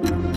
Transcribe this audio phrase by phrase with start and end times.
[0.00, 0.27] thank you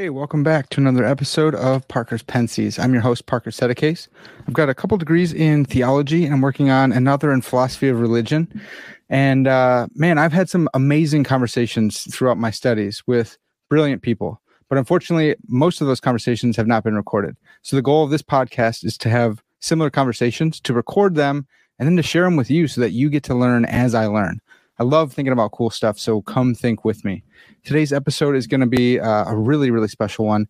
[0.00, 2.82] Hey, welcome back to another episode of Parker's Pensées.
[2.82, 4.08] I'm your host, Parker Settecase.
[4.48, 8.00] I've got a couple degrees in theology and I'm working on another in philosophy of
[8.00, 8.62] religion.
[9.10, 13.36] And uh, man, I've had some amazing conversations throughout my studies with
[13.68, 14.40] brilliant people.
[14.70, 17.36] But unfortunately, most of those conversations have not been recorded.
[17.60, 21.46] So the goal of this podcast is to have similar conversations, to record them,
[21.78, 24.06] and then to share them with you so that you get to learn as I
[24.06, 24.40] learn.
[24.80, 25.98] I love thinking about cool stuff.
[25.98, 27.22] So come think with me.
[27.64, 30.48] Today's episode is going to be uh, a really, really special one.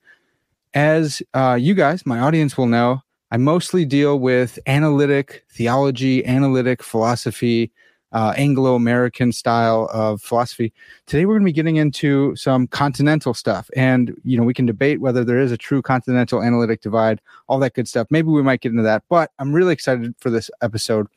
[0.73, 3.03] As uh, you guys, my audience will know,
[3.33, 7.73] I mostly deal with analytic theology, analytic philosophy,
[8.13, 10.73] uh, Anglo American style of philosophy.
[11.07, 13.69] Today, we're going to be getting into some continental stuff.
[13.75, 17.59] And, you know, we can debate whether there is a true continental analytic divide, all
[17.59, 18.07] that good stuff.
[18.11, 19.03] Maybe we might get into that.
[19.09, 21.09] But I'm really excited for this episode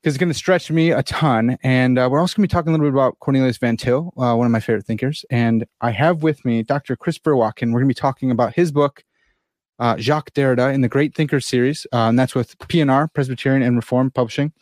[0.00, 1.58] because it's going to stretch me a ton.
[1.62, 4.12] And uh, we're also going to be talking a little bit about Cornelius Van Til,
[4.16, 5.24] uh, one of my favorite thinkers.
[5.30, 6.94] And I have with me Dr.
[6.96, 7.72] Christopher Watkin.
[7.72, 9.02] We're going to be talking about his book,
[9.80, 11.86] uh, Jacques Derrida, in the Great Thinkers series.
[11.92, 14.52] Uh, and that's with P&R, Presbyterian and Reformed Publishing.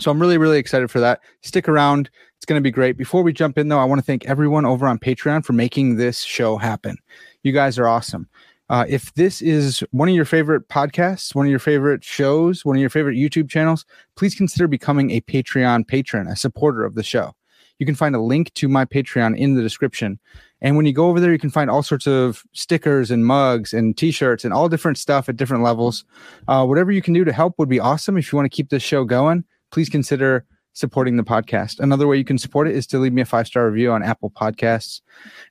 [0.00, 1.20] So I'm really, really excited for that.
[1.42, 2.08] Stick around.
[2.36, 2.96] It's going to be great.
[2.96, 5.96] Before we jump in, though, I want to thank everyone over on Patreon for making
[5.96, 6.96] this show happen.
[7.42, 8.26] You guys are awesome.
[8.68, 12.76] Uh, if this is one of your favorite podcasts, one of your favorite shows, one
[12.76, 13.84] of your favorite YouTube channels,
[14.16, 17.32] please consider becoming a Patreon patron, a supporter of the show.
[17.78, 20.18] You can find a link to my Patreon in the description.
[20.60, 23.72] And when you go over there, you can find all sorts of stickers and mugs
[23.72, 26.04] and t shirts and all different stuff at different levels.
[26.46, 28.16] Uh, whatever you can do to help would be awesome.
[28.16, 31.80] If you want to keep this show going, please consider supporting the podcast.
[31.80, 34.02] Another way you can support it is to leave me a five star review on
[34.02, 35.00] Apple Podcasts.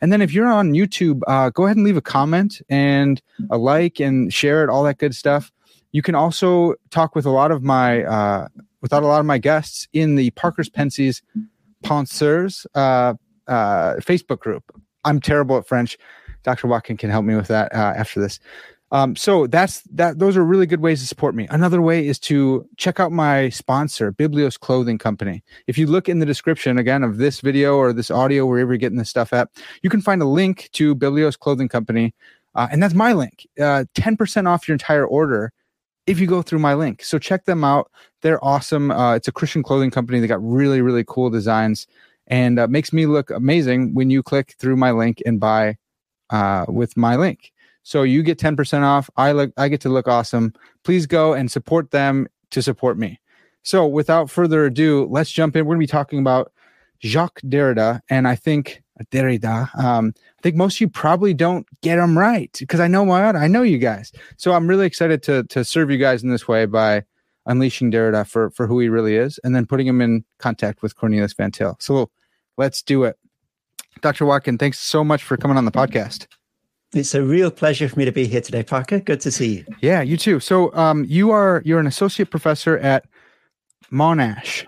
[0.01, 3.57] And then if you're on YouTube, uh, go ahead and leave a comment and a
[3.57, 5.51] like and share it, all that good stuff.
[5.91, 8.47] You can also talk with a lot of my uh,
[8.81, 11.21] without a lot of my guests in the Parker's Pensées
[11.83, 13.13] Penseurs uh,
[13.47, 14.63] uh, Facebook group.
[15.03, 15.97] I'm terrible at French.
[16.43, 16.67] Dr.
[16.67, 18.39] Watkin can help me with that uh, after this.
[18.94, 20.19] Um, so that's that.
[20.19, 21.47] Those are really good ways to support me.
[21.50, 25.44] Another way is to check out my sponsor, Biblios Clothing Company.
[25.68, 28.78] If you look in the description again of this video or this audio, wherever you're
[28.78, 29.47] getting this stuff at,
[29.81, 32.13] you can find a link to Biblios Clothing Company,
[32.56, 33.47] uh, and that's my link.
[33.59, 35.53] Uh, ten percent off your entire order
[36.06, 37.03] if you go through my link.
[37.03, 37.90] So check them out.
[38.22, 38.91] They're awesome.
[38.91, 40.19] Uh, it's a Christian clothing company.
[40.19, 41.88] They got really really cool designs
[42.28, 45.78] and uh, makes me look amazing when you click through my link and buy
[46.29, 47.50] uh, with my link.
[47.83, 49.09] So you get 10% off.
[49.17, 50.53] I look I get to look awesome.
[50.83, 53.19] Please go and support them to support me.
[53.63, 55.65] So without further ado, let's jump in.
[55.65, 56.51] We're going to be talking about
[57.03, 59.75] Jacques Derrida and I think Derrida.
[59.77, 63.23] Um, I think most of you probably don't get them right because I know my
[63.29, 64.11] I know you guys.
[64.37, 67.03] So I'm really excited to to serve you guys in this way by
[67.45, 70.95] unleashing Derrida for for who he really is and then putting him in contact with
[70.95, 71.77] Cornelius Van Til.
[71.79, 72.11] So
[72.57, 73.17] let's do it.
[74.01, 74.25] Dr.
[74.25, 76.27] Watkin, thanks so much for coming on the podcast.
[76.94, 79.00] It's a real pleasure for me to be here today, Parker.
[79.00, 79.66] Good to see you.
[79.79, 80.41] Yeah, you too.
[80.41, 83.06] So, um, you are you're an associate professor at
[83.91, 84.66] Monash.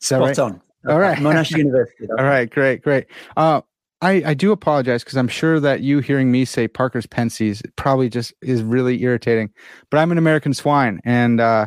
[0.00, 0.38] Is that right?
[0.38, 0.60] on.
[0.88, 2.06] All right, Monash University.
[2.18, 3.06] All right, great, great.
[3.36, 3.62] Uh,
[4.00, 8.08] I I do apologize because I'm sure that you hearing me say Parker's Pensées probably
[8.08, 9.50] just is really irritating.
[9.90, 11.66] But I'm an American swine, and uh,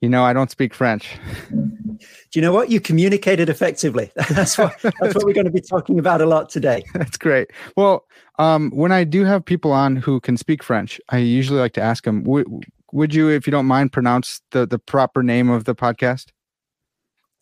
[0.00, 1.16] you know I don't speak French.
[1.98, 2.70] Do you know what?
[2.70, 4.10] You communicated effectively.
[4.30, 6.84] That's what that's what we're going to be talking about a lot today.
[6.94, 7.50] That's great.
[7.76, 8.06] Well,
[8.38, 11.82] um, when I do have people on who can speak French, I usually like to
[11.82, 12.46] ask them, would,
[12.92, 16.28] would you, if you don't mind, pronounce the, the proper name of the podcast?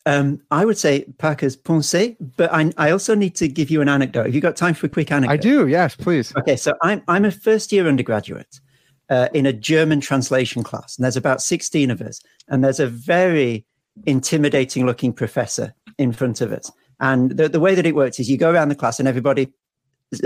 [0.06, 3.88] Um, I would say Parker's Pensée, but I, I also need to give you an
[3.88, 4.24] anecdote.
[4.24, 5.32] Have you got time for a quick anecdote?
[5.32, 6.34] I do, yes, please.
[6.36, 8.58] Okay, so I'm, I'm a first year undergraduate
[9.10, 12.86] uh, in a German translation class, and there's about 16 of us, and there's a
[12.86, 13.64] very
[14.06, 16.70] intimidating looking professor in front of us.
[17.00, 19.48] And the, the way that it works is you go around the class and everybody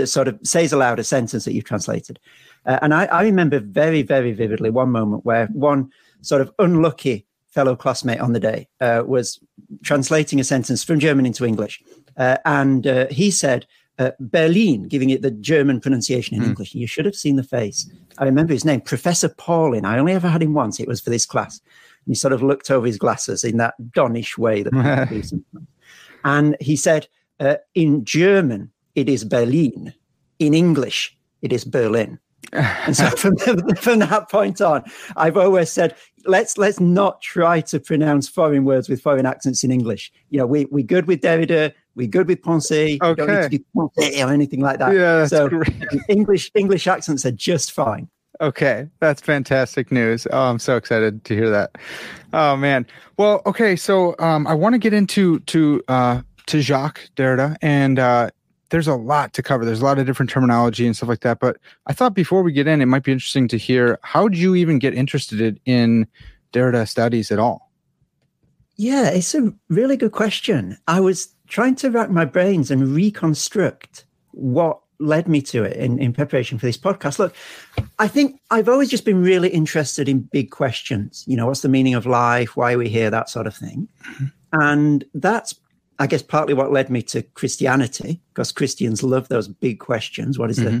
[0.05, 2.19] sort of says aloud a sentence that you've translated.
[2.65, 5.91] Uh, and I, I, remember very, very vividly one moment where one
[6.21, 9.39] sort of unlucky fellow classmate on the day uh, was
[9.83, 11.81] translating a sentence from German into English.
[12.15, 13.67] Uh, and uh, he said,
[13.99, 16.47] uh, Berlin, giving it the German pronunciation in mm.
[16.47, 16.73] English.
[16.73, 17.89] You should have seen the face.
[18.17, 19.85] I remember his name, Professor Paulin.
[19.85, 20.79] I only ever had him once.
[20.79, 21.59] It was for this class.
[22.05, 25.33] And he sort of looked over his glasses in that donnish way that
[26.25, 27.07] And he said,
[27.39, 29.93] uh, in German, it is Berlin.
[30.39, 32.19] In English, it is Berlin.
[32.51, 34.83] And so from, from that point on,
[35.15, 35.95] I've always said,
[36.25, 40.11] let's let's not try to pronounce foreign words with foreign accents in English.
[40.29, 43.01] You know, we we good with Derrida, we good with Pensée.
[43.01, 43.25] Okay.
[43.25, 44.93] Don't need to do Pensée or anything like that.
[44.93, 45.49] Yeah, that's so.
[46.09, 48.09] English English accents are just fine.
[48.41, 50.27] Okay, that's fantastic news.
[50.31, 51.77] Oh, I'm so excited to hear that.
[52.33, 52.85] Oh man.
[53.17, 57.99] Well, okay, so um, I want to get into to uh, to Jacques Derrida, and
[57.99, 58.29] uh,
[58.69, 59.65] there's a lot to cover.
[59.65, 61.39] There's a lot of different terminology and stuff like that.
[61.39, 64.39] But I thought before we get in, it might be interesting to hear how did
[64.39, 66.07] you even get interested in
[66.53, 67.71] Derrida studies at all?
[68.75, 70.77] Yeah, it's a really good question.
[70.87, 75.99] I was trying to rack my brains and reconstruct what led me to it in,
[75.99, 77.19] in preparation for this podcast.
[77.19, 77.35] Look,
[77.99, 81.23] I think I've always just been really interested in big questions.
[81.27, 82.57] You know, what's the meaning of life?
[82.57, 83.11] Why are we here?
[83.11, 83.87] That sort of thing.
[84.51, 85.53] And that's,
[85.99, 90.39] I guess, partly what led me to Christianity, because Christians love those big questions.
[90.39, 90.79] What is the mm-hmm.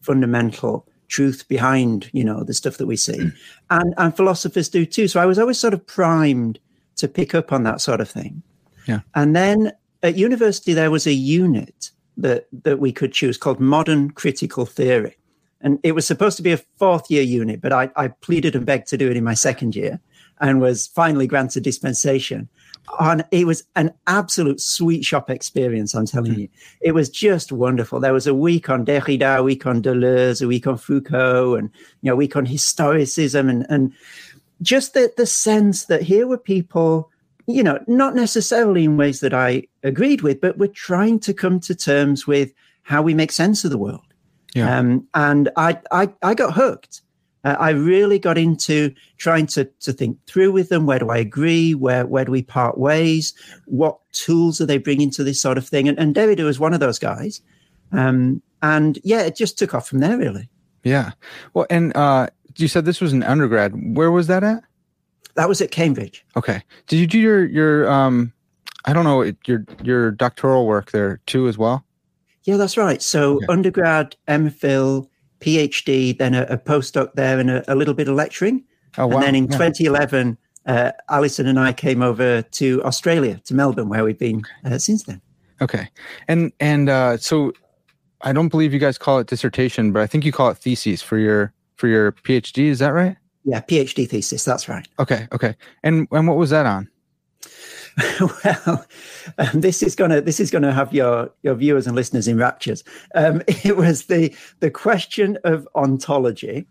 [0.00, 3.18] fundamental truth behind, you know, the stuff that we see?
[3.18, 3.34] Mm.
[3.68, 5.08] And, and philosophers do too.
[5.08, 6.58] So I was always sort of primed
[6.96, 8.42] to pick up on that sort of thing.
[8.88, 9.00] Yeah.
[9.14, 9.72] And then
[10.06, 15.16] at university, there was a unit that that we could choose called modern critical theory.
[15.60, 18.66] And it was supposed to be a fourth year unit but I, I pleaded and
[18.66, 20.00] begged to do it in my second year
[20.40, 22.48] and was finally granted dispensation.
[23.00, 26.40] And it was an absolute sweet shop experience i'm telling hmm.
[26.40, 26.48] you.
[26.80, 28.00] It was just wonderful.
[28.00, 31.70] There was a week on derrida a week on deleuze a week on foucault and
[32.02, 33.50] you know a week on historicism.
[33.50, 33.92] And and
[34.62, 37.10] just the the sense that here were people
[37.46, 41.60] you know, not necessarily in ways that I agreed with, but we're trying to come
[41.60, 42.52] to terms with
[42.82, 44.02] how we make sense of the world.
[44.54, 44.78] Yeah.
[44.78, 47.02] Um, and I, I, I got hooked.
[47.44, 50.84] Uh, I really got into trying to to think through with them.
[50.84, 51.74] Where do I agree?
[51.74, 53.34] Where where do we part ways?
[53.66, 55.88] What tools are they bringing to this sort of thing?
[55.88, 57.40] And, and Derrida was one of those guys.
[57.92, 60.48] Um, and yeah, it just took off from there, really.
[60.82, 61.12] Yeah.
[61.54, 63.96] Well, and uh, you said this was an undergrad.
[63.96, 64.64] Where was that at?
[65.36, 66.24] That was at Cambridge.
[66.36, 66.62] Okay.
[66.86, 68.32] Did you do your your um
[68.84, 71.84] I don't know your your doctoral work there too as well?
[72.44, 73.02] Yeah, that's right.
[73.02, 73.46] So Okay.
[73.48, 75.08] undergrad, MPhil,
[75.40, 78.64] PhD, then a, a postdoc there, and a, a little bit of lecturing.
[78.98, 79.14] Oh wow.
[79.16, 79.58] And then in Yeah.
[79.58, 84.78] 2011, uh, Alison and I came over to Australia, to Melbourne, where we've been uh,
[84.78, 85.20] since then.
[85.60, 85.88] Okay.
[86.28, 87.52] And and uh so
[88.22, 91.02] I don't believe you guys call it dissertation, but I think you call it theses
[91.02, 93.16] for your for your PhD, is that right?
[93.46, 94.44] Yeah, PhD thesis.
[94.44, 94.86] That's right.
[94.98, 95.54] Okay, okay.
[95.84, 96.90] And and what was that on?
[98.20, 98.84] well,
[99.38, 102.82] um, this is gonna this is gonna have your your viewers and listeners in raptures.
[103.14, 106.66] Um, it was the the question of ontology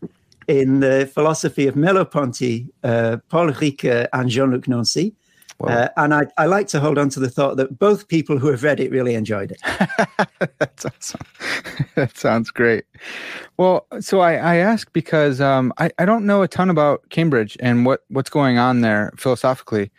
[0.47, 5.15] in the philosophy of Merleau-Ponty, uh, Paul Ricoeur, and Jean-Luc Nancy.
[5.63, 8.47] Uh, and I, I like to hold on to the thought that both people who
[8.47, 9.61] have read it really enjoyed it.
[10.59, 11.21] That's awesome.
[11.95, 12.85] that sounds great.
[13.57, 17.57] Well, so I, I ask because um, I, I don't know a ton about Cambridge
[17.61, 19.91] and what, what's going on there philosophically,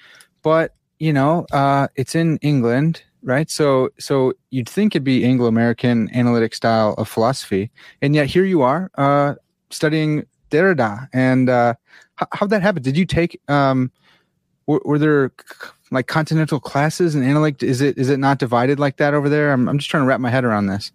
[0.43, 3.50] but you know, uh, it's in England, right?
[3.50, 7.70] So so you'd think it'd be Anglo-American analytic style of philosophy,
[8.00, 9.35] and yet here you are uh,
[9.70, 11.09] studying Derrida.
[11.12, 11.75] And uh,
[12.14, 12.82] how, how'd that happen?
[12.82, 13.91] Did you take um,
[14.66, 15.32] were, were there
[15.90, 17.62] like continental classes and analytic?
[17.62, 19.52] Is it is it not divided like that over there?
[19.52, 20.92] I'm I'm just trying to wrap my head around this.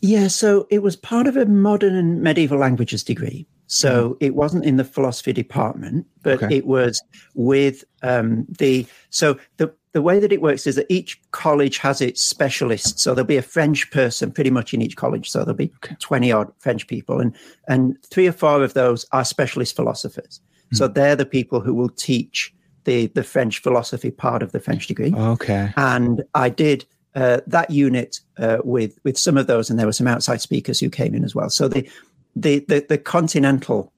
[0.00, 3.46] Yeah, so it was part of a modern and medieval languages degree.
[3.68, 6.56] So it wasn't in the philosophy department, but Okay.
[6.56, 7.02] it was
[7.34, 8.86] with um, the.
[9.10, 13.02] So the the way that it works is that each college has its specialists.
[13.02, 15.30] So there'll be a French person pretty much in each college.
[15.30, 15.96] So there'll be Okay.
[16.00, 17.34] twenty odd French people, and
[17.66, 20.40] and three or four of those are specialist philosophers.
[20.74, 22.52] So they're the people who will teach
[22.84, 25.72] the the French philosophy part of the French degree Okay.
[25.76, 26.84] and I did
[27.14, 30.80] uh, that unit uh, with with some of those, and there were some outside speakers
[30.80, 31.50] who came in as well.
[31.50, 31.88] So the
[32.34, 33.92] the the, the continental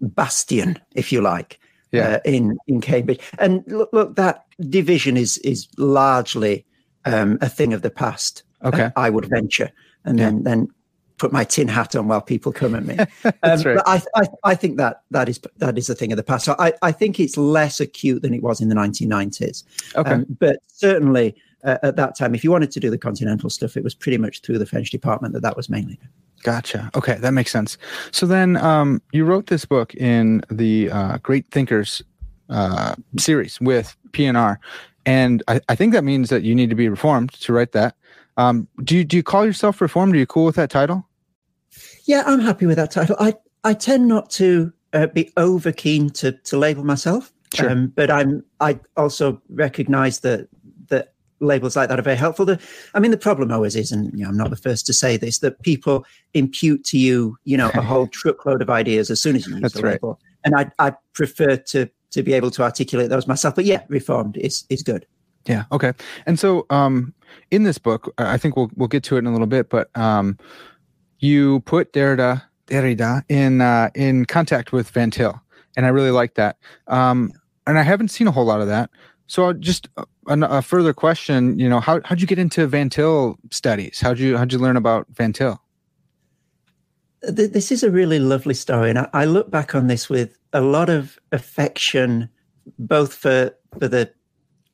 [0.00, 1.58] bastion, if you like,
[1.92, 2.08] Yeah.
[2.08, 6.64] uh, in in Cambridge, and look, look, that division is is largely
[7.04, 8.42] um, a thing of the past.
[8.64, 8.84] Okay.
[8.84, 9.70] uh, I would venture,
[10.04, 10.68] and then then
[11.18, 12.94] put my tin hat on while people come at me.
[13.42, 13.82] That's Um, right.
[13.84, 16.44] But I, I, I think that that is that is a thing of the past.
[16.44, 19.64] So I, I think it's less acute than it was in the 1990s.
[19.96, 20.10] Okay.
[20.10, 21.34] Um, but certainly
[21.64, 24.18] uh, at that time, if you wanted to do the continental stuff, it was pretty
[24.18, 25.98] much through the French department that that was mainly.
[26.44, 26.90] Gotcha.
[26.94, 27.76] Okay, that makes sense.
[28.12, 32.00] So then, um, you wrote this book in the uh, Great Thinkers
[32.48, 34.60] uh, series with P&R,
[35.04, 37.96] and I, I think that means that you need to be reformed to write that.
[38.36, 40.14] Um, do you do you call yourself reformed?
[40.14, 41.04] Are you cool with that title?
[42.08, 43.16] Yeah, I'm happy with that title.
[43.20, 43.34] I,
[43.64, 47.70] I tend not to uh, be over keen to to label myself, Sure.
[47.70, 50.48] um, but I'm I also recognise that
[50.88, 52.46] that labels like that are very helpful.
[52.46, 52.58] The,
[52.94, 55.18] I mean, the problem always is, and you know, I'm not the first to say
[55.18, 59.36] this, that people impute to you, you know, a whole truckload of ideas as soon
[59.36, 59.92] as you use That's the right.
[59.92, 60.18] label.
[60.46, 63.54] And I, I prefer to to be able to articulate those myself.
[63.54, 65.04] But yeah, reformed is is good.
[65.44, 65.64] Yeah.
[65.72, 65.92] Okay.
[66.24, 67.12] And so, um,
[67.50, 69.94] in this book, I think we'll we'll get to it in a little bit, but
[69.94, 70.38] um,
[71.18, 75.40] you put Derrida Derrida in uh, in contact with Van Til,
[75.76, 76.56] and I really like that.
[76.86, 77.32] Um,
[77.66, 78.90] and I haven't seen a whole lot of that.
[79.26, 83.38] So just a, a further question, you know, how how'd you get into Van Til
[83.50, 84.00] studies?
[84.00, 85.60] How'd you how'd you learn about Van Til?
[87.22, 90.60] This is a really lovely story, and I, I look back on this with a
[90.60, 92.28] lot of affection,
[92.78, 94.12] both for for the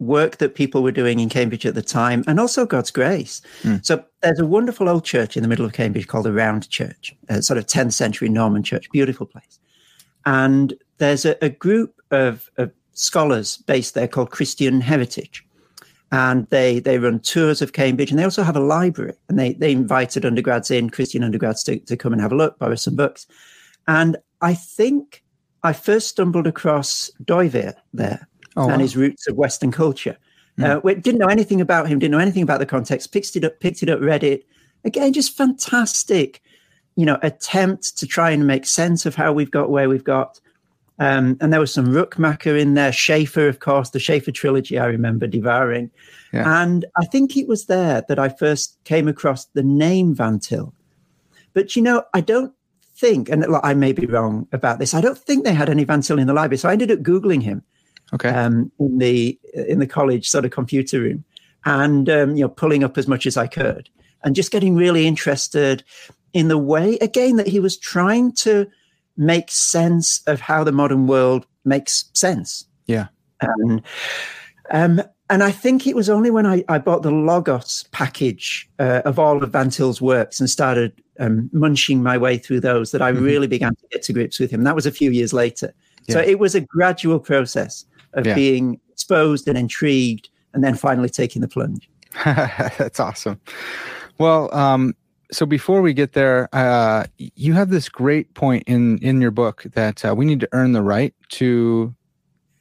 [0.00, 3.40] work that people were doing in Cambridge at the time and also God's grace.
[3.62, 3.84] Mm.
[3.84, 7.14] So there's a wonderful old church in the middle of Cambridge called the Round Church,
[7.28, 9.60] a sort of 10th century Norman church, beautiful place.
[10.26, 15.44] And there's a, a group of, of, scholars based there called Christian Heritage.
[16.12, 19.14] And they, they run tours of Cambridge and they also have a library.
[19.28, 22.56] And they, they invited undergrads in, Christian undergrads, to, to come and have a look,
[22.60, 23.26] borrow some books.
[23.88, 25.24] And I think
[25.64, 28.78] I first stumbled across Dooyeweerd there oh, and wow.
[28.78, 30.16] his roots of Western culture.
[30.58, 30.84] Mm.
[30.84, 33.58] Uh, didn't know anything about him, didn't know anything about the context, picked it up,
[33.60, 34.46] picked it up, read it.
[34.84, 36.42] Again, just fantastic,
[36.96, 40.40] you know, attempt to try and make sense of how we've got where we've got.
[41.00, 44.86] Um, and there was some Rookmaaker in there, Schaeffer, of course, the Schaeffer trilogy I
[44.86, 45.90] remember devouring.
[46.32, 46.62] Yeah.
[46.62, 50.72] And I think it was there that I first came across the name Van Til.
[51.52, 52.52] But, you know, I don't
[52.94, 56.00] think, and I may be wrong about this, I don't think they had any Van
[56.00, 56.58] Til in the library.
[56.58, 57.64] So I ended up Googling him
[58.12, 58.28] okay.
[58.30, 61.24] um, in the in the college sort of computer room,
[61.64, 63.88] and um, you know pulling up as much as I could,
[64.22, 65.84] and just getting really interested
[66.32, 68.66] in the way again that he was trying to
[69.16, 72.66] make sense of how the modern world makes sense.
[72.86, 73.06] Yeah,
[73.40, 73.82] and
[74.70, 79.02] um, and I think it was only when I, I bought the Logos package uh,
[79.04, 83.00] of all of Van Til's works and started um, munching my way through those that
[83.00, 83.24] I mm-hmm.
[83.24, 84.64] really began to get to grips with him.
[84.64, 85.72] That was a few years later.
[86.06, 86.14] Yeah.
[86.14, 88.34] So it was a gradual process of yeah.
[88.34, 91.88] being exposed and intrigued and then finally taking the plunge.
[92.24, 93.40] That's awesome.
[94.18, 94.94] Well, um,
[95.32, 99.64] so before we get there, uh, you have this great point in in your book
[99.74, 101.94] that uh, we need to earn the right to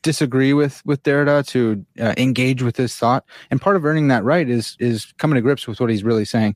[0.01, 4.23] disagree with with Derrida, to uh, engage with his thought, and part of earning that
[4.23, 6.55] right is is coming to grips with what he's really saying.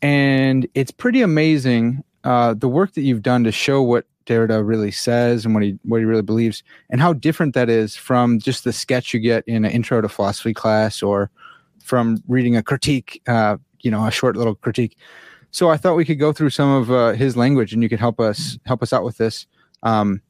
[0.00, 4.90] And it's pretty amazing uh, the work that you've done to show what Derrida really
[4.90, 8.64] says and what he what he really believes, and how different that is from just
[8.64, 11.30] the sketch you get in an intro to philosophy class or
[11.82, 14.96] from reading a critique, uh, you know, a short little critique.
[15.50, 18.00] So I thought we could go through some of uh, his language, and you could
[18.00, 19.46] help us help us out with this.
[19.82, 20.22] Um,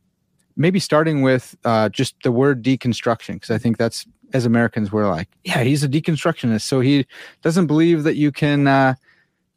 [0.56, 5.08] maybe starting with uh, just the word deconstruction, because I think that's as Americans we're
[5.08, 7.06] like, yeah, he's a deconstructionist, so he
[7.42, 8.94] doesn't believe that you can uh,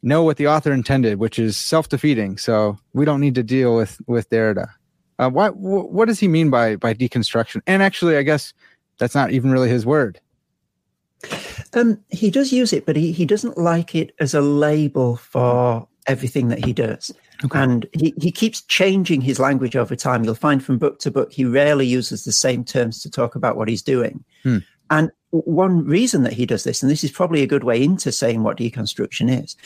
[0.02, 2.38] know what the author intended, which is self-defeating.
[2.38, 4.68] So we don't need to deal with with Derrida.
[5.18, 7.62] Uh, what what does he mean by by deconstruction?
[7.66, 8.52] And actually, I guess
[8.98, 10.20] that's not even really his word.
[11.74, 15.88] Um, he does use it, but he, he doesn't like it as a label for
[16.06, 17.10] everything that he does.
[17.44, 17.58] Okay.
[17.58, 20.24] And he, he keeps changing his language over time.
[20.24, 23.56] You'll find from book to book, he rarely uses the same terms to talk about
[23.56, 24.24] what he's doing.
[24.42, 24.58] Hmm.
[24.90, 25.10] And
[25.42, 28.42] one reason that he does this, and this is probably a good way into saying
[28.42, 29.56] what deconstruction is,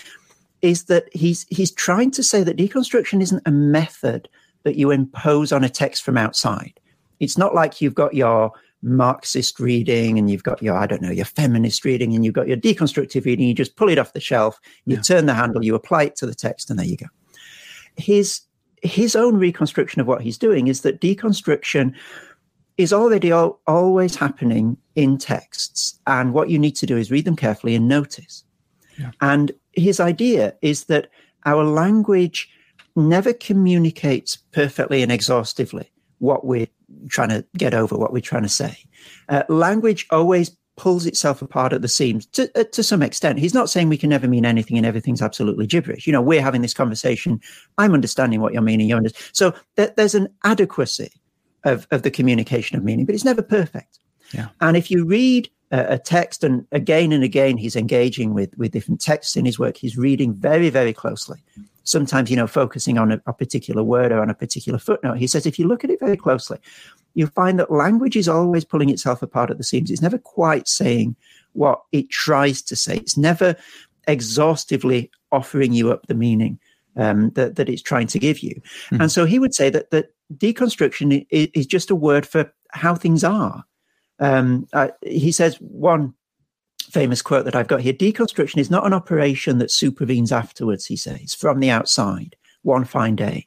[0.62, 4.28] is that he's he's trying to say that deconstruction isn't a method
[4.62, 6.78] that you impose on a text from outside.
[7.18, 11.10] It's not like you've got your Marxist reading and you've got your, I don't know,
[11.10, 13.46] your feminist reading and you've got your deconstructive reading.
[13.46, 15.02] You just pull it off the shelf, you yeah.
[15.02, 17.06] turn the handle, you apply it to the text, and there you go.
[17.96, 18.40] His
[18.82, 21.94] his own reconstruction of what he's doing is that deconstruction
[22.80, 27.24] is already al- always happening in texts, and what you need to do is read
[27.24, 28.44] them carefully and notice.
[28.98, 29.10] Yeah.
[29.20, 31.08] And his idea is that
[31.46, 32.48] our language
[32.96, 36.66] never communicates perfectly and exhaustively what we're
[37.08, 38.76] trying to get over, what we're trying to say.
[39.28, 43.38] Uh, language always pulls itself apart at the seams to, uh, to some extent.
[43.38, 46.06] He's not saying we can never mean anything and everything's absolutely gibberish.
[46.06, 47.40] You know, we're having this conversation.
[47.78, 48.88] I'm understanding what you're meaning.
[48.88, 51.10] You're under- so th- there's an adequacy
[51.64, 53.98] of, of the communication of meaning, but it's never perfect.
[54.32, 54.48] Yeah.
[54.60, 59.00] And if you read a text and again and again he's engaging with with different
[59.00, 61.38] texts in his work he's reading very very closely
[61.84, 65.28] sometimes you know focusing on a, a, particular word or on a particular footnote he
[65.28, 66.58] says if you look at it very closely
[67.14, 70.66] you find that language is always pulling itself apart at the seams it's never quite
[70.66, 71.14] saying
[71.52, 73.54] what it tries to say it's never
[74.08, 76.58] exhaustively offering you up the meaning
[76.96, 79.02] um, that, that it's trying to give you mm-hmm.
[79.02, 82.94] and so he would say that that deconstruction is, is just a word for how
[82.94, 83.64] things are
[84.20, 84.68] um,
[85.02, 86.14] he says one
[86.90, 90.96] famous quote that I've got here deconstruction is not an operation that supervenes afterwards, he
[90.96, 93.44] says, from the outside, one fine day.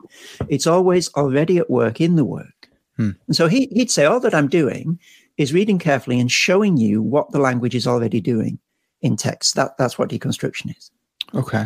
[0.50, 2.70] It's always already at work in the work.
[2.98, 3.12] Hmm.
[3.28, 5.00] And so he, he'd say, All that I'm doing
[5.38, 8.60] is reading carefully and showing you what the language is already doing
[9.02, 9.56] in text.
[9.56, 10.92] That, that's what deconstruction is.
[11.34, 11.66] Okay.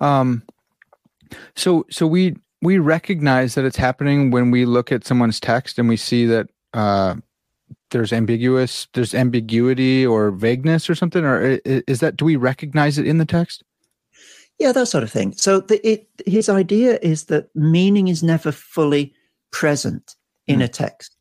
[0.00, 0.42] Um,
[1.56, 5.88] so, so we, we recognize that it's happening when we look at someone's text and
[5.88, 7.14] we see that uh,
[7.90, 13.06] there's ambiguous there's ambiguity or vagueness or something or is that do we recognize it
[13.06, 13.62] in the text?
[14.58, 15.32] Yeah that sort of thing.
[15.34, 19.14] So the, it, his idea is that meaning is never fully
[19.50, 20.64] present in mm.
[20.64, 21.14] a text.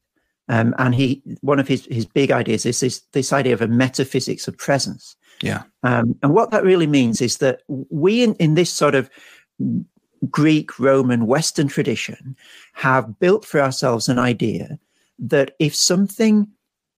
[0.50, 3.67] Um, and he one of his his big ideas is this this idea of a
[3.67, 5.15] metaphysics of presence.
[5.41, 5.63] Yeah.
[5.84, 9.10] Um, and what that really means is that we in, in this sort of
[10.29, 12.36] greek roman western tradition
[12.74, 14.79] have built for ourselves an idea
[15.19, 16.47] that if something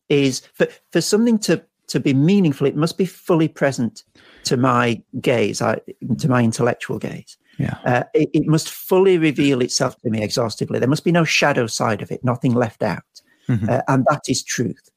[0.09, 4.03] is for, for something to to be meaningful, it must be fully present
[4.43, 5.79] to my gaze, I,
[6.19, 7.37] to my intellectual gaze.
[7.57, 7.77] Yeah.
[7.83, 10.79] Uh, it, it, must fully reveal itself to me exhaustively.
[10.79, 13.03] There must be no shadow side of it, nothing left out.
[13.49, 13.69] Mm-hmm.
[13.69, 14.89] Uh, and that is truth.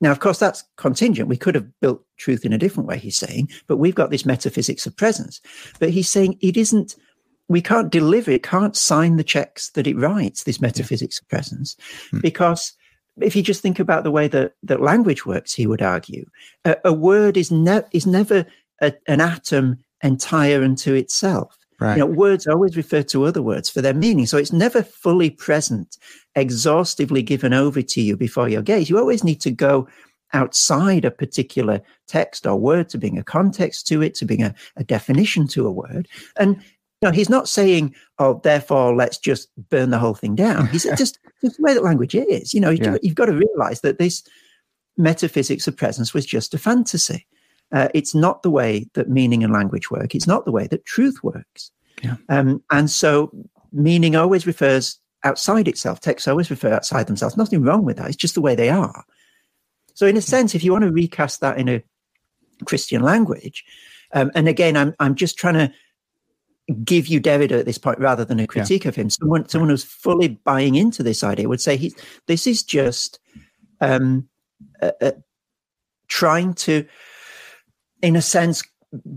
[0.00, 1.28] Now, of course, that's contingent.
[1.28, 4.24] We could have built truth in a different way, he's saying, but we've got this
[4.24, 5.40] metaphysics of presence.
[5.78, 6.96] But he's saying it isn't,
[7.48, 11.76] we can't deliver, it can't sign the checks that it writes, this metaphysics of presence,
[12.06, 12.20] mm-hmm.
[12.20, 12.72] because
[13.20, 16.24] if you just think about the way that, that language works, he would argue,
[16.64, 18.46] a, a word is, ne- is never
[18.80, 21.58] a, an atom entire unto itself.
[21.78, 21.96] Right.
[21.96, 24.26] You know, words always refer to other words for their meaning.
[24.26, 25.98] So it's never fully present,
[26.36, 28.88] exhaustively given over to you before your gaze.
[28.88, 29.88] You always need to go
[30.32, 34.54] outside a particular text or word to bring a context to it, to bring a,
[34.76, 36.08] a definition to a word.
[36.38, 36.62] And
[37.02, 41.18] no, he's not saying, "Oh, therefore, let's just burn the whole thing down." He's just,
[41.42, 42.54] just the way that language is.
[42.54, 42.96] You know, yeah.
[43.02, 44.22] you've got to realize that this
[44.96, 47.26] metaphysics of presence was just a fantasy.
[47.72, 50.14] Uh, it's not the way that meaning and language work.
[50.14, 51.70] It's not the way that truth works.
[52.02, 52.16] Yeah.
[52.28, 53.30] Um, and so,
[53.72, 56.00] meaning always refers outside itself.
[56.00, 57.36] Texts always refer outside themselves.
[57.36, 58.08] Nothing wrong with that.
[58.08, 59.04] It's just the way they are.
[59.94, 61.82] So, in a sense, if you want to recast that in a
[62.64, 63.64] Christian language,
[64.12, 65.72] um, and again, I'm I'm just trying to
[66.84, 68.88] give you Derrida at this point rather than a critique yeah.
[68.88, 69.10] of him.
[69.10, 71.94] Someone, someone who's fully buying into this idea would say he,
[72.26, 73.18] this is just
[73.80, 74.28] um,
[74.80, 75.12] uh, uh,
[76.08, 76.86] trying to,
[78.00, 78.62] in a sense,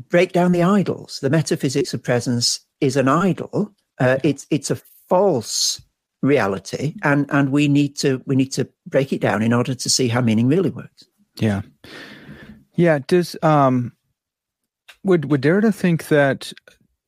[0.09, 1.19] break down the idols.
[1.21, 3.71] The metaphysics of presence is an idol.
[3.99, 5.81] Uh, it's it's a false
[6.21, 9.89] reality, and and we need to we need to break it down in order to
[9.89, 11.05] see how meaning really works.
[11.39, 11.61] Yeah,
[12.73, 12.99] yeah.
[13.07, 13.93] Does um
[15.03, 16.51] would would Derrida think that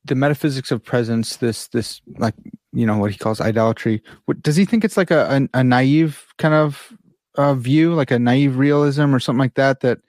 [0.07, 2.35] the metaphysics of presence, this this like
[2.73, 4.01] you know what he calls idolatry.
[4.25, 6.93] What, does he think it's like a, a, a naive kind of
[7.35, 9.81] uh, view, like a naive realism or something like that?
[9.81, 9.99] That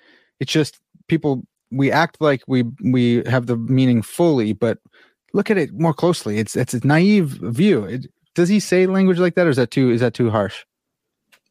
[0.41, 4.79] it's just people we act like we we have the meaning fully, but
[5.33, 6.39] look at it more closely.
[6.39, 7.85] It's it's a naive view.
[7.85, 10.65] It, does he say language like that, or is that too is that too harsh?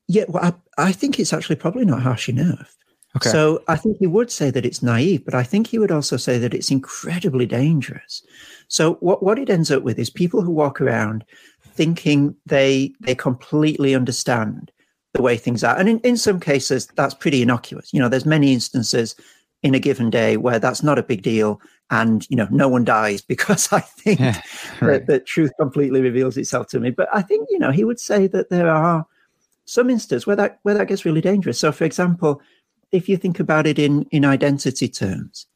[0.08, 0.44] Yeah, well,
[0.78, 2.77] I, I think it's actually probably not harsh enough.
[3.16, 3.30] Okay.
[3.30, 6.18] So I think he would say that it's naive, but I think he would also
[6.18, 8.22] say that it's incredibly dangerous.
[8.68, 11.24] So what, what it ends up with is people who walk around
[11.74, 14.72] thinking they they completely understand
[15.14, 15.78] the way things are.
[15.78, 17.94] And in, in some cases that's pretty innocuous.
[17.94, 19.16] You know, there's many instances
[19.64, 22.84] in a given day where that's not a big deal and you know no one
[22.84, 24.42] dies because i think yeah,
[24.82, 25.00] right.
[25.00, 28.00] that, that, truth completely reveals itself to me but i think you know he would
[28.00, 29.06] say that there are
[29.66, 32.42] some instances where that where that gets really dangerous so for example
[32.92, 35.48] if you think about it in, in identity terms,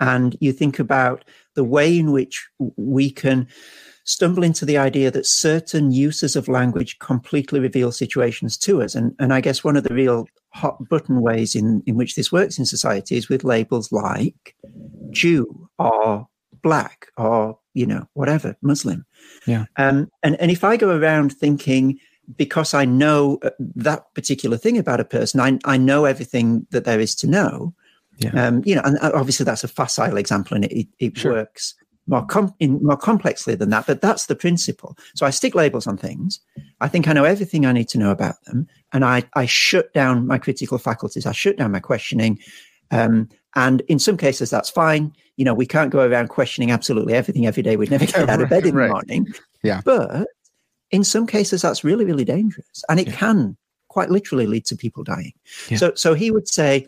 [0.00, 3.46] and you think about the way in which we can
[4.04, 8.96] stumble into the idea that certain uses of language completely reveal situations to us.
[8.96, 12.32] And, and I guess one of the real hot button ways in, in which this
[12.32, 14.56] works in society is with labels like
[15.10, 16.26] Jew or
[16.62, 19.04] black or, you know, whatever, Muslim.
[19.46, 19.66] Yeah.
[19.76, 22.00] Um, and, and if I go around thinking,
[22.36, 26.84] because I know uh, that particular thing about a person, I, I know everything that
[26.84, 27.74] there is to know.
[28.18, 28.30] Yeah.
[28.46, 31.32] Um, you know, and uh, obviously that's a facile example, and it, it sure.
[31.32, 31.74] works
[32.06, 33.86] more com- in, more complexly than that.
[33.86, 34.96] But that's the principle.
[35.14, 36.40] So I stick labels on things.
[36.80, 39.92] I think I know everything I need to know about them, and I I shut
[39.94, 41.26] down my critical faculties.
[41.26, 42.38] I shut down my questioning.
[42.90, 45.14] Um, and in some cases, that's fine.
[45.36, 47.76] You know, we can't go around questioning absolutely everything every day.
[47.76, 48.86] We'd never get out of bed in right.
[48.86, 49.28] the morning.
[49.62, 49.80] Yeah.
[49.84, 50.28] But
[50.92, 52.84] in some cases that's really really dangerous.
[52.88, 53.16] And it yeah.
[53.16, 53.56] can
[53.88, 55.32] quite literally lead to people dying.
[55.68, 55.78] Yeah.
[55.78, 56.86] so so he would say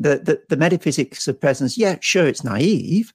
[0.00, 3.12] that the, the metaphysics of presence yeah sure it's naive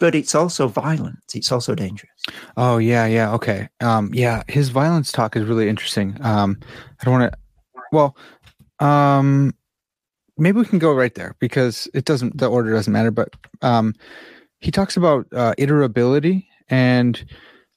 [0.00, 1.18] but it's also violent.
[1.34, 2.22] It's also dangerous.
[2.56, 3.68] Oh yeah yeah okay.
[3.80, 6.16] Um yeah his violence talk is really interesting.
[6.20, 6.58] Um
[7.00, 7.38] i don't want to
[7.92, 8.16] well
[8.80, 9.54] um
[10.36, 13.94] maybe we can go right there because it doesn't the order doesn't matter but um
[14.60, 17.24] he talks about uh, iterability and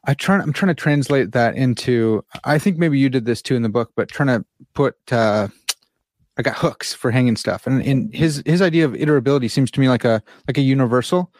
[0.05, 3.55] i try i'm trying to translate that into i think maybe you did this too
[3.55, 5.47] in the book but trying to put uh
[6.37, 9.79] i got hooks for hanging stuff and in his his idea of iterability seems to
[9.79, 11.31] me like a like a universal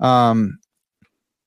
[0.00, 0.58] um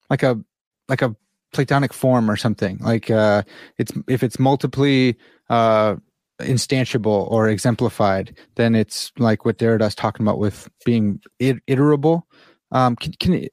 [0.09, 0.39] like a
[0.87, 1.15] like a
[1.53, 3.41] platonic form or something like uh
[3.77, 5.11] it's if it's multiply
[5.49, 5.95] uh
[6.39, 12.23] instantiable or exemplified, then it's like what Derrida's talking about with being iterable.
[12.71, 13.47] Um, can, can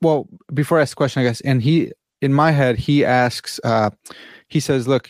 [0.00, 3.60] well before I ask the question, I guess, and he in my head he asks,
[3.64, 3.90] uh,
[4.48, 5.08] he says, look,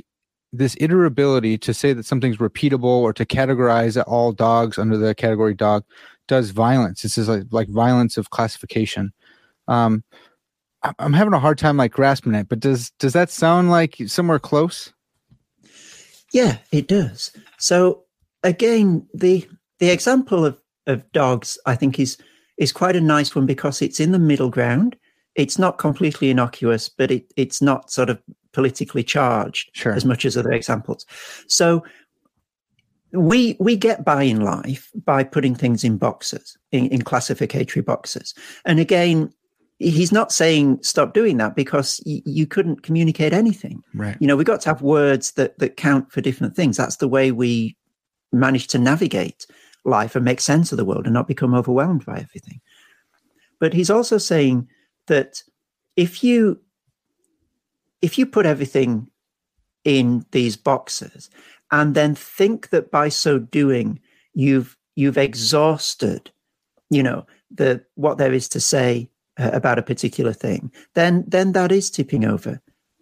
[0.52, 5.54] this iterability to say that something's repeatable or to categorize all dogs under the category
[5.54, 5.84] dog
[6.28, 7.02] does violence.
[7.02, 9.12] This is like, like violence of classification.
[9.68, 10.02] Um,
[10.98, 14.38] I'm having a hard time like grasping it, but does does that sound like somewhere
[14.38, 14.92] close?
[16.32, 17.32] Yeah, it does.
[17.58, 18.04] So
[18.42, 22.18] again, the the example of, of dogs, I think, is
[22.56, 24.96] is quite a nice one because it's in the middle ground.
[25.36, 28.20] It's not completely innocuous, but it, it's not sort of
[28.52, 29.92] politically charged sure.
[29.92, 31.04] as much as other examples.
[31.46, 31.84] So
[33.12, 38.34] we we get by in life by putting things in boxes, in, in classificatory boxes.
[38.64, 39.30] And again,
[39.78, 43.82] he's not saying stop doing that because y- you couldn't communicate anything.
[43.94, 44.16] Right.
[44.20, 46.76] You know, we've got to have words that that count for different things.
[46.76, 47.76] That's the way we
[48.32, 49.46] manage to navigate
[49.84, 52.60] life and make sense of the world and not become overwhelmed by everything.
[53.60, 54.68] But he's also saying
[55.06, 55.42] that
[55.96, 56.60] if you
[58.02, 59.08] if you put everything
[59.84, 61.30] in these boxes
[61.70, 64.00] and then think that by so doing
[64.34, 66.30] you've you've exhausted
[66.90, 71.52] you know the what there is to say uh, about a particular thing, then then
[71.52, 72.60] that is tipping over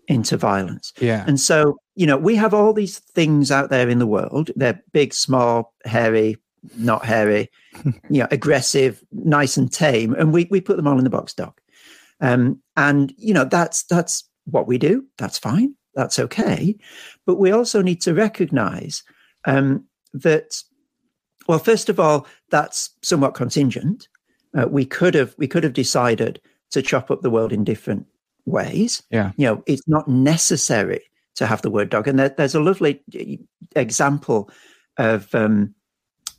[0.08, 0.92] into violence.
[1.00, 1.24] Yeah.
[1.26, 4.50] And so, you know, we have all these things out there in the world.
[4.54, 6.36] They're big, small, hairy,
[6.76, 7.50] not hairy,
[7.84, 11.32] you know, aggressive, nice and tame, and we we put them all in the box
[11.34, 11.58] dog.
[12.20, 15.04] Um, and you know, that's that's what we do.
[15.18, 15.74] That's fine.
[15.94, 16.76] That's okay.
[17.26, 19.02] But we also need to recognize
[19.46, 20.60] um, that,
[21.46, 24.08] well, first of all, that's somewhat contingent
[24.56, 28.06] uh, we could have we could have decided to chop up the world in different
[28.46, 29.02] ways.
[29.10, 31.02] Yeah, you know, it's not necessary
[31.36, 33.02] to have the word dog, and there, there's a lovely
[33.74, 34.50] example
[34.96, 35.74] of um,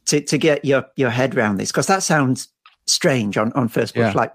[0.06, 2.48] to to get your your head around this because that sounds
[2.86, 4.20] strange on on first blush, yeah.
[4.20, 4.32] like.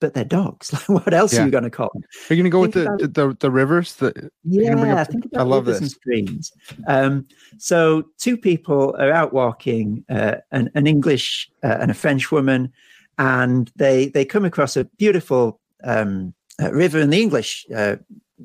[0.00, 0.72] But they're dogs.
[0.88, 1.42] Like, what else yeah.
[1.42, 2.02] are you going to call them?
[2.30, 3.94] Are you going to go think with the, the, the the rivers?
[3.96, 5.80] The, yeah, up, think about I love this.
[5.80, 6.52] and streams.
[6.86, 7.26] Um,
[7.58, 12.72] so two people are out walking, uh, an, an English uh, and a French woman,
[13.18, 17.96] and they they come across a beautiful um, uh, river, and the English uh,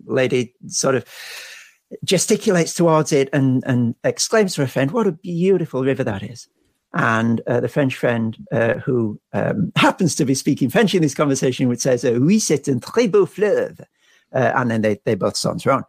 [0.05, 1.05] lady sort of
[2.05, 6.47] gesticulates towards it and and exclaims to her friend, "What a beautiful river that is!"
[6.93, 11.13] And uh, the French friend, uh, who um, happens to be speaking French in this
[11.13, 13.79] conversation, would say, "Oui, c'est un très beau fleuve,"
[14.33, 15.83] uh, and then they they both saunter on.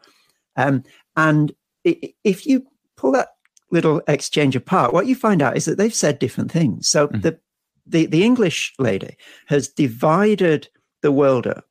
[0.57, 0.85] Um,
[1.17, 1.53] and
[1.85, 3.29] if you pull that
[3.71, 6.89] little exchange apart, what you find out is that they've said different things.
[6.89, 7.23] So mm.
[7.23, 7.39] the
[7.87, 10.69] the, the English lady has divided
[11.03, 11.65] the world up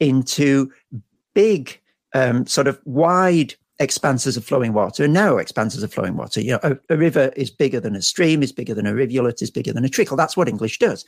[0.00, 0.70] into
[1.34, 1.80] big,
[2.14, 6.40] um, sort of wide expanses of flowing water and narrow expanses of flowing water.
[6.40, 9.42] You know, a, a, river is bigger than a stream, is bigger than a rivulet,
[9.42, 10.16] is bigger than a trickle.
[10.16, 11.04] That's what English does.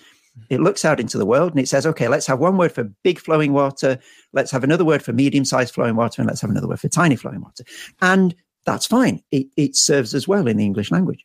[0.51, 2.85] It looks out into the world and it says, okay, let's have one word for
[3.05, 3.99] big flowing water,
[4.33, 6.89] let's have another word for medium sized flowing water, and let's have another word for
[6.89, 7.65] tiny flowing water.
[8.03, 8.35] And
[8.67, 9.23] that's fine.
[9.31, 11.25] It, it serves as well in the English language.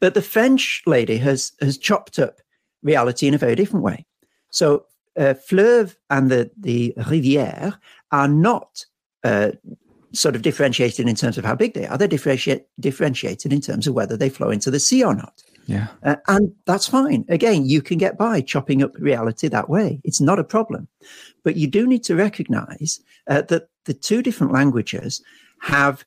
[0.00, 2.40] But the French lady has has chopped up
[2.82, 4.04] reality in a very different way.
[4.50, 7.78] So uh, fleuve and the the rivière
[8.10, 8.84] are not
[9.22, 9.52] uh,
[10.12, 11.96] sort of differentiated in terms of how big they are.
[11.96, 15.42] They're differentiate, differentiated in terms of whether they flow into the sea or not.
[15.66, 17.24] Yeah, uh, and that's fine.
[17.28, 20.00] Again, you can get by chopping up reality that way.
[20.02, 20.88] It's not a problem,
[21.44, 25.22] but you do need to recognize uh, that the two different languages
[25.60, 26.04] have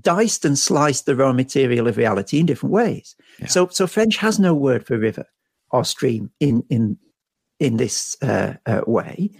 [0.00, 3.16] diced and sliced the raw material of reality in different ways.
[3.38, 3.46] Yeah.
[3.46, 5.26] So, so French has no word for river
[5.70, 6.98] or stream in in
[7.58, 9.30] in this uh, uh, way.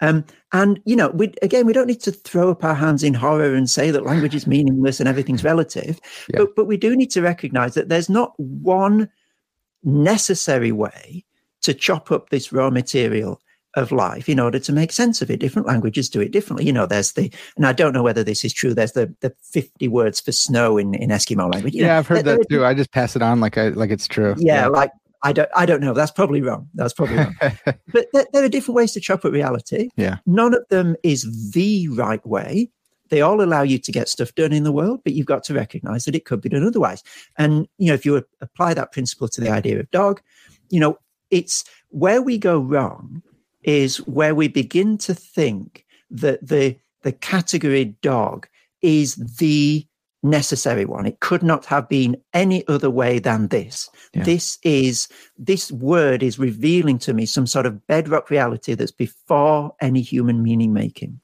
[0.00, 3.14] Um, and you know, we again, we don't need to throw up our hands in
[3.14, 6.00] horror and say that language is meaningless and everything's relative.
[6.28, 6.40] Yeah.
[6.40, 9.08] But but we do need to recognize that there's not one
[9.82, 11.24] necessary way
[11.62, 13.40] to chop up this raw material
[13.76, 15.40] of life in order to make sense of it.
[15.40, 16.64] Different languages do it differently.
[16.64, 18.74] You know, there's the, and I don't know whether this is true.
[18.74, 21.74] There's the the 50 words for snow in, in Eskimo language.
[21.74, 22.64] You yeah, know, I've heard that too.
[22.64, 24.34] I just pass it on like I like it's true.
[24.38, 24.66] Yeah, yeah.
[24.68, 24.90] like
[25.24, 25.94] I don't I don't know.
[25.94, 26.68] That's probably wrong.
[26.74, 27.34] That's probably wrong.
[27.92, 29.88] but there, there, are different ways to chop at reality.
[29.96, 30.18] Yeah.
[30.26, 32.70] None of them is the right way.
[33.08, 35.54] they all allow you to get stuff done in the world, but you've got to
[35.54, 37.02] recognize that it could be done otherwise.
[37.38, 40.20] And, you know, if you apply that principle to the idea of dog,
[40.70, 40.98] you know,
[41.30, 43.22] it's where we go wrong
[43.62, 48.46] is where we begin to think that the, the category dog
[48.82, 49.86] is the
[50.24, 51.06] necessary one.
[51.06, 53.88] It could not have been any other way than this.
[54.12, 54.24] Yeah.
[54.24, 55.06] This is,
[55.36, 60.42] this word is revealing to me some sort of bedrock reality that's before any human
[60.42, 61.20] meaning making.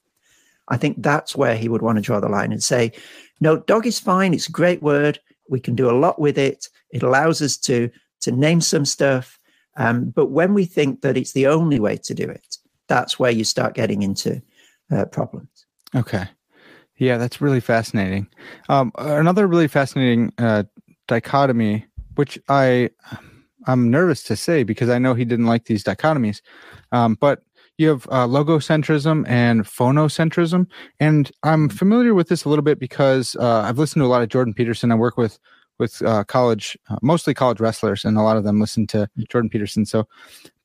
[0.67, 2.93] I think that's where he would want to draw the line and say,
[3.41, 4.33] no, dog is fine.
[4.33, 5.19] It's a great word.
[5.49, 6.69] We can do a lot with it.
[6.91, 7.89] It allows us to,
[8.21, 9.39] to name some stuff.
[9.77, 13.31] Um, but when we think that it's the only way to do it, that's where
[13.31, 14.41] you start getting into
[14.91, 15.65] uh, problems.
[15.95, 16.25] Okay.
[17.01, 18.27] Yeah, that's really fascinating.
[18.69, 20.65] Um, another really fascinating uh,
[21.07, 22.91] dichotomy, which I
[23.65, 26.41] I'm nervous to say because I know he didn't like these dichotomies,
[26.91, 27.41] um, but
[27.79, 30.67] you have uh, logocentrism and phonocentrism,
[30.99, 34.21] and I'm familiar with this a little bit because uh, I've listened to a lot
[34.21, 34.91] of Jordan Peterson.
[34.91, 35.39] I work with
[35.79, 39.49] with uh, college, uh, mostly college wrestlers, and a lot of them listen to Jordan
[39.49, 39.87] Peterson.
[39.87, 40.07] So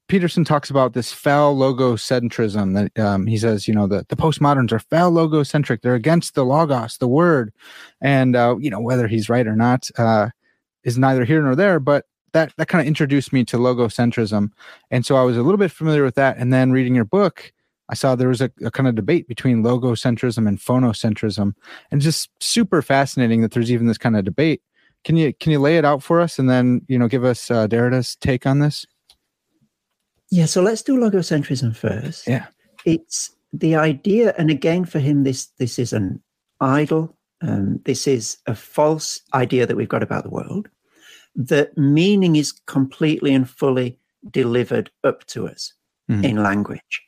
[0.09, 4.79] Peterson talks about this phallogocentrism that um, he says, you know, the, the postmoderns are
[4.79, 5.83] phallogocentric.
[5.83, 7.53] They're against the logos, the word.
[8.01, 10.29] And, uh, you know, whether he's right or not uh,
[10.85, 11.81] is neither here nor there.
[11.81, 14.51] But that, that kind of introduced me to logocentrism.
[14.91, 16.37] And so I was a little bit familiar with that.
[16.39, 17.53] And then reading your book,
[17.89, 21.55] I saw there was a, a kind of debate between logocentrism and phonocentrism.
[21.91, 24.63] And just super fascinating that there's even this kind of debate.
[25.03, 27.51] Can you can you lay it out for us and then, you know, give us
[27.51, 28.85] uh, Derrida's take on this?
[30.31, 32.27] Yeah, so let's do logocentrism first.
[32.27, 32.47] Yeah.
[32.85, 36.23] It's the idea, and again, for him, this this is an
[36.61, 37.17] idol.
[37.43, 40.69] Um, this is a false idea that we've got about the world.
[41.35, 43.99] That meaning is completely and fully
[44.31, 45.73] delivered up to us
[46.11, 46.25] mm-hmm.
[46.25, 47.03] in language.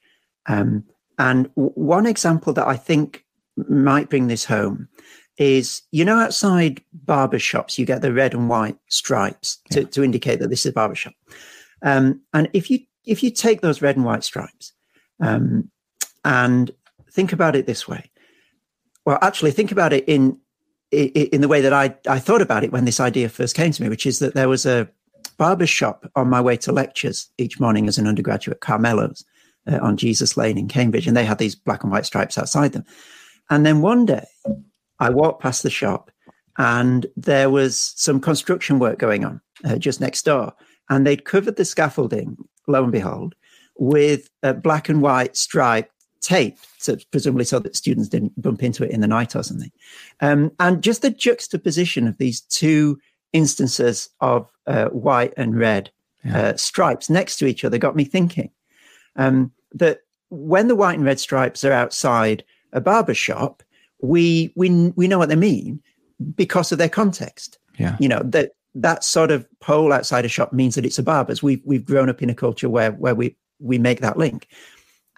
[0.47, 0.85] Um,
[1.19, 3.25] and w- one example that I think
[3.69, 4.89] might bring this home
[5.37, 9.87] is you know outside barber shops you get the red and white stripes to, yeah.
[9.89, 11.13] to indicate that this is a barber shop
[11.83, 12.79] um, and if you
[13.09, 14.73] if you take those red and white stripes
[15.21, 15.71] um,
[16.25, 16.71] and
[17.11, 18.11] think about it this way,
[19.05, 20.39] well, actually, think about it in
[20.91, 23.83] in the way that I, I thought about it when this idea first came to
[23.83, 24.89] me, which is that there was a
[25.37, 29.23] barber shop on my way to lectures each morning as an undergraduate, Carmelo's,
[29.71, 32.73] uh, on Jesus Lane in Cambridge, and they had these black and white stripes outside
[32.73, 32.85] them.
[33.51, 34.27] And then one day,
[34.99, 36.11] I walked past the shop,
[36.57, 40.55] and there was some construction work going on uh, just next door,
[40.89, 42.37] and they'd covered the scaffolding
[42.69, 43.35] lo and behold,
[43.77, 48.85] with a black and white striped tape, so presumably so that students didn't bump into
[48.85, 49.73] it in the night or something.
[50.21, 52.99] Um, and just the juxtaposition of these two
[53.33, 55.91] instances of uh, white and red
[56.25, 56.39] yeah.
[56.39, 58.51] uh, stripes next to each other got me thinking
[59.17, 60.01] um, that
[60.31, 63.63] when the white and red stripes are outside a barber shop,
[64.01, 65.83] we we we know what they mean
[66.35, 67.59] because of their context.
[67.79, 67.97] Yeah.
[67.99, 71.43] You know that that sort of pole outside a shop means that it's a barber's.
[71.43, 74.49] We've we've grown up in a culture where where we we make that link.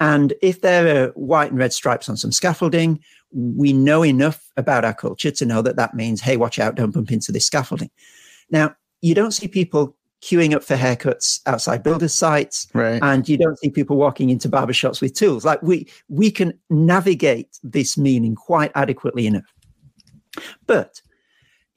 [0.00, 3.00] And if there are white and red stripes on some scaffolding,
[3.32, 6.92] we know enough about our culture to know that that means, hey, watch out, don't
[6.92, 7.90] bump into this scaffolding.
[8.50, 13.00] Now, you don't see people queuing up for haircuts outside builders' sites, right.
[13.02, 15.44] and you don't see people walking into barbershops with tools.
[15.44, 19.52] Like we we can navigate this meaning quite adequately enough.
[20.66, 21.00] But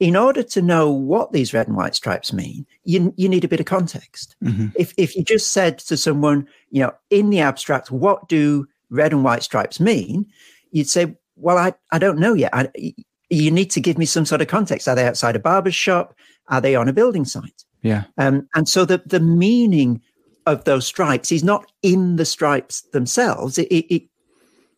[0.00, 3.48] in order to know what these red and white stripes mean, you, you need a
[3.48, 4.34] bit of context.
[4.42, 4.68] Mm-hmm.
[4.74, 9.12] If, if you just said to someone, you know, in the abstract, what do red
[9.12, 10.26] and white stripes mean?
[10.72, 12.50] You'd say, well, I, I don't know yet.
[12.52, 12.68] I,
[13.30, 14.88] you need to give me some sort of context.
[14.88, 16.14] Are they outside a barber's shop?
[16.48, 17.64] Are they on a building site?
[17.82, 18.04] Yeah.
[18.18, 20.02] Um, and so the, the meaning
[20.46, 23.58] of those stripes is not in the stripes themselves.
[23.58, 24.02] It, it, it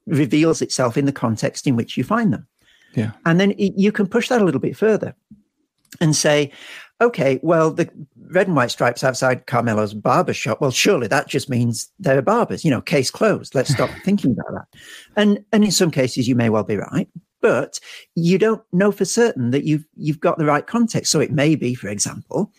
[0.06, 2.46] reveals itself in the context in which you find them.
[2.96, 3.12] Yeah.
[3.24, 5.14] And then you can push that a little bit further
[6.00, 6.50] and say,
[7.00, 7.88] okay, well, the
[8.30, 12.64] red and white stripes outside Carmelo's barber shop, well, surely that just means they're barbers,
[12.64, 13.54] you know, case closed.
[13.54, 14.80] Let's stop thinking about that.
[15.16, 17.08] And and in some cases you may well be right,
[17.40, 17.78] but
[18.14, 21.12] you don't know for certain that you've you've got the right context.
[21.12, 22.52] So it may be, for example,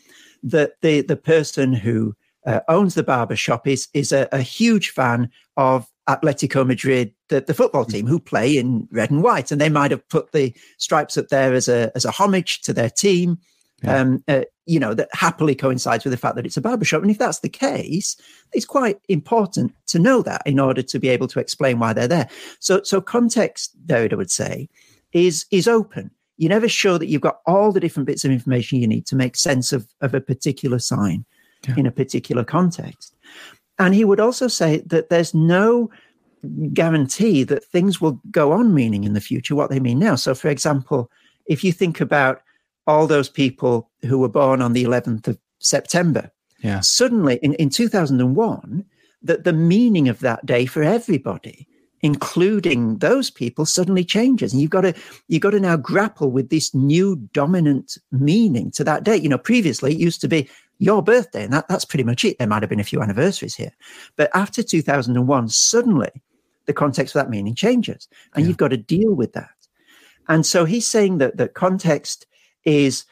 [0.43, 4.91] that the the person who uh, owns the barber shop is is a, a huge
[4.91, 7.89] fan of Atletico Madrid, the, the football mm.
[7.89, 11.27] team, who play in red and white, and they might have put the stripes up
[11.27, 13.37] there as a as a homage to their team.
[13.83, 13.99] Yeah.
[13.99, 17.11] Um, uh, you know that happily coincides with the fact that it's a barbershop, and
[17.11, 18.17] if that's the case,
[18.53, 22.07] it's quite important to know that in order to be able to explain why they're
[22.07, 22.29] there.
[22.59, 24.69] So, so context, David, I would say,
[25.13, 26.11] is is open.
[26.37, 29.15] You're never sure that you've got all the different bits of information you need to
[29.15, 31.25] make sense of of a particular sign
[31.67, 31.75] yeah.
[31.77, 33.15] in a particular context.
[33.79, 35.89] And he would also say that there's no
[36.73, 40.15] guarantee that things will go on meaning in the future what they mean now.
[40.15, 41.11] So, for example,
[41.47, 42.41] if you think about
[42.85, 46.79] all those people who were born on the 11th of September, yeah.
[46.79, 48.85] suddenly in, in 2001,
[49.23, 51.67] that the meaning of that day for everybody
[52.01, 54.93] including those people suddenly changes and you've got to
[55.27, 59.37] you've got to now grapple with this new dominant meaning to that day you know
[59.37, 60.47] previously it used to be
[60.79, 63.55] your birthday and that, that's pretty much it there might have been a few anniversaries
[63.55, 63.71] here
[64.15, 66.09] but after 2001 suddenly
[66.65, 68.47] the context of that meaning changes and yeah.
[68.47, 69.49] you've got to deal with that
[70.27, 72.25] and so he's saying that the context
[72.63, 73.05] is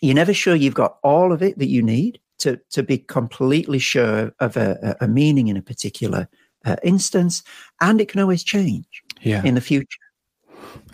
[0.00, 3.78] you're never sure you've got all of it that you need to, to be completely
[3.78, 6.28] sure of a, a meaning in a particular
[6.64, 7.42] uh, instance,
[7.80, 9.42] and it can always change yeah.
[9.44, 9.98] in the future.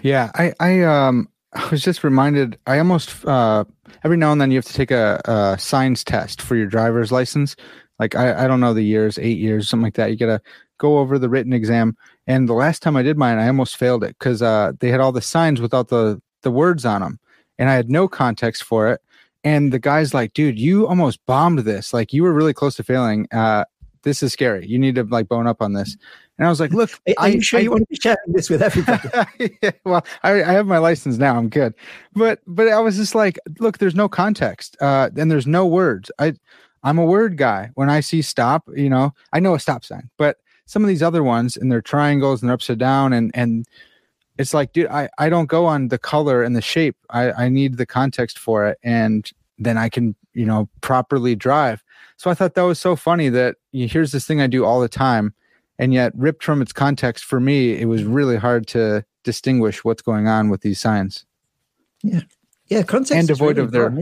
[0.03, 2.59] Yeah, I, I um I was just reminded.
[2.67, 3.65] I almost uh,
[4.05, 7.11] every now and then you have to take a, a signs test for your driver's
[7.11, 7.57] license.
[7.99, 10.11] Like I, I don't know the years, eight years, something like that.
[10.11, 10.41] You gotta
[10.79, 11.97] go over the written exam.
[12.27, 15.01] And the last time I did mine, I almost failed it because uh, they had
[15.01, 17.19] all the signs without the the words on them,
[17.59, 19.01] and I had no context for it.
[19.43, 21.93] And the guy's like, "Dude, you almost bombed this.
[21.95, 23.65] Like you were really close to failing." Uh,
[24.03, 24.67] this is scary.
[24.67, 25.97] You need to like bone up on this.
[26.38, 28.48] And I was like, look, are you sure I, you want to be sharing this
[28.48, 29.57] with everybody?
[29.62, 31.37] yeah, well, I, I, have my license now.
[31.37, 31.74] I'm good.
[32.14, 34.77] But but I was just like, look, there's no context.
[34.81, 36.11] Uh, and there's no words.
[36.18, 36.35] I
[36.85, 37.70] I'm a word guy.
[37.74, 41.03] When I see stop, you know, I know a stop sign, but some of these
[41.03, 43.66] other ones and they're triangles and they're upside down and and
[44.38, 46.96] it's like, dude, I, I don't go on the color and the shape.
[47.11, 48.79] I, I need the context for it.
[48.85, 51.83] And then I can, you know, properly drive.
[52.16, 54.88] So I thought that was so funny that here's this thing I do all the
[54.88, 55.35] time,
[55.79, 60.03] and yet ripped from its context for me, it was really hard to distinguish what's
[60.03, 61.25] going on with these signs.
[62.03, 62.23] Yeah,
[62.67, 63.99] yeah, context and devoid really of their,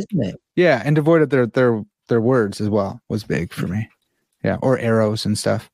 [0.54, 3.88] yeah, and devoid of their their their words as well was big for me.
[4.44, 5.70] Yeah, or arrows and stuff.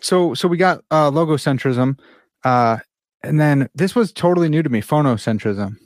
[0.00, 1.98] So so we got uh, logocentrism,
[2.44, 2.78] uh,
[3.22, 5.76] and then this was totally new to me, phonocentrism.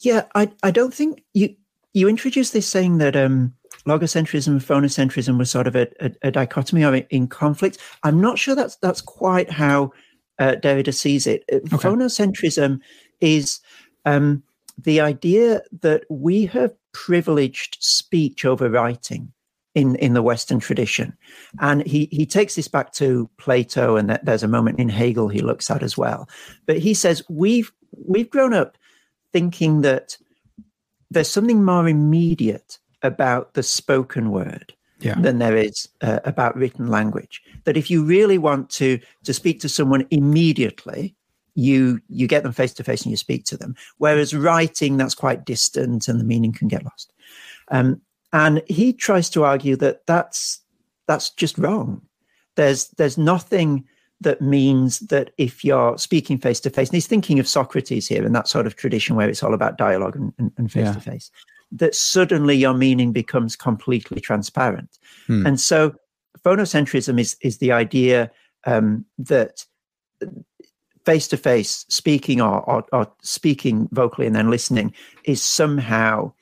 [0.00, 1.54] Yeah, I I don't think you
[1.92, 3.54] you introduced this saying that um
[3.86, 7.78] logocentrism and phonocentrism was sort of a, a, a dichotomy or in conflict.
[8.02, 9.92] I'm not sure that's that's quite how
[10.38, 11.44] uh, Derrida sees it.
[11.52, 11.76] Uh, okay.
[11.76, 12.80] Phonocentrism
[13.20, 13.60] is
[14.04, 14.42] um,
[14.78, 19.32] the idea that we have privileged speech over writing
[19.74, 21.16] in in the Western tradition,
[21.60, 25.40] and he he takes this back to Plato, and there's a moment in Hegel he
[25.40, 26.28] looks at as well.
[26.66, 27.72] But he says we've
[28.06, 28.76] we've grown up
[29.32, 30.18] thinking that
[31.12, 35.14] there's something more immediate about the spoken word yeah.
[35.18, 37.42] than there is uh, about written language.
[37.64, 41.14] That if you really want to to speak to someone immediately,
[41.54, 43.74] you you get them face to face and you speak to them.
[43.98, 47.12] Whereas writing, that's quite distant and the meaning can get lost.
[47.70, 48.00] Um,
[48.32, 50.60] and he tries to argue that that's
[51.06, 52.02] that's just wrong.
[52.56, 53.84] There's there's nothing
[54.22, 58.24] that means that if you're speaking face to face, and he's thinking of Socrates here
[58.24, 60.16] and that sort of tradition where it's all about dialogue
[60.56, 61.30] and face to face
[61.72, 64.98] that suddenly your meaning becomes completely transparent.
[65.26, 65.46] Hmm.
[65.46, 65.94] And so
[66.44, 68.30] phonocentrism is, is the idea
[68.64, 69.64] um, that
[71.04, 76.32] face to face speaking or, or, or, speaking vocally and then listening is somehow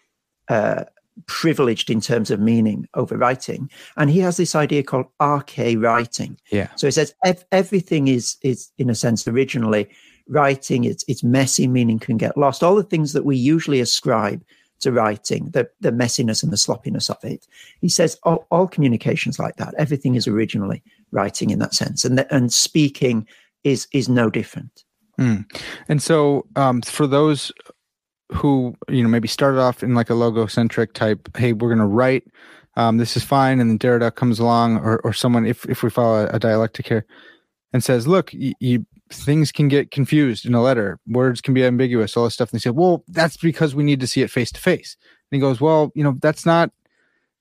[0.48, 0.84] uh,
[1.26, 3.70] privileged in terms of meaning over writing.
[3.96, 6.38] And he has this idea called arche writing.
[6.50, 6.68] Yeah.
[6.76, 9.88] So he says ev- everything is is in a sense originally
[10.28, 10.85] writing.
[10.85, 12.62] It's it's messy, meaning can get lost.
[12.62, 14.42] All the things that we usually ascribe
[14.80, 17.46] to writing, the, the messiness and the sloppiness of it.
[17.80, 19.74] He says all, all communications like that.
[19.78, 23.26] Everything is originally writing in that sense, and the, and speaking
[23.62, 24.85] is is no different.
[25.18, 25.44] Mm.
[25.88, 27.52] And so, um, for those
[28.32, 31.86] who you know maybe started off in like a logocentric type, hey, we're going to
[31.86, 32.24] write.
[32.76, 35.90] Um, this is fine, and then Derrida comes along, or or someone if if we
[35.90, 37.04] follow a, dialectic here,
[37.72, 40.98] and says, look, you, you things can get confused in a letter.
[41.08, 42.50] Words can be ambiguous, all this stuff.
[42.50, 44.96] And they say, well, that's because we need to see it face to face.
[45.30, 46.70] And he goes, well, you know, that's not,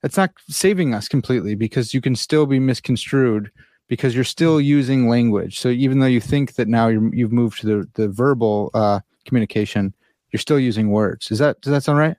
[0.02, 3.50] that's not saving us completely because you can still be misconstrued
[3.88, 5.58] because you're still using language.
[5.58, 9.00] So even though you think that now you have moved to the, the verbal uh,
[9.24, 9.94] communication,
[10.32, 11.30] you're still using words.
[11.30, 12.16] Is that, does that sound right?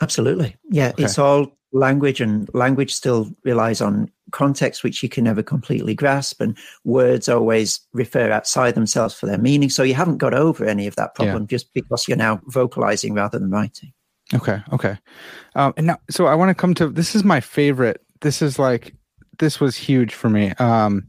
[0.00, 0.56] Absolutely.
[0.70, 0.88] Yeah.
[0.88, 1.04] Okay.
[1.04, 6.40] It's all language and language still relies on context which you can never completely grasp
[6.40, 10.86] and words always refer outside themselves for their meaning so you haven't got over any
[10.86, 11.46] of that problem yeah.
[11.48, 13.92] just because you're now vocalizing rather than writing
[14.32, 14.96] okay okay
[15.56, 18.58] um, and now so i want to come to this is my favorite this is
[18.58, 18.94] like
[19.38, 21.06] this was huge for me um,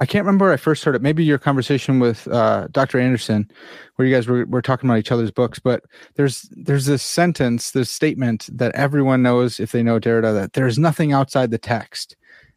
[0.00, 1.02] I can't remember I first heard it.
[1.02, 2.98] Maybe your conversation with uh, Dr.
[2.98, 3.50] Anderson,
[3.96, 5.58] where you guys were, were talking about each other's books.
[5.58, 5.84] But
[6.16, 10.66] there's there's this sentence, this statement that everyone knows if they know Derrida that there
[10.66, 12.16] is nothing outside the text,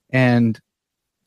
[0.10, 0.60] and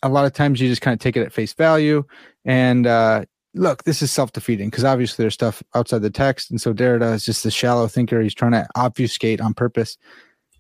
[0.03, 2.05] a lot of times you just kind of take it at face value
[2.47, 6.61] and uh, look, this is self defeating because obviously there's stuff outside the text, and
[6.61, 8.21] so Derrida is just a shallow thinker.
[8.23, 9.99] He's trying to obfuscate on purpose,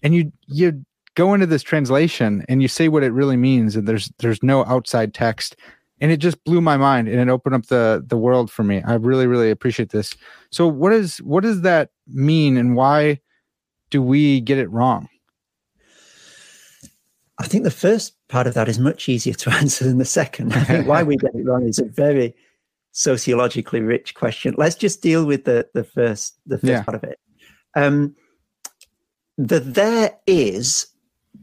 [0.02, 0.84] and you you
[1.16, 4.64] go into this translation and you say what it really means, and there's there's no
[4.66, 5.56] outside text,
[6.00, 8.82] and it just blew my mind and it opened up the the world for me.
[8.86, 10.14] I really really appreciate this.
[10.50, 13.20] So what is what does that mean, and why
[13.90, 15.08] do we get it wrong?
[17.38, 20.52] I think the first part of that is much easier to answer than the second.
[20.52, 22.34] I think why we get it wrong is a very
[22.92, 24.54] sociologically rich question.
[24.56, 26.82] Let's just deal with the the first the first yeah.
[26.82, 27.18] part of it.
[27.74, 28.14] Um,
[29.38, 30.86] the there is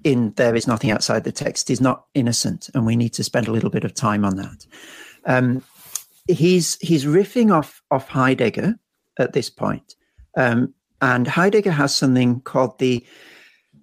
[0.03, 3.47] in there is nothing outside the text is not innocent, and we need to spend
[3.47, 4.65] a little bit of time on that.
[5.25, 5.63] Um,
[6.27, 8.75] he's he's riffing off off Heidegger
[9.19, 9.95] at this point,
[10.37, 13.05] um, and Heidegger has something called the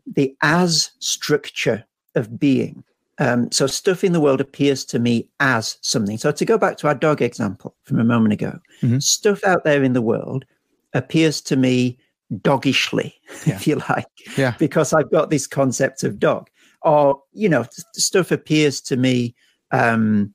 [0.06, 2.84] the as structure of being.
[3.18, 6.16] Um, so stuff in the world appears to me as something.
[6.16, 8.98] So to go back to our dog example from a moment ago, mm-hmm.
[8.98, 10.46] stuff out there in the world
[10.94, 11.98] appears to me
[12.42, 13.14] doggishly,
[13.46, 13.54] yeah.
[13.54, 14.06] if you like,
[14.36, 14.54] yeah.
[14.58, 16.48] because I've got this concept of dog.
[16.82, 19.34] Or you know, stuff appears to me
[19.70, 20.34] um,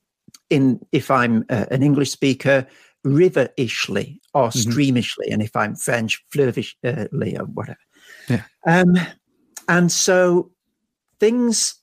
[0.49, 2.67] in if I'm uh, an English speaker,
[3.03, 4.71] river-ishly or mm-hmm.
[4.71, 7.79] streamishly, and if I'm French, fleuvishly or whatever.
[8.29, 8.43] Yeah.
[8.67, 8.95] Um,
[9.67, 10.51] and so
[11.19, 11.75] things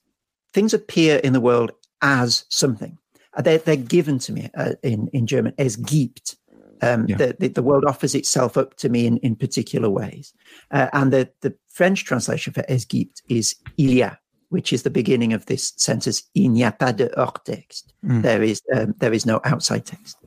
[0.53, 2.97] things appear in the world as something.
[3.35, 6.35] Uh, they're, they're given to me uh, in, in German es gibt.
[6.83, 7.17] Um, yeah.
[7.17, 10.33] the, the, the, world offers itself up to me in, in particular ways.
[10.71, 14.19] Uh, and the, the French translation for es gibt is il y a,
[14.49, 17.93] which is the beginning of this sentence, il n'y a pas de hors texte.
[18.05, 18.21] Mm.
[18.21, 20.17] There, is, um, there is no outside text.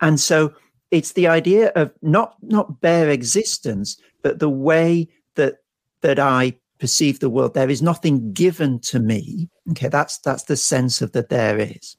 [0.00, 0.52] And so
[0.90, 5.56] it's the idea of not, not bare existence, but the way that,
[6.02, 7.54] that I perceive the world.
[7.54, 9.48] There is nothing given to me.
[9.70, 11.96] Okay, that's that's the sense of that there is.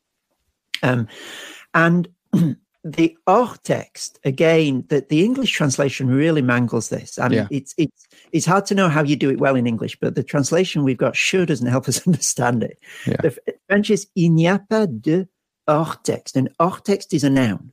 [0.84, 1.08] Um,
[1.74, 2.08] and
[2.96, 7.48] the hors text again that the english translation really mangles this and yeah.
[7.52, 10.24] it's it's it's hard to know how you do it well in english but the
[10.24, 13.18] translation we've got sure doesn't help us understand it yeah.
[13.22, 15.28] the french is il n'y a pas de
[15.68, 17.72] hors text and hors text is a noun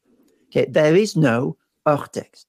[0.49, 1.57] okay there is no
[1.87, 2.47] hors text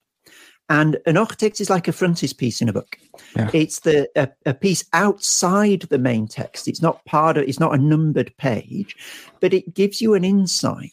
[0.68, 2.98] and an hors text is like a frontispiece in a book.
[3.36, 3.52] Yeah.
[3.54, 6.68] It's the a, a, piece outside the main text.
[6.68, 7.44] It's not part of.
[7.44, 8.96] It's not a numbered page,
[9.42, 10.92] but it gives you an insight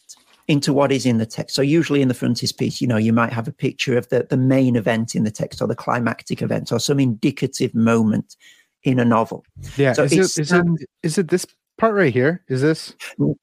[0.49, 1.55] into what is in the text.
[1.55, 4.37] So usually in the frontispiece, you know, you might have a picture of the the
[4.37, 8.37] main event in the text or the climactic event or some indicative moment
[8.83, 9.45] in a novel.
[9.77, 9.93] Yeah.
[9.93, 10.67] So is, it, is, it,
[11.03, 11.47] is it this
[11.79, 12.95] part right here is this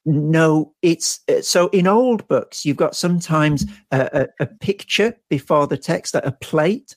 [0.05, 5.67] no it's uh, so in old books you've got sometimes a, a, a picture before
[5.67, 6.95] the text a plate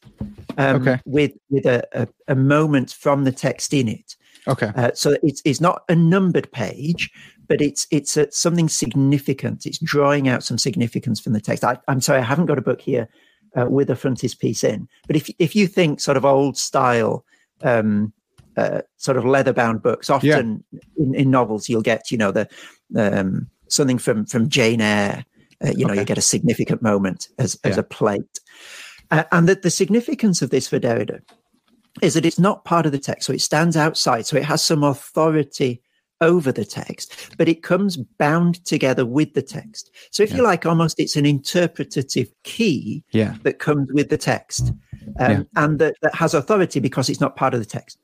[0.58, 1.00] um, okay.
[1.04, 4.14] with with a, a, a, moment from the text in it
[4.46, 7.10] okay uh, so it's, it's not a numbered page
[7.52, 11.78] but it's it's a, something significant it's drawing out some significance from the text I,
[11.86, 13.08] am sorry i haven't got a book here
[13.54, 17.24] uh, with a frontispiece in but if if you think sort of old style
[17.62, 18.12] um,
[18.56, 20.10] uh, sort of leather bound books.
[20.10, 20.80] Often yeah.
[20.98, 22.48] in, in, novels, you'll get you know the
[22.96, 25.24] um, something from from Jane Eyre.
[25.64, 26.00] Uh, you know, okay.
[26.00, 27.70] you get a significant moment as yeah.
[27.70, 28.40] as a plate,
[29.10, 31.20] uh, and that the significance of this for Derrida
[32.00, 34.62] is that it's not part of the text, so it stands outside, so it has
[34.62, 35.80] some authority
[36.22, 39.90] over the text, but it comes bound together with the text.
[40.10, 40.38] So, if yeah.
[40.38, 43.36] you like, almost it's an interpretative key yeah.
[43.42, 44.72] that comes with the text
[45.18, 45.42] um, yeah.
[45.56, 47.98] and that, that has authority because it's not part of the text.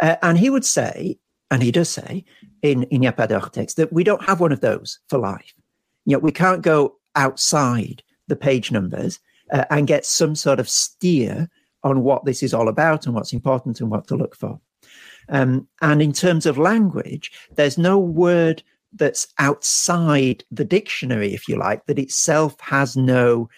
[0.00, 1.18] Uh, and he would say,
[1.50, 2.24] and he does say
[2.62, 5.54] in, in Yapada text, that we don't have one of those for life.
[6.04, 9.18] You know, we can't go outside the page numbers
[9.52, 11.48] uh, and get some sort of steer
[11.82, 14.60] on what this is all about and what's important and what to look for.
[15.28, 18.62] Um, and in terms of language, there's no word
[18.94, 23.48] that's outside the dictionary, if you like, that itself has no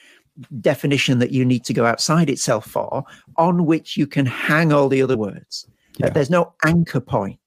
[0.60, 3.04] definition that you need to go outside itself for,
[3.36, 5.66] on which you can hang all the other words.
[5.98, 6.06] Yeah.
[6.06, 7.38] Uh, there's no anchor point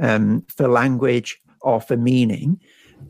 [0.00, 2.60] um, for language or for meaning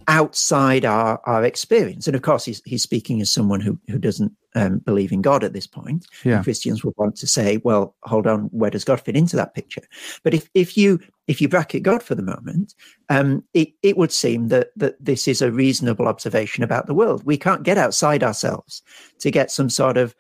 [0.08, 2.06] outside our, our experience.
[2.06, 5.44] And of course, he's, he's speaking as someone who, who doesn't um, believe in God
[5.44, 6.06] at this point.
[6.24, 6.42] Yeah.
[6.42, 9.82] Christians would want to say, well, hold on, where does God fit into that picture?
[10.22, 12.74] But if, if you if you bracket God for the moment,
[13.08, 17.24] um, it, it would seem that that this is a reasonable observation about the world.
[17.24, 18.80] We can't get outside ourselves
[19.18, 20.14] to get some sort of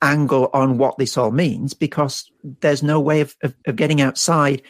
[0.00, 4.62] angle on what this all means because there's no way of, of, of getting outside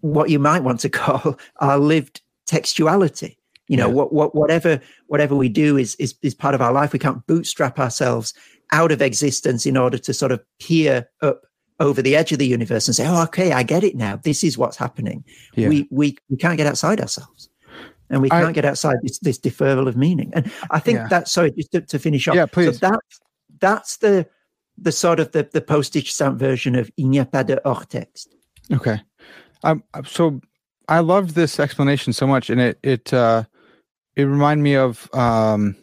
[0.00, 3.36] what you might want to call our lived textuality
[3.68, 3.94] you know yeah.
[3.94, 7.26] what, what whatever whatever we do is, is is part of our life we can't
[7.26, 8.34] bootstrap ourselves
[8.72, 11.42] out of existence in order to sort of peer up
[11.80, 14.16] over the edge of the universe and say, "Oh, okay, I get it now.
[14.16, 15.24] This is what's happening."
[15.54, 15.68] Yeah.
[15.68, 17.48] We we we can't get outside ourselves,
[18.08, 20.30] and we can't I- get outside this, this deferral of meaning.
[20.34, 21.08] And I think Yeah.
[21.08, 22.34] that's sorry, just to, to finish off.
[22.34, 22.78] Yeah, please.
[22.78, 23.20] So that's
[23.60, 24.26] that's the
[24.78, 27.86] the sort of the, the postage stamp version of "Il n'y a pas de hors
[27.86, 28.28] texte."
[28.72, 29.00] Okay.
[29.64, 29.82] Um.
[30.06, 30.40] So
[30.92, 33.44] I loved this explanation so much, and it it uh,
[34.14, 35.74] it reminded me of um,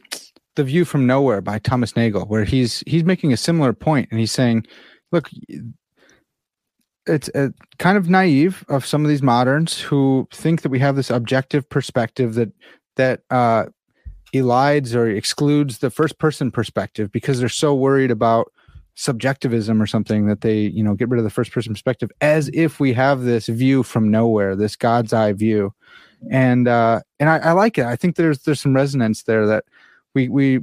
[0.55, 4.19] the View from Nowhere by Thomas Nagel, where he's he's making a similar point, and
[4.19, 4.67] he's saying,
[5.11, 5.29] look.
[7.07, 7.49] It's uh
[7.79, 11.67] kind of naive of some of these moderns who think that we have this objective
[11.67, 12.51] perspective that
[12.97, 13.65] that uh,
[14.35, 18.51] elides or excludes the first person perspective because they're so worried about
[18.99, 22.49] subjectivism or something that they you know get rid of the first person perspective as
[22.53, 25.73] if we have this view from nowhere this god's eye view.
[26.29, 27.85] And uh and I, I like it.
[27.85, 29.63] I think there's there's some resonance there that
[30.13, 30.59] we we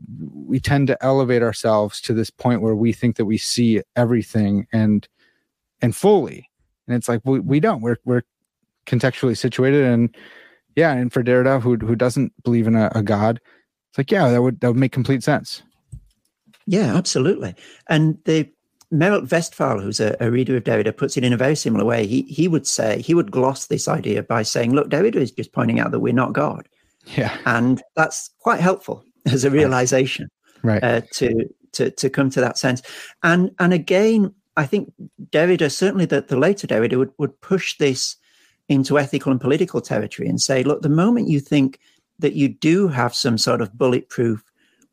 [0.47, 4.66] we tend to elevate ourselves to this point where we think that we see everything
[4.70, 5.09] and
[5.80, 6.51] and fully.
[6.87, 7.80] And it's like we, we don't.
[7.80, 8.22] We're we're
[8.87, 10.14] contextually situated and
[10.76, 13.41] yeah and for derrida who who doesn't believe in a, a god
[13.91, 15.64] it's like yeah that would that would make complete sense
[16.67, 17.55] Yeah, absolutely.
[17.89, 18.51] And the
[18.93, 22.07] Merold Westphal, who's a, a reader of Derrida, puts it in a very similar way.
[22.07, 25.53] He he would say he would gloss this idea by saying, "Look, Derrida is just
[25.53, 26.69] pointing out that we're not God,"
[27.17, 30.29] yeah and that's quite helpful as a realization
[30.62, 32.83] right uh, to to to come to that sense.
[33.23, 34.93] And and again, I think
[35.31, 38.17] Derrida, certainly the, the later Derrida, would would push this
[38.69, 41.79] into ethical and political territory and say, look, the moment you think
[42.19, 44.43] that you do have some sort of bulletproof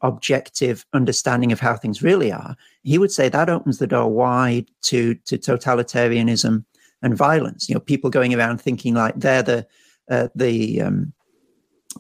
[0.04, 4.70] objective understanding of how things really are, he would say that opens the door wide
[4.84, 6.64] to to totalitarianism
[7.02, 7.68] and violence.
[7.68, 9.68] You know, people going around thinking like they're the
[10.10, 11.14] uh, the um,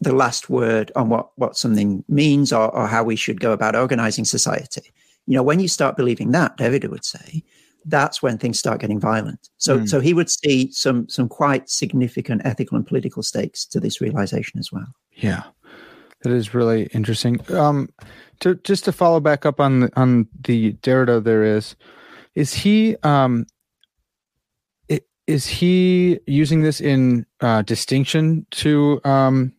[0.02, 3.76] the last word on what what something means or, or how we should go about
[3.76, 4.92] organizing society.
[5.26, 7.44] You know, when you start believing that, Derrida would say,
[7.86, 9.50] that's when things start getting violent.
[9.58, 9.90] So Mm.
[9.90, 14.60] so he would see some some quite significant ethical and political stakes to this realization
[14.60, 14.94] as well.
[15.14, 15.44] Yeah,
[16.24, 17.40] that is really interesting.
[17.54, 17.90] Um,
[18.40, 21.76] to just to follow back up on the, on the Derrida, there is,
[22.36, 23.46] is he um,
[25.26, 29.54] is he using this in uh, distinction to um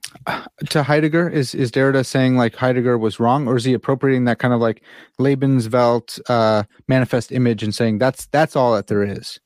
[0.69, 1.29] to Heidegger?
[1.29, 4.61] Is is Derrida saying like Heidegger was wrong, or is he appropriating that kind of
[4.61, 4.83] like
[5.19, 9.41] Lebenswelt uh, manifest image and saying that's that's all that there is?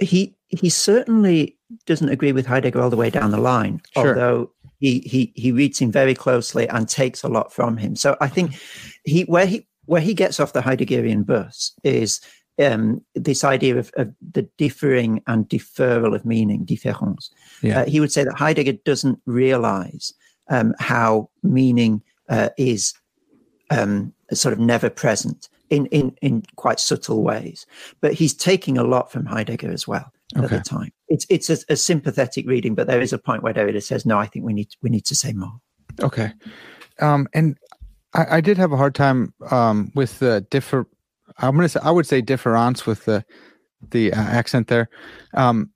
[0.00, 1.56] he he certainly
[1.86, 4.08] doesn't agree with Heidegger all the way down the line, Sure.
[4.08, 4.50] although
[4.80, 7.96] he he he reads him very closely and takes a lot from him.
[7.96, 8.52] So I think
[9.04, 12.20] he where he where he gets off the Heideggerian bus is
[12.62, 17.30] um, this idea of, of the differing and deferral of meaning, différance.
[17.62, 17.80] Yeah.
[17.80, 20.14] Uh, he would say that Heidegger doesn't realize
[20.48, 22.94] um, how meaning uh, is
[23.70, 27.66] um, sort of never present in, in, in quite subtle ways.
[28.00, 30.92] But he's taking a lot from Heidegger as well at the time.
[31.14, 34.18] It's it's a, a sympathetic reading, but there is a point where Derrida says, "No,
[34.18, 35.60] I think we need we need to say more."
[36.00, 36.32] Okay.
[37.00, 37.56] Um, and
[38.14, 40.88] I, I did have a hard time um, with the differ.
[41.38, 43.24] I'm gonna say I would say difference with the
[43.90, 44.88] the uh, accent there.
[45.34, 45.70] Um,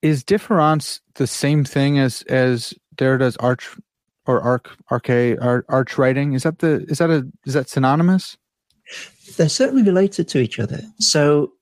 [0.00, 3.76] is difference the same thing as as Derrida's arch
[4.26, 6.34] or arc arche ar, arch writing?
[6.34, 8.36] Is that the is that a is that synonymous?
[9.36, 10.82] They're certainly related to each other.
[11.00, 11.52] So,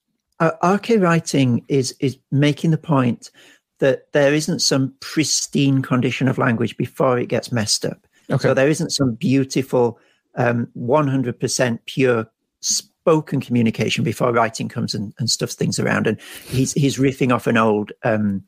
[0.42, 3.30] uh, arche writing is is making the point
[3.78, 8.06] that there isn't some pristine condition of language before it gets messed up.
[8.30, 8.42] Okay.
[8.42, 9.98] So there isn't some beautiful,
[10.36, 12.30] um, 100% pure
[12.60, 16.06] spoken communication before writing comes and, and stuffs things around.
[16.06, 18.42] And he's he's riffing off an old um,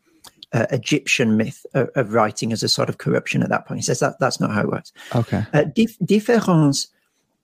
[0.53, 3.79] uh, Egyptian myth of, of writing as a sort of corruption at that point.
[3.79, 4.93] He says that that's not how it works.
[5.15, 5.45] okay.
[5.53, 6.89] Uh, dif- différance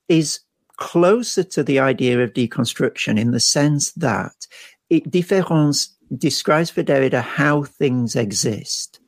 [0.09, 0.41] is
[0.81, 4.47] closer to the idea of deconstruction in the sense that
[4.89, 8.99] it, différance describes for Derrida how things exist.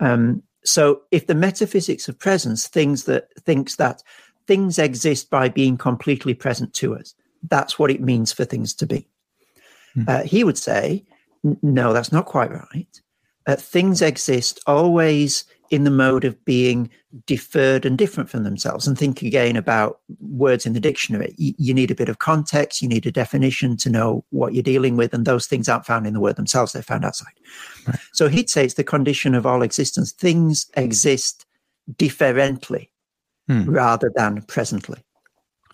[0.00, 4.02] Um, so, if the metaphysics of presence things that thinks that
[4.48, 7.14] things exist by being completely present to us,
[7.48, 9.08] that's what it means for things to be.
[9.94, 10.02] Hmm.
[10.08, 11.04] Uh, he would say,
[11.62, 13.00] no, that's not quite right.
[13.46, 16.90] Uh, things exist always in the mode of being
[17.26, 18.86] deferred and different from themselves.
[18.86, 21.34] And think again about words in the dictionary.
[21.36, 24.62] You, you need a bit of context, you need a definition to know what you're
[24.62, 27.32] dealing with, and those things aren't found in the word themselves, they're found outside.
[27.86, 27.98] Right.
[28.12, 30.12] So he'd say it's the condition of all existence.
[30.12, 31.46] Things exist
[31.96, 32.90] differently
[33.48, 33.62] Hmm.
[33.70, 35.04] rather than presently.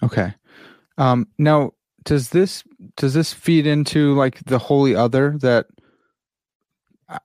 [0.02, 0.34] Okay.
[0.98, 1.72] Um, now,
[2.04, 2.64] does this
[2.96, 5.66] does this feed into like the holy other that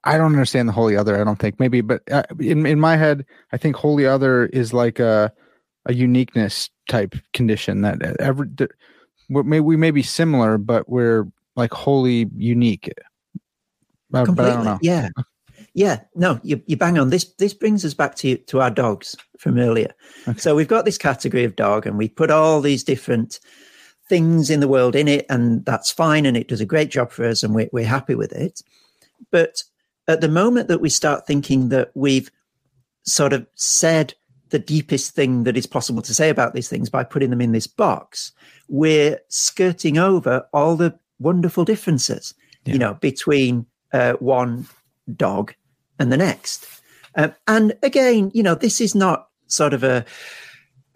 [0.03, 1.19] I- don't understand the holy other.
[1.19, 4.73] I don't think maybe, but uh, in in my head, I think holy other is
[4.73, 5.31] like a
[5.85, 8.71] a uniqueness type condition that every th-
[9.29, 11.25] we're, may, we may be similar, but we're
[11.55, 12.91] like wholly unique.
[14.09, 14.79] But, but I don't know.
[14.81, 15.09] Yeah.
[15.73, 17.11] Yeah, no, you, you bang on.
[17.11, 19.93] This this brings us back to to our dogs from earlier.
[20.27, 20.39] Okay.
[20.39, 23.39] So we've got this category of dog, and we put all these different
[24.09, 27.11] things in the world in it, and that's fine, and it does a great job
[27.11, 28.61] for us, and we're, we're happy with it.
[29.31, 29.61] But
[30.07, 32.31] at the moment that we start thinking that we've
[33.03, 34.13] sort of said
[34.49, 37.51] the deepest thing that is possible to say about these things by putting them in
[37.51, 38.31] this box,
[38.69, 42.33] we're skirting over all the wonderful differences,
[42.65, 42.73] yeah.
[42.73, 44.67] you know, between uh, one
[45.15, 45.53] dog
[45.99, 46.67] and the next.
[47.15, 50.05] Um, and again, you know, this is not sort of a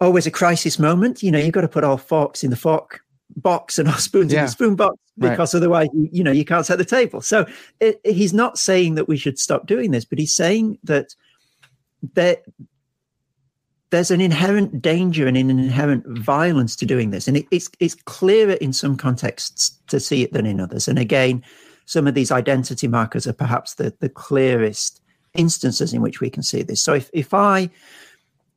[0.00, 1.22] always a crisis moment.
[1.22, 3.01] You know, you've got to put all forks in the fork
[3.36, 4.40] box and our spoons yeah.
[4.40, 5.58] in the spoon box because right.
[5.58, 7.20] otherwise, you, you, know, you can't set the table.
[7.20, 7.46] So
[7.80, 11.14] it, he's not saying that we should stop doing this, but he's saying that
[12.14, 12.38] there,
[13.90, 17.28] there's an inherent danger and an inherent violence to doing this.
[17.28, 20.88] And it, it's, it's clearer in some contexts to see it than in others.
[20.88, 21.44] And again,
[21.84, 25.02] some of these identity markers are perhaps the, the clearest
[25.34, 26.82] instances in which we can see this.
[26.82, 27.68] So if, if I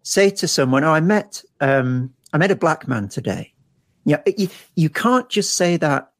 [0.03, 3.51] say to someone, oh, I met, um, I met a black man today.
[4.05, 6.11] Yeah, you, you can't just say that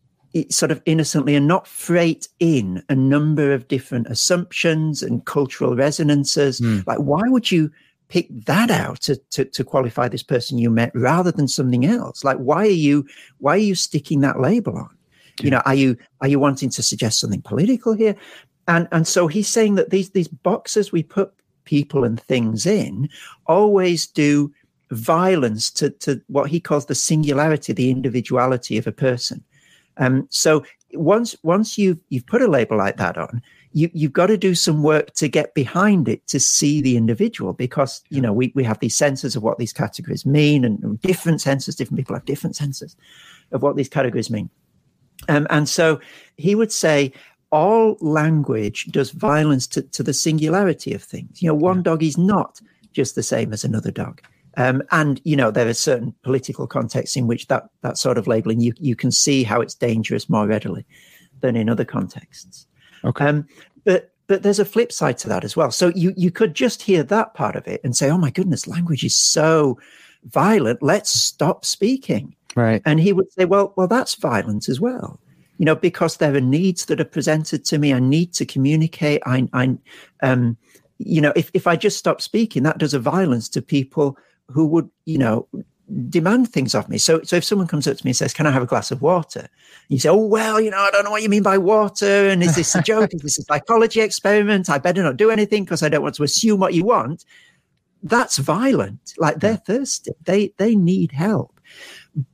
[0.49, 6.59] sort of innocently and not freight in a number of different assumptions and cultural resonances.
[6.59, 6.85] Mm.
[6.85, 7.71] Like, why would you
[8.09, 12.23] pick that out to, to, to qualify this person you met rather than something else?
[12.23, 13.05] Like, why are you
[13.37, 14.89] why are you sticking that label on?
[15.41, 18.15] You know, are you are you wanting to suggest something political here?
[18.67, 21.33] And and so he's saying that these these boxes we put
[21.65, 23.09] people and things in
[23.47, 24.53] always do
[24.95, 29.43] violence to, to what he calls the singularity, the individuality of a person.
[29.97, 33.41] Um, so once once you've you've put a label like that on,
[33.73, 37.53] you you've got to do some work to get behind it to see the individual
[37.53, 41.41] because you know we we have these senses of what these categories mean and, different
[41.41, 42.95] senses, different people have different senses
[43.51, 44.49] of what these categories mean.
[45.29, 45.99] Um, and so
[46.37, 47.13] he would say
[47.51, 51.41] all language does violence to, to the singularity of things.
[51.41, 52.59] You know, one dog is not
[52.91, 54.21] just the same as another dog.
[54.57, 58.27] Um, and you know there are certain political contexts in which that that sort of
[58.27, 60.85] labeling you you can see how it's dangerous more readily
[61.41, 62.67] than in other contexts.
[63.03, 63.25] Okay.
[63.25, 63.47] Um,
[63.83, 65.71] but but there's a flip side to that as well.
[65.71, 68.67] So you you could just hear that part of it and say, "Oh my goodness,
[68.67, 69.77] language is so
[70.23, 70.81] violent.
[70.81, 72.81] Let's stop speaking." Right.
[72.85, 75.19] And he would say, well, well, that's violence as well.
[75.57, 77.93] You know, because there are needs that are presented to me.
[77.93, 79.21] I need to communicate.
[79.25, 79.77] I, I
[80.21, 80.57] um,
[80.97, 84.65] you know, if, if I just stop speaking, that does a violence to people who
[84.67, 85.47] would, you know,
[86.09, 86.97] demand things of me.
[86.97, 88.91] So, so if someone comes up to me and says, "Can I have a glass
[88.91, 89.47] of water?"
[89.89, 92.43] you say, "Oh well, you know, I don't know what you mean by water, and
[92.43, 93.13] is this a joke?
[93.13, 94.69] is this a psychology experiment?
[94.69, 97.25] I better not do anything because I don't want to assume what you want."
[98.03, 99.13] That's violent.
[99.17, 100.11] Like they're thirsty.
[100.23, 101.59] They they need help.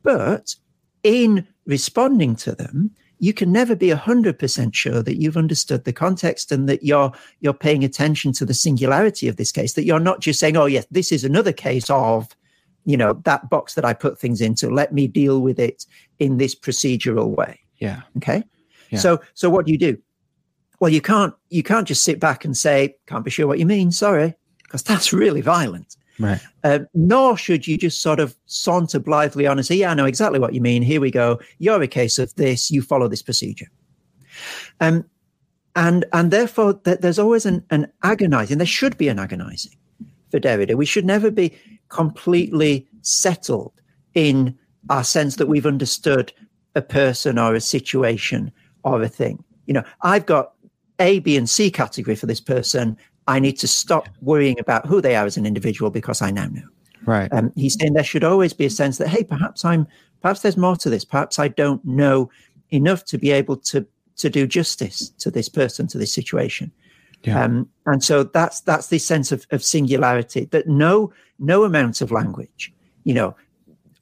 [0.03, 0.55] But
[1.03, 2.91] in responding to them,
[3.21, 7.53] you can never be 100% sure that you've understood the context and that you're you're
[7.53, 10.85] paying attention to the singularity of this case that you're not just saying oh yes
[10.91, 12.35] this is another case of
[12.83, 14.69] you know that box that i put things into.
[14.69, 15.85] Let me deal with it
[16.17, 17.59] in this procedural way.
[17.77, 18.01] Yeah.
[18.17, 18.43] Okay?
[18.89, 18.99] Yeah.
[18.99, 19.97] so so what do you do?
[20.79, 23.67] Well you can't you can't just sit back and say can't be sure what you
[23.67, 23.91] mean.
[23.91, 24.33] Sorry.
[24.63, 26.39] Because that's really violent Right.
[26.63, 30.05] Uh, nor should you just sort of saunter blithely on and say, "Yeah, I know
[30.05, 30.83] exactly what you mean.
[30.83, 31.39] Here we go.
[31.59, 32.69] You're a case of this.
[32.69, 33.67] You follow this procedure."
[34.79, 35.05] Um,
[35.75, 38.57] and and therefore, th- there's always an, an agonizing.
[38.57, 39.73] There should be an agonizing
[40.29, 40.75] for Derrida.
[40.75, 41.53] We should never be
[41.89, 43.73] completely settled
[44.13, 44.57] in
[44.89, 46.33] our sense that we've understood
[46.75, 48.51] a person or a situation
[48.83, 49.43] or a thing.
[49.65, 50.53] You know, I've got
[50.99, 52.97] A, B, and C category for this person,
[53.27, 56.47] I need to stop worrying about who they are as an individual because I now
[56.47, 56.67] know.
[57.05, 57.31] Right.
[57.33, 59.87] Um, he's saying there should always be a sense that, hey, perhaps I'm,
[60.21, 61.05] perhaps there's more to this.
[61.05, 62.29] Perhaps I don't know
[62.69, 63.85] enough to be able to
[64.17, 66.71] to do justice to this person, to this situation.
[67.23, 67.43] Yeah.
[67.43, 72.11] Um, and so that's that's the sense of, of singularity that no no amount of
[72.11, 73.35] language, you know,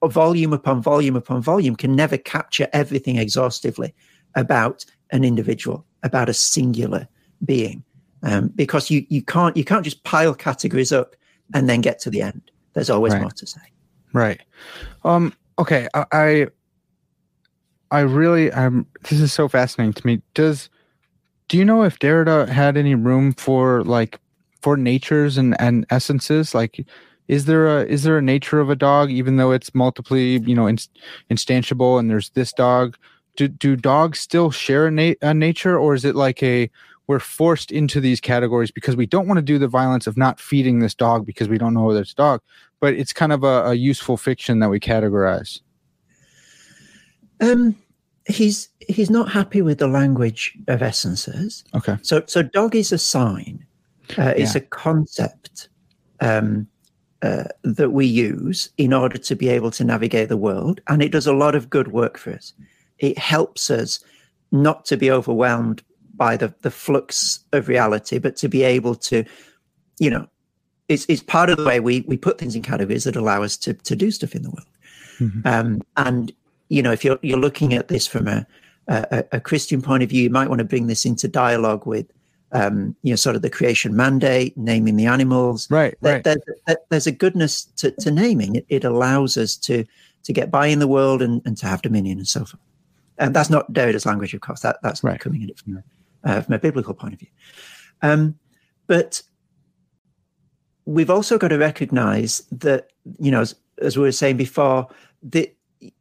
[0.01, 3.93] a volume upon volume upon volume can never capture everything exhaustively
[4.35, 7.07] about an individual, about a singular
[7.45, 7.83] being
[8.23, 11.15] um, because you you can't you can't just pile categories up
[11.53, 12.51] and then get to the end.
[12.73, 13.21] There's always right.
[13.21, 13.61] more to say.
[14.13, 14.41] Right.
[15.03, 15.33] Um.
[15.57, 15.87] Okay.
[15.93, 16.47] I, I
[17.91, 18.87] I really um.
[19.09, 20.21] This is so fascinating to me.
[20.33, 20.69] Does
[21.47, 24.19] do you know if Derrida had any room for like
[24.61, 26.85] for natures and and essences like?
[27.27, 30.55] Is there a is there a nature of a dog even though it's multiply you
[30.55, 30.97] know inst-
[31.29, 32.97] instantiable and there's this dog
[33.35, 36.71] do do dogs still share a, na- a nature or is it like a
[37.09, 40.39] we're forced into these categories because we don't want to do the violence of not
[40.39, 42.39] feeding this dog because we don't know whether it's dog
[42.79, 45.59] but it's kind of a, a useful fiction that we categorize
[47.41, 47.75] Um,
[48.27, 51.63] he's he's not happy with the language of essences.
[51.73, 51.97] Okay.
[52.01, 53.65] So so dog is a sign.
[54.17, 54.61] Uh, it's Yeah.
[54.61, 55.69] a concept
[56.19, 56.67] um,
[57.21, 61.11] uh, that we use in order to be able to navigate the world, and it
[61.11, 62.53] does a lot of good work for us.
[62.97, 64.03] It helps us
[64.51, 65.81] not to be overwhelmed
[66.19, 69.23] by the the flux of reality, but to be able to,
[69.97, 70.27] you know,
[70.87, 73.57] it's it's part of the way we we put things in categories that allow us
[73.57, 74.67] to to do stuff in the world.
[75.19, 75.45] Mhm.
[75.45, 76.31] Um, and
[76.69, 78.45] you know, if you're you're looking at this from a,
[78.87, 82.05] a a Christian point of view, you might want to bring this into dialogue with,
[82.51, 85.69] um, you know, sort of the creation mandate, naming the animals.
[85.71, 85.95] Right.
[86.01, 86.23] There- Right.
[86.23, 88.55] there- there- there's a goodness to, to naming.
[88.55, 89.83] It, it allows us to
[90.23, 92.61] to get by in the world and, and to have dominion and so forth.
[93.17, 94.61] And that's not Derrida's language, of course.
[94.61, 95.19] That that's Right.
[95.19, 95.83] coming at it from a,
[96.23, 97.29] uh, from a biblical point of view.
[98.01, 98.35] Um,
[98.87, 99.21] but
[100.85, 102.89] we've also got to recognize that,
[103.19, 104.87] you know, as, as we were saying before,
[105.23, 105.55] that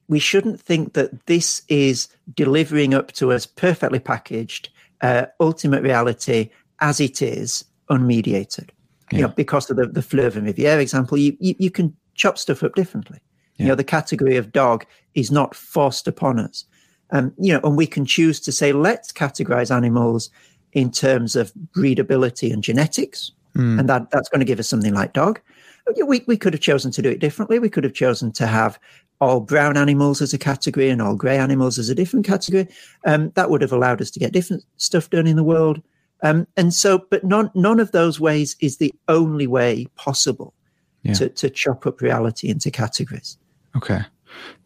[0.08, 4.70] we shouldn't think that this is delivering up to us perfectly packaged
[5.02, 6.50] uh, ultimate reality
[6.80, 8.70] as it is, unmediated.
[9.10, 12.36] You know, because of the, the fleuve and riviere example, you, you, you can chop
[12.36, 13.18] stuff up differently.
[13.56, 13.68] You Yeah.
[13.68, 16.64] know, the category of dog is not forced upon us.
[17.10, 20.30] Um, you know, and we can choose to say, let's categorize animals
[20.72, 23.80] in terms of breedability and genetics, Mm.
[23.80, 25.40] and that, that's going to give us something like dog.
[26.06, 27.58] We, we could have chosen to do it differently.
[27.58, 28.78] We could have chosen to have
[29.22, 32.68] all brown animals as a category and all grey animals as a different category.
[33.06, 35.80] Um, that would have allowed us to get different stuff done in the world.
[36.22, 40.52] Um, and so, but none, none of those ways is the only way possible
[41.02, 41.14] Yeah.
[41.14, 43.38] to, to chop up reality into categories.
[43.74, 44.00] Okay.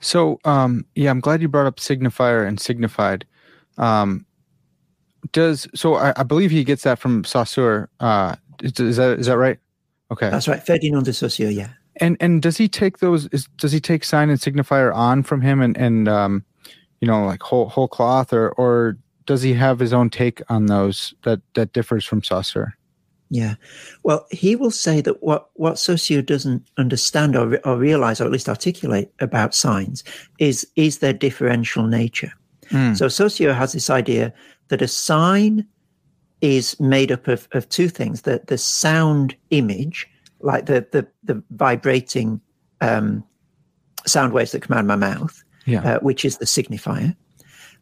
[0.01, 3.27] So, um, yeah, I'm glad you brought up signifier and signified.
[3.79, 4.27] Um,
[5.33, 5.95] does so?
[5.95, 7.89] I, I believe he gets that from Saussure.
[8.01, 9.59] Uh, is, is that is that right?
[10.11, 10.29] Okay.
[10.31, 10.65] That's right.
[10.65, 11.69] Ferdinand de Saussure, yeah.
[11.97, 13.27] and and does he take those?
[13.29, 16.45] Is, does he take sign and signifier on from him and and um,
[17.01, 18.97] you know, like whole whole cloth, or or
[19.27, 22.77] does he have his own take on those that that differs from Saussure?
[23.33, 23.55] Yeah.
[24.03, 28.31] Well, he will say that what, what Saussure doesn't understand or, or realize, or at
[28.31, 30.05] least articulate about signs,
[30.39, 32.31] is, is their differential nature.
[32.69, 32.95] Mm.
[32.95, 34.35] So Saussure has this idea
[34.69, 35.67] that a sign
[36.43, 40.07] is made up of, of two things the, the sound image,
[40.41, 42.39] like the, the, the vibrating
[42.83, 43.25] um,
[44.07, 45.95] sound waves that come out of my mouth, Yeah.
[45.95, 47.17] uh, which is the signifier,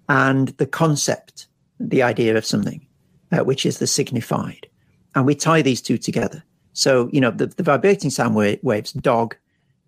[0.08, 1.48] and the concept,
[1.80, 2.86] the idea of something,
[3.32, 4.68] uh, which is the signified.
[5.14, 6.42] And we tie these two together.
[6.72, 9.36] So, you know, the, the vibrating sound wa- waves, dog,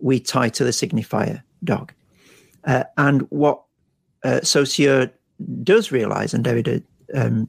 [0.00, 1.92] we tie to the signifier, dog.
[2.64, 3.62] Uh, and what
[4.24, 5.10] uh, Saussure
[5.62, 6.82] does realize, and Derrida
[7.14, 7.48] um,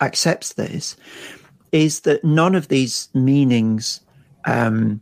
[0.00, 0.96] accepts this,
[1.72, 4.00] is that none of these meanings
[4.46, 5.00] um,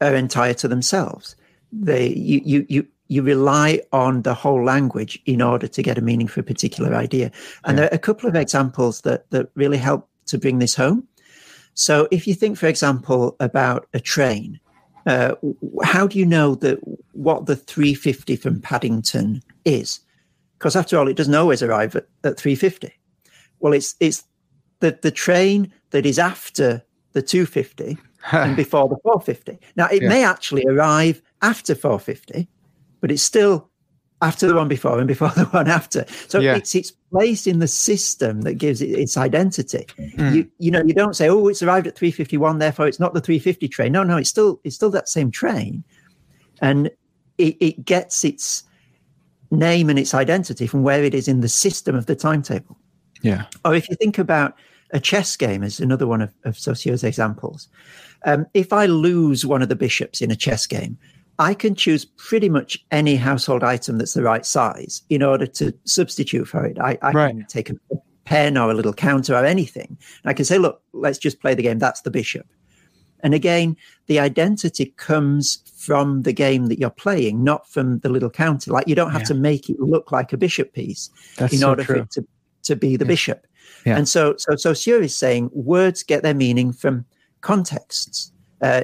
[0.00, 1.36] are entire to themselves.
[1.72, 6.02] They, you, you, you, you rely on the whole language in order to get a
[6.02, 7.30] meaning for a particular idea.
[7.64, 11.06] And there are a couple of examples that, that really help to bring this home.
[11.74, 14.60] So, if you think, for example, about a train,
[15.06, 15.34] uh,
[15.82, 16.78] how do you know that
[17.12, 20.00] what the 350 from Paddington is?
[20.58, 22.92] Because after all, it doesn't always arrive at, at 350.
[23.60, 24.24] Well, it's it's
[24.80, 27.96] the, the train that is after the 250
[28.32, 29.58] and before the 450.
[29.76, 30.08] Now, it Yeah.
[30.08, 32.48] may actually arrive after 450,
[33.00, 33.70] but it's still
[34.22, 36.06] after the one before and before the one after.
[36.28, 36.56] So Yeah.
[36.56, 39.84] it's its place in the system that gives it its identity.
[40.16, 40.34] Mm.
[40.34, 43.20] You you know you don't say oh it's arrived at 351 therefore it's not the
[43.20, 43.92] 350 train.
[43.92, 45.84] No no it's still it's still that same train,
[46.62, 46.88] and
[47.38, 48.62] it, it gets its
[49.50, 52.78] name and its identity from where it is in the system of the timetable.
[53.22, 53.44] yeah.
[53.64, 54.54] Or if you think about
[54.92, 57.68] a chess game as another one of, of Saussure's examples,
[58.24, 60.96] um, if I lose one of the bishops in a chess game,
[61.42, 65.72] I can choose pretty much any household item that's the right size in order to
[65.84, 66.78] substitute for it.
[66.78, 67.30] I, I Right.
[67.36, 67.74] can take a
[68.24, 69.88] pen or a little counter or anything.
[70.22, 71.78] And I can say, look, let's just play the game.
[71.80, 72.46] That's the bishop.
[73.24, 73.76] And again,
[74.06, 78.70] the identity comes from the game that you're playing, not from the little counter.
[78.70, 79.28] Like you don't have Yeah.
[79.28, 82.24] to make it look like a bishop piece That's in so order for it to,
[82.64, 83.08] to be the Yeah.
[83.08, 83.46] bishop.
[83.86, 83.96] Yeah.
[83.96, 87.04] And so, so Saussure is saying words get their meaning from
[87.40, 88.32] contexts.
[88.60, 88.82] Uh,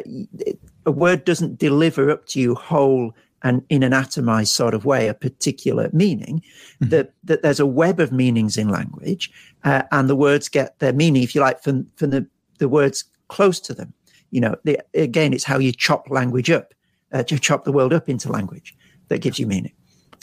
[0.86, 5.06] a word doesn't deliver up to you whole and in an atomized sort of way
[5.06, 6.42] a particular meaning.
[6.80, 6.90] Mhm.
[6.90, 9.30] That that there's a web of meanings in language,
[9.64, 12.26] uh, and the words get their meaning, if you like, from from the
[12.58, 13.92] the words close to them.
[14.30, 16.74] You know, the, again, it's how you chop language up,
[17.12, 18.76] uh, to chop the world up into language
[19.08, 19.72] that gives you meaning.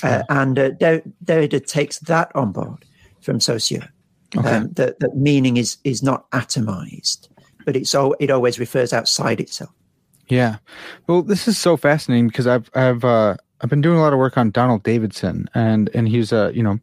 [0.03, 2.85] Uh, and uh, Der- Derrida takes that on board
[3.21, 3.89] from Saussure.
[4.37, 4.49] Okay.
[4.49, 7.29] Um, that, that meaning is is not atomized,
[7.65, 9.71] but it's all, it always refers outside itself.
[10.27, 10.57] Yeah.
[11.07, 14.19] Well, this is so fascinating because I've I've uh I've been doing a lot of
[14.19, 16.79] work on Donald Davidson, and and he's a you know,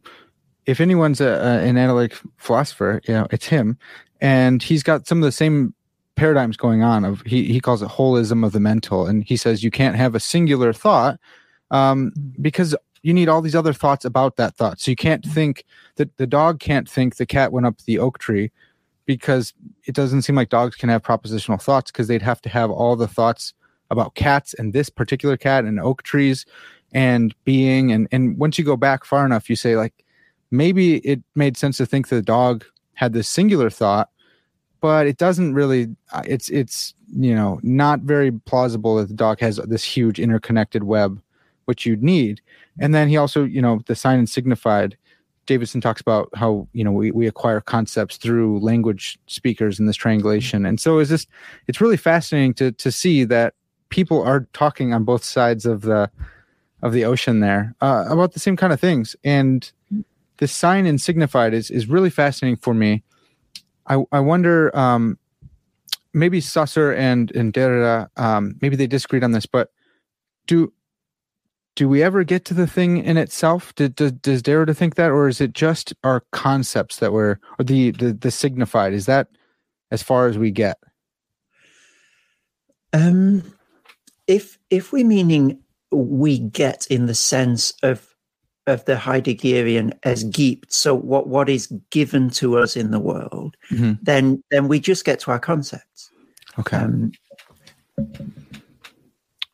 [0.65, 3.77] if anyone's a, a, an analytic philosopher, you know, it's him,
[4.21, 5.73] and he's got some of the same
[6.15, 7.03] paradigms going on.
[7.05, 10.15] Of he he calls it holism of the mental, and he says you can't have
[10.15, 11.19] a singular thought
[11.71, 14.79] um, because you need all these other thoughts about that thought.
[14.79, 15.65] So you can't think
[15.97, 18.51] that the dog can't think the cat went up the oak tree
[19.05, 19.53] because
[19.85, 22.95] it doesn't seem like dogs can have propositional thoughts because they'd have to have all
[22.95, 23.53] the thoughts
[23.89, 26.45] about cats and this particular cat and oak trees
[26.93, 29.93] and being and and once you go back far enough you say like
[30.51, 34.09] maybe it made sense to think the dog had this singular thought
[34.79, 39.39] but it doesn't really uh, it's it's you know not very plausible that the dog
[39.39, 41.21] has this huge interconnected web
[41.65, 42.41] which you'd need.
[42.79, 44.97] And then he also you know the sign and signified
[45.45, 49.95] Davidson talks about how you know we, we acquire concepts through language speakers in this
[49.95, 51.27] triangulation, and so is this.
[51.67, 53.53] It's really fascinating to to see that
[53.89, 56.09] people are talking on both sides of the
[56.81, 59.71] of the ocean there uh, about the same kind of things, and
[60.37, 63.03] this sign and signified is is really fascinating for me.
[63.87, 65.17] I I wonder um,
[66.13, 69.71] maybe Saussure and and Derrida um, maybe they disagreed on this, but
[70.47, 70.71] do
[71.75, 73.73] do we ever get to the thing in itself?
[73.75, 77.65] Did, does, does Derrida think that, or is it just our concepts that were, or
[77.65, 78.93] the, the the signified?
[78.93, 79.27] Is that
[79.91, 80.77] as far as we get?
[82.93, 83.55] Um,
[84.27, 85.59] if if we're meaning
[85.91, 88.13] we get in the sense of
[88.65, 93.57] of the Heideggerian es gibt, so what what is given to us in the world,
[93.71, 93.93] mm-hmm.
[94.01, 96.11] then then we just get to our concepts.
[96.59, 96.77] Okay.
[96.77, 97.11] Um,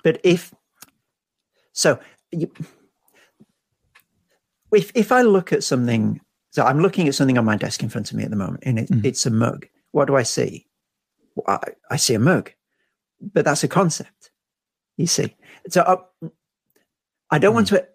[0.04, 0.54] but if
[1.80, 1.98] so
[2.32, 2.52] you,
[4.74, 6.20] if if I look at something,
[6.52, 8.64] so I'm looking at something on my desk in front of me at the moment,
[8.66, 9.06] and it, mm.
[9.06, 9.66] it's a mug.
[9.92, 10.68] What do I see?
[11.36, 12.52] Well, I, I, see a mug,
[13.22, 14.32] but that's a concept.
[14.98, 15.34] You see,
[15.70, 16.30] so I, uh,
[17.32, 17.56] I don't mm.
[17.56, 17.88] want to.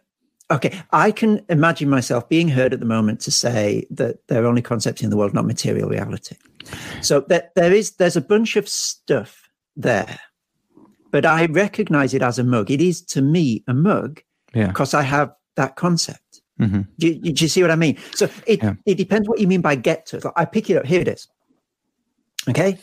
[0.51, 4.47] Okay, I can imagine myself being heard at the moment to say that there are
[4.47, 6.37] only concepts in the world, not material reality.
[7.03, 10.19] So that there is there's a bunch of stuff there
[11.15, 12.73] but I recognize it as a mug.
[12.73, 14.21] It is to me a mug
[14.53, 14.67] yeah.
[14.67, 16.43] because I have that concept.
[16.61, 16.81] Mm-hmm.
[16.99, 17.99] Do, you, do, you see what I mean?
[18.17, 18.75] So it, yeah.
[18.85, 20.19] it depends what you mean by get to.
[20.19, 20.85] Like I pick it up.
[20.85, 21.29] Here it is.
[22.49, 22.81] Okay.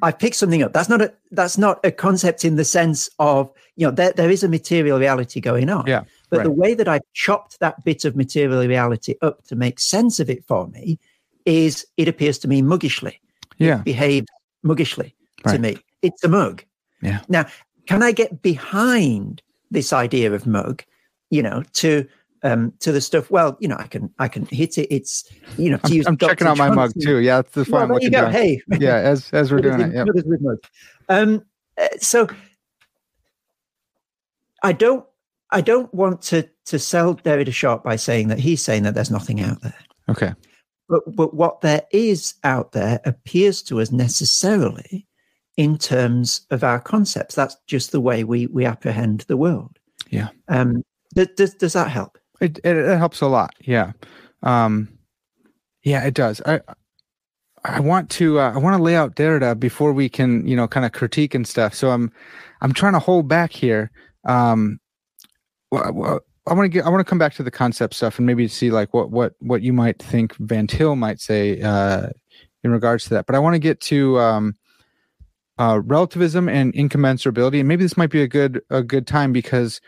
[0.00, 0.72] I pick something up.
[0.72, 4.30] That's not a that's not a concept in the sense of you know there, there
[4.30, 5.86] is a material reality going on.
[5.86, 6.04] Yeah.
[6.30, 6.44] But right.
[6.44, 10.30] the way that I've chopped that bit of material reality up to make sense of
[10.30, 10.98] it for me
[11.44, 13.20] is it appears to me muggishly.
[13.58, 13.80] Yeah.
[13.80, 14.28] It behaves
[14.62, 15.14] muggishly
[15.44, 15.52] right.
[15.52, 15.76] to me.
[16.00, 16.64] It's a mug.
[17.02, 17.20] Yeah.
[17.28, 17.44] Now
[17.86, 20.82] can I get behind this idea of mug,
[21.30, 22.06] you know, to
[22.42, 23.30] um, to the stuff.
[23.30, 24.94] Well, you know, I can I can hit it.
[24.94, 27.18] It's you know, I'm, I'm checking out my mug too.
[27.18, 27.64] Yeah, that's the.
[27.70, 28.28] Well, you go.
[28.28, 29.94] Hey, yeah, as as we're doing it.
[29.94, 30.54] Yeah.
[31.08, 31.44] Um,
[31.78, 32.28] uh, so
[34.62, 35.04] I don't
[35.50, 39.10] I don't want to to sell Derrida short by saying that he's saying that there's
[39.10, 39.78] nothing out there.
[40.08, 40.34] Okay.
[40.88, 45.06] But but what there is out there appears to us necessarily
[45.56, 47.34] in terms of our concepts.
[47.34, 49.78] That's just the way we we apprehend the world.
[50.10, 50.28] Yeah.
[50.48, 50.82] Um,
[51.14, 52.18] does does that help?
[52.40, 53.54] It, it, it helps a lot.
[53.60, 53.92] Yeah.
[54.42, 54.88] Um,
[55.82, 56.40] yeah, it does.
[56.44, 56.60] I
[57.64, 60.66] I want to uh, I want to lay out Derrida before we can you know
[60.66, 61.74] kind of critique and stuff.
[61.74, 62.12] So I'm
[62.60, 63.90] I'm trying to hold back here.
[64.24, 64.80] Um,
[65.70, 68.26] well, I want to get I want to come back to the concept stuff and
[68.26, 72.08] maybe see like what what what you might think Van Til might say uh,
[72.62, 73.26] in regards to that.
[73.26, 74.56] But I want to get to um,
[75.58, 77.60] uh, relativism and incommensurability.
[77.60, 79.80] And maybe this might be a good a good time because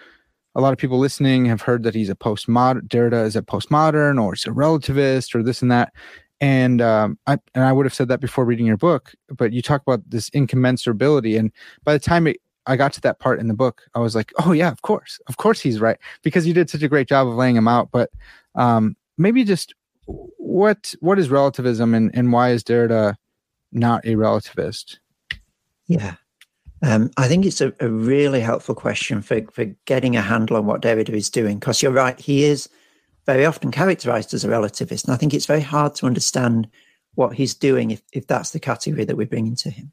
[0.55, 2.89] a lot of people listening have heard that he's a postmodern.
[2.89, 5.93] Derrida is a postmodern, or he's a relativist, or this and that.
[6.41, 9.63] And um, I and I would have said that before reading your book, but you
[9.63, 11.51] talk about this incommensurability, and
[11.85, 14.33] by the time it, I got to that part in the book, I was like,
[14.45, 17.27] oh yeah, of course, of course he's right because you did such a great job
[17.27, 17.91] of laying him out.
[17.91, 18.11] But
[18.55, 19.75] um, maybe just
[20.07, 23.17] what what is relativism and, and why is Derrida
[23.73, 24.99] not a relativist?
[25.87, 26.15] Yeah.
[26.83, 30.67] Um, I think it's a, a, really helpful question for, for getting a handle on
[30.67, 32.69] what Derrida is doing, because you're right, he is
[33.25, 35.05] very often characterized as a relativist.
[35.05, 36.69] And I think it's very hard to understand
[37.15, 39.91] what he's doing if, if that's the category that we're bringing to him.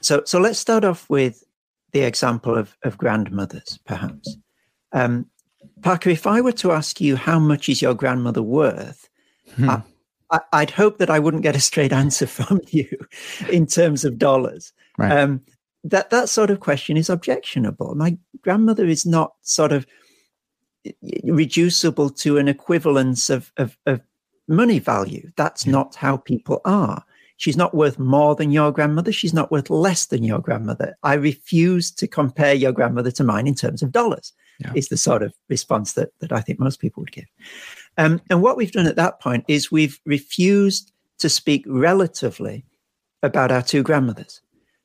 [0.00, 1.44] So, so let's start off with
[1.92, 4.36] the example of, of grandmothers, perhaps.
[4.92, 5.26] Um,
[5.82, 9.08] Parker, if I were to ask you how much is your grandmother worth,
[9.54, 9.68] hmm.
[9.68, 9.82] I,
[10.30, 12.88] I, would hope that I wouldn't get a straight answer from you
[13.50, 14.72] in terms of dollars.
[14.96, 15.12] Right.
[15.12, 15.42] Um,
[15.84, 17.94] that that sort of question is objectionable.
[17.94, 19.86] My grandmother is not sort of
[21.24, 24.00] reducible to an equivalence of, of, of
[24.48, 25.30] money value.
[25.36, 25.72] That's yeah.
[25.72, 27.04] not how people are.
[27.36, 29.12] She's not worth more than your grandmother.
[29.12, 30.96] She's not worth less than your grandmother.
[31.04, 34.32] I refuse to compare your grandmother to mine in terms of dollars.
[34.58, 34.72] yeah.
[34.74, 37.26] is the sort of response that, that I think most people would give.
[37.98, 42.64] Um, and what we've done at that point is we've refused to speak relatively
[43.22, 44.40] about our two grandmothers.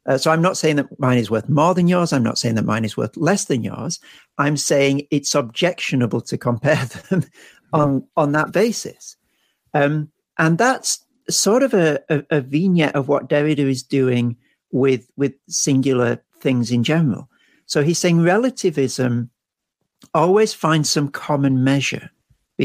[0.05, 2.11] Uh, so I'm not saying that mine is worth more than yours.
[2.11, 3.99] I'm not saying that mine is worth less than yours.
[4.37, 7.23] I'm saying it's objectionable to compare them
[7.71, 9.15] on on that basis.
[9.73, 14.35] Um, and that's sort of a, a, a, vignette of what Derrida is doing
[14.71, 17.29] with with singular things in general.
[17.65, 19.29] So he's saying relativism
[20.13, 22.11] always finds some common measure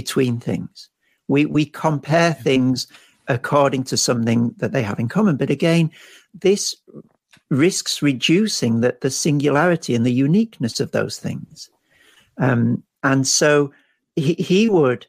[0.03, 0.89] between things.
[1.27, 2.87] We we compare things
[3.27, 5.37] according to something that they have in common.
[5.37, 5.91] But again,
[6.43, 6.77] this
[7.51, 11.71] risks reducing the, the singularity and the uniqueness of those things.
[12.37, 13.73] Um, and so
[14.17, 15.07] he, he would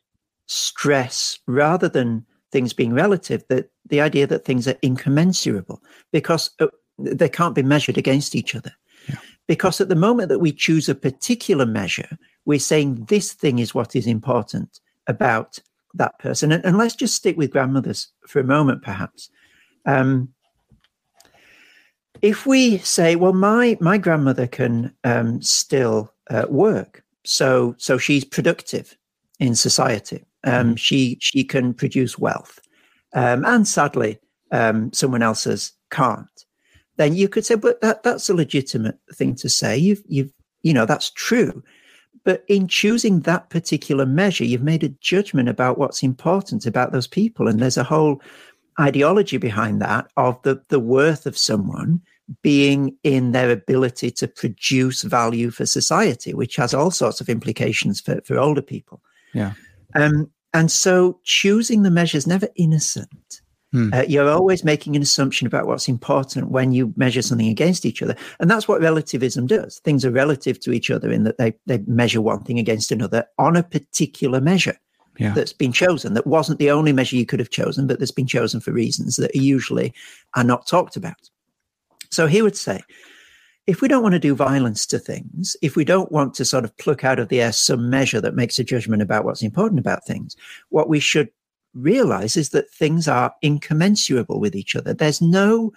[0.48, 5.80] stress, rather than things being relative, that the idea that things are incommensurable
[6.12, 6.68] because uh,
[6.98, 8.74] they can't be measured against each other.
[9.08, 9.20] Yeah.
[9.48, 12.18] Because at the moment that we choose a particular measure,
[12.50, 15.60] we're saying this thing is what is important about
[15.94, 16.52] that person.
[16.52, 19.30] And, and let's just stick with grandmothers for a moment, perhaps.
[19.86, 20.34] Um,
[22.24, 28.26] if we say, well, my my grandmother can um, still uh, work, so so she's
[28.26, 28.98] productive
[29.40, 30.26] in society.
[30.44, 30.78] Um, mm.
[30.80, 32.60] She she can produce wealth,
[33.14, 34.18] um, and sadly,
[34.52, 36.46] um, someone else's can't.
[36.98, 39.78] Then you could say, but that that's a legitimate thing to say.
[39.78, 40.34] You've you've
[40.64, 41.64] you know that's true.
[42.30, 47.08] But in choosing that particular measure, you've made a judgment about what's important about those
[47.08, 48.22] people, and there's a whole
[48.80, 52.02] ideology behind that of the, the worth of someone
[52.44, 58.00] being in their ability to produce value for society, which has all sorts of implications
[58.00, 59.02] for, for older people.
[59.34, 59.54] Yeah.
[59.96, 63.39] Um, and so choosing the measure is never innocent.
[63.72, 63.94] Hmm.
[63.94, 68.02] Uh, you're always making an assumption about what's important when you measure something against each
[68.02, 68.16] other.
[68.40, 69.80] And that's what relativism does.
[69.80, 73.26] Things are relative to each other in that they, they measure one thing against another
[73.38, 74.78] on a particular measure
[75.20, 75.34] yeah.
[75.34, 78.28] that's been chosen that wasn't the only measure you could have chosen, but that's been
[78.28, 79.94] chosen for reasons that are usually
[80.36, 81.30] are not talked about.
[82.10, 82.82] So he would say,
[83.68, 86.64] if we don't want to do violence to things, if we don't want to sort
[86.64, 89.80] of pluck out of the air some measure that makes a judgment about what's important
[89.80, 90.36] about things,
[90.70, 91.30] what we should
[91.74, 94.94] realize is that things are incommensurable with each other.
[94.94, 95.72] There's no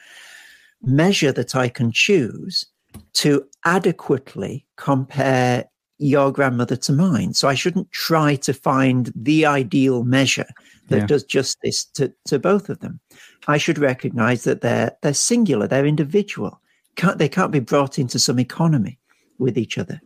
[0.83, 2.67] measure that I can choose
[3.15, 5.65] to adequately compare
[5.99, 7.33] your grandmother to mine.
[7.33, 10.49] So I shouldn't try to find the ideal measure
[10.89, 11.07] that yeah.
[11.07, 13.01] does justice to, to both of them.
[13.47, 16.61] I should recognize that they're they're singular, they're individual.
[16.97, 18.99] Can't, they can't be brought into some economy
[19.39, 20.01] with each other.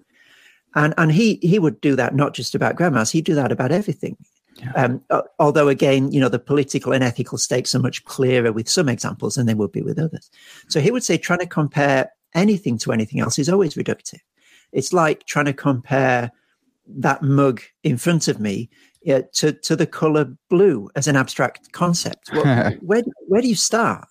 [0.74, 3.72] And and he he would do that not just about grandmas, he'd do that about
[3.72, 4.16] everything.
[4.59, 4.72] Yeah.
[4.72, 5.02] Um,
[5.38, 9.34] although again, you know, the political and ethical stakes are much clearer with some examples
[9.34, 10.30] than they would be with others.
[10.68, 14.20] So he would say trying to compare anything to anything else is always reductive.
[14.72, 16.30] It's like trying to compare
[16.88, 18.70] that mug in front of me
[19.09, 22.30] uh, to to the color blue as an abstract concept.
[22.32, 24.09] Well, where where do you start?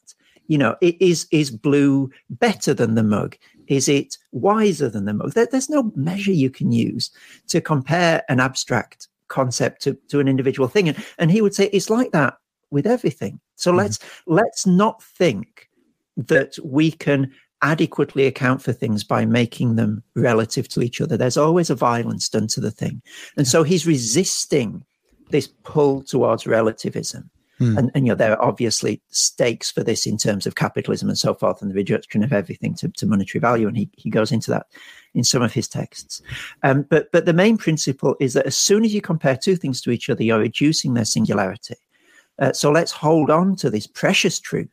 [0.48, 3.38] You know, it is is blue better than the mug?
[3.68, 5.34] Is it wiser than the mug?
[5.34, 7.10] There, there's no measure you can use
[7.48, 10.90] to compare an abstract concept to, to an individual thing.
[10.90, 12.36] And, and he would say it's like that
[12.72, 13.40] with everything.
[13.56, 15.70] So mm let's let's not think
[16.18, 21.18] that we can adequately account for things by making them relative to each other.
[21.18, 23.02] There's always a violence done to the thing.
[23.38, 24.84] And so he's resisting
[25.30, 27.30] this pull towards relativism.
[27.58, 27.78] Hmm.
[27.78, 31.18] And, and, you know, there are obviously stakes for this in terms of capitalism and
[31.18, 33.68] so forth, and the reduction of everything to, to monetary value.
[33.68, 34.68] And he, he goes into that
[35.14, 36.22] in some of his texts.
[36.64, 39.82] Um, but, but the main principle is that as soon as you compare two things
[39.82, 41.76] to each other, you're reducing their singularity.
[42.40, 44.70] Uh, so let's hold on to this precious truth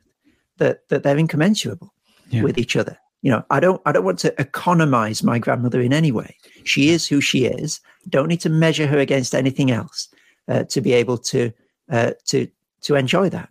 [0.59, 1.93] that, that they're incommensurable
[2.31, 2.43] yeah.
[2.43, 2.99] with each other.
[3.23, 6.37] You know, I don't I don't want to economize my grandmother in any way.
[6.65, 7.81] She is who she is.
[8.09, 10.09] Don't need to measure her against anything else
[10.49, 11.53] uh, to be able to
[11.89, 12.49] uh, to
[12.83, 13.49] to enjoy that.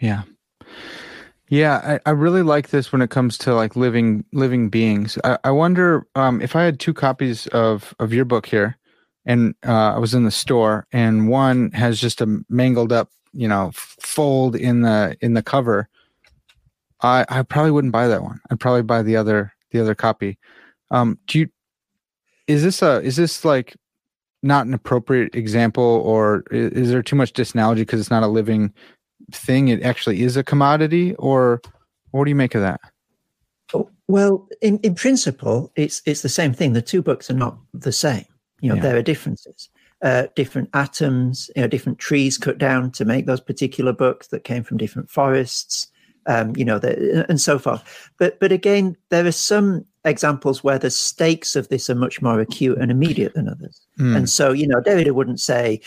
[0.00, 0.22] Yeah.
[1.48, 5.18] Yeah, I, I really like this when it comes to like living living beings.
[5.24, 8.78] I, I wonder um, if I had two copies of of your book here,
[9.26, 13.46] and uh, I was in the store, and one has just a mangled up, you
[13.46, 15.88] know, fold in the in the cover,
[17.02, 18.40] I I probably wouldn't buy that one.
[18.50, 20.38] I'd probably buy the other the other copy.
[20.90, 21.48] Um, do you?
[22.46, 23.76] Is this a is this like
[24.44, 28.72] not an appropriate example, or is, there too much disanalogy because it's not a living
[29.32, 29.68] thing?
[29.68, 31.60] It actually is a commodity, or
[32.10, 32.80] what do you make of that?
[33.72, 36.74] Oh, well, in, in principle, it's it's the same thing.
[36.74, 38.26] The two books are not the same.
[38.60, 38.82] You know, yeah.
[38.82, 39.68] there are differences.
[40.02, 44.44] Uh, different atoms, you know, different trees cut down to make those particular books that
[44.44, 45.88] came from different forests
[46.26, 47.82] um, you know, the, and so forth.
[48.18, 52.40] But but again, there are some examples where the stakes of this are much more
[52.40, 53.80] acute and immediate than others.
[53.98, 54.16] Mm.
[54.16, 55.80] And so, you know, Derrida wouldn't say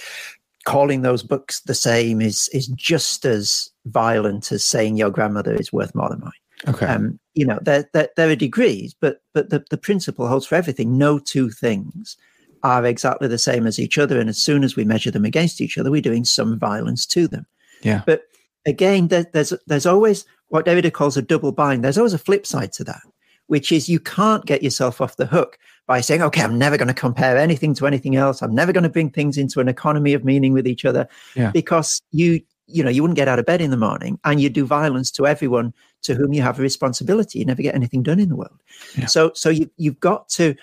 [0.65, 5.71] calling those books the same is is just as violent as saying your grandmother is
[5.71, 6.31] worth more than mine.
[6.67, 6.87] Okay.
[6.87, 10.55] Um, you know, there, there, there are degrees, but but the, the principle holds for
[10.55, 10.97] everything.
[10.97, 12.17] No two things
[12.63, 14.19] are exactly the same as each other.
[14.19, 17.27] And as soon as we measure them against each other, we're doing some violence to
[17.27, 17.45] them.
[17.83, 18.01] Yeah.
[18.05, 18.23] But
[18.67, 21.83] again, there, there's there's always what Derrida calls a double bind.
[21.83, 23.01] There's always a flip side to that,
[23.47, 25.57] which is you can't get yourself off the hook
[25.87, 28.41] by saying, okay, I'm never going to compare anything to anything else.
[28.41, 31.51] I'm never going to bring things into an economy of meaning with each other, yeah.
[31.51, 34.49] because you you know you wouldn't get out of bed in the morning and you
[34.49, 37.39] do violence to everyone to whom you have a responsibility.
[37.39, 38.61] You never get anything done in the world.
[38.97, 39.05] Yeah.
[39.05, 40.55] So so you you've got to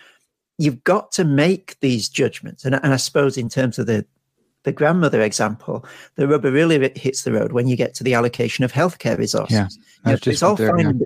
[0.59, 2.65] you've got to make these judgments.
[2.65, 4.07] And, and I suppose in terms of the
[4.65, 5.85] the grandmother example,
[6.17, 9.55] the rubber really hits the road when you get to the allocation of healthcare resources.
[9.55, 9.69] Yeah,
[10.05, 10.81] you know, it's all there, fine.
[10.81, 10.89] Yeah.
[10.89, 11.03] And,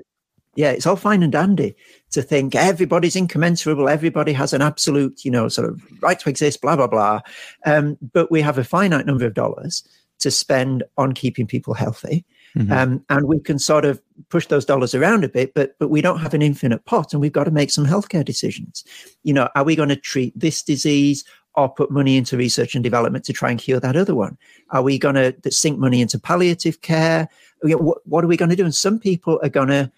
[0.54, 1.76] yeah, it's all fine and dandy
[2.10, 6.60] to think everybody's incommensurable, everybody has an absolute, you know, sort of right to exist,
[6.60, 7.20] blah blah blah.
[7.64, 9.86] Um, but we have a finite number of dollars
[10.18, 12.24] to spend on keeping people healthy.
[12.56, 12.72] Mm-hmm.
[12.72, 16.00] Um, and we can sort of push those dollars around a bit, but but we
[16.00, 18.82] don't have an infinite pot, and we've got to make some healthcare decisions.
[19.22, 21.24] You know, are we going to treat this disease
[21.58, 24.38] or put money into research and development to try and cure that other one?
[24.70, 27.28] Are we going to sink money into palliative care?
[27.62, 28.64] What, what are we going to do?
[28.64, 29.90] And some people are going to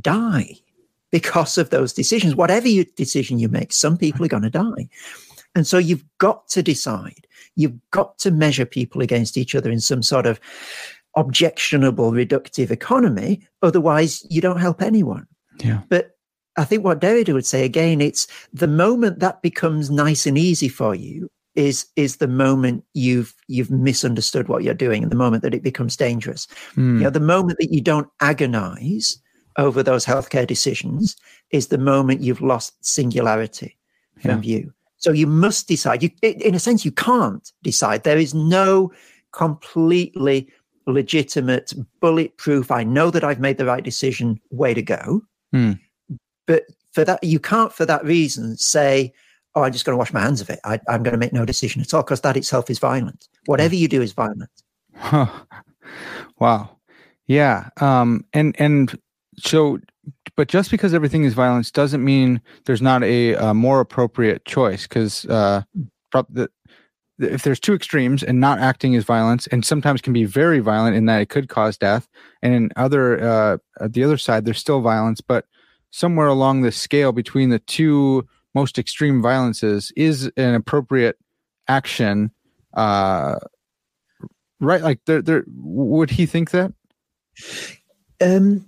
[0.00, 0.56] die
[1.10, 2.34] because of those decisions.
[2.34, 4.88] Whatever you, decision you make, some people are going to die.
[5.54, 7.26] And so you've got to decide.
[7.54, 10.38] You've got to measure people against each other in some sort of
[11.14, 13.40] objectionable, reductive economy.
[13.62, 15.26] Otherwise, you don't help anyone.
[15.64, 15.80] Yeah.
[15.88, 16.15] But
[16.56, 20.68] I think what Derrida would say again, it's the moment that becomes nice and easy
[20.68, 25.42] for you is is the moment you've you've misunderstood what you're doing and the moment
[25.42, 26.46] that it becomes dangerous.
[26.76, 26.98] Mm.
[26.98, 29.18] You know, the moment that you don't agonize
[29.56, 31.16] over those healthcare decisions
[31.50, 33.76] is the moment you've lost singularity
[34.20, 34.40] from yeah.
[34.40, 34.72] view.
[34.98, 36.02] So you must decide.
[36.02, 38.04] You, in a sense, you can't decide.
[38.04, 38.92] There is no
[39.32, 40.48] completely
[40.86, 42.70] legitimate, bulletproof.
[42.70, 44.40] I know that I've made the right decision.
[44.50, 45.22] Way to go!
[45.54, 45.78] Mm.
[46.46, 49.12] But for that, you can't, for that reason, say,
[49.54, 50.60] "Oh, I'm just going to wash my hands of it.
[50.64, 53.28] I, am going to make no decision at all," because that itself is violent.
[53.46, 54.50] Whatever you do is violent.
[54.94, 55.28] Huh.
[56.38, 56.76] Wow.
[57.26, 57.68] Yeah.
[57.80, 58.24] Um.
[58.32, 58.98] And and
[59.38, 59.78] so
[60.36, 64.82] but just because everything is violence doesn't mean there's not a, a more appropriate choice
[64.86, 65.62] because uh,
[66.12, 66.48] the,
[67.18, 70.96] if there's two extremes and not acting is violence and sometimes can be very violent
[70.96, 72.08] in that it could cause death
[72.42, 75.46] and in other uh, the other side there's still violence but
[75.96, 81.18] somewhere along the scale between the two most extreme violences is an appropriate
[81.68, 82.30] action
[82.74, 83.36] uh,
[84.60, 86.72] right like there there would he think that
[88.20, 88.64] um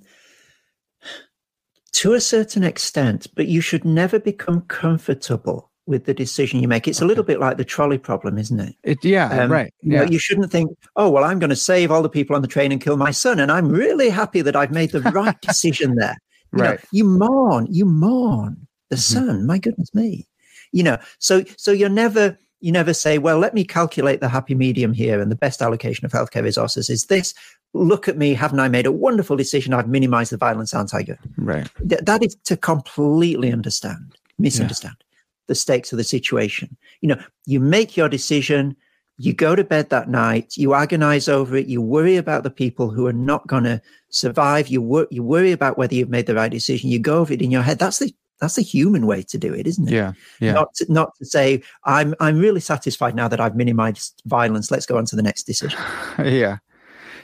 [1.98, 6.86] to a certain extent, but you should never become comfortable with the decision you make.
[6.86, 8.76] It's a little bit like the trolley problem, isn't it?
[8.84, 9.74] It yeah, um, right.
[9.82, 9.92] Yeah.
[9.92, 12.42] You, know, you shouldn't think, oh well, I'm going to save all the people on
[12.42, 15.40] the train and kill my son, and I'm really happy that I've made the right
[15.42, 16.16] decision there.
[16.52, 16.78] You right.
[16.78, 19.26] Know, you mourn, you mourn the mm-hmm.
[19.26, 19.46] son.
[19.46, 20.26] My goodness me.
[20.72, 24.54] You know, so so you're never you never say, well, let me calculate the happy
[24.54, 27.34] medium here, and the best allocation of healthcare resources is this
[27.74, 29.74] look at me, haven't I made a wonderful decision?
[29.74, 31.18] I've minimized the violence, aren't I good?
[31.36, 31.68] Right.
[31.86, 35.16] Th- that is to completely understand, misunderstand yeah.
[35.48, 36.76] the stakes of the situation.
[37.00, 38.76] You know, you make your decision,
[39.18, 42.90] you go to bed that night, you agonize over it, you worry about the people
[42.90, 46.36] who are not going to survive, you, wor- you worry about whether you've made the
[46.36, 47.78] right decision, you go over it in your head.
[47.78, 49.92] That's the that's the human way to do it, isn't it?
[49.92, 50.52] Yeah, yeah.
[50.52, 54.70] Not to, not to say I'm I'm really satisfied now that I've minimized violence.
[54.70, 55.78] Let's go on to the next decision.
[56.24, 56.58] yeah,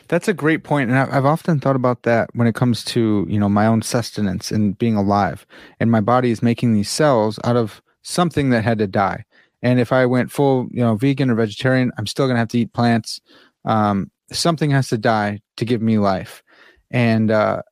[0.08, 3.38] that's a great point, and I've often thought about that when it comes to you
[3.38, 5.46] know my own sustenance and being alive,
[5.78, 9.24] and my body is making these cells out of something that had to die.
[9.64, 12.58] And if I went full, you know, vegan or vegetarian, I'm still gonna have to
[12.58, 13.20] eat plants.
[13.64, 16.42] Um, something has to die to give me life.
[16.90, 17.62] And uh,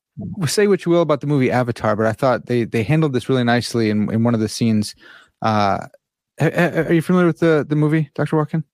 [0.46, 3.28] say what you will about the movie Avatar, but I thought they they handled this
[3.28, 4.94] really nicely in, in one of the scenes.
[5.42, 5.86] Uh,
[6.40, 8.64] are you familiar with the the movie, Doctor Watkin?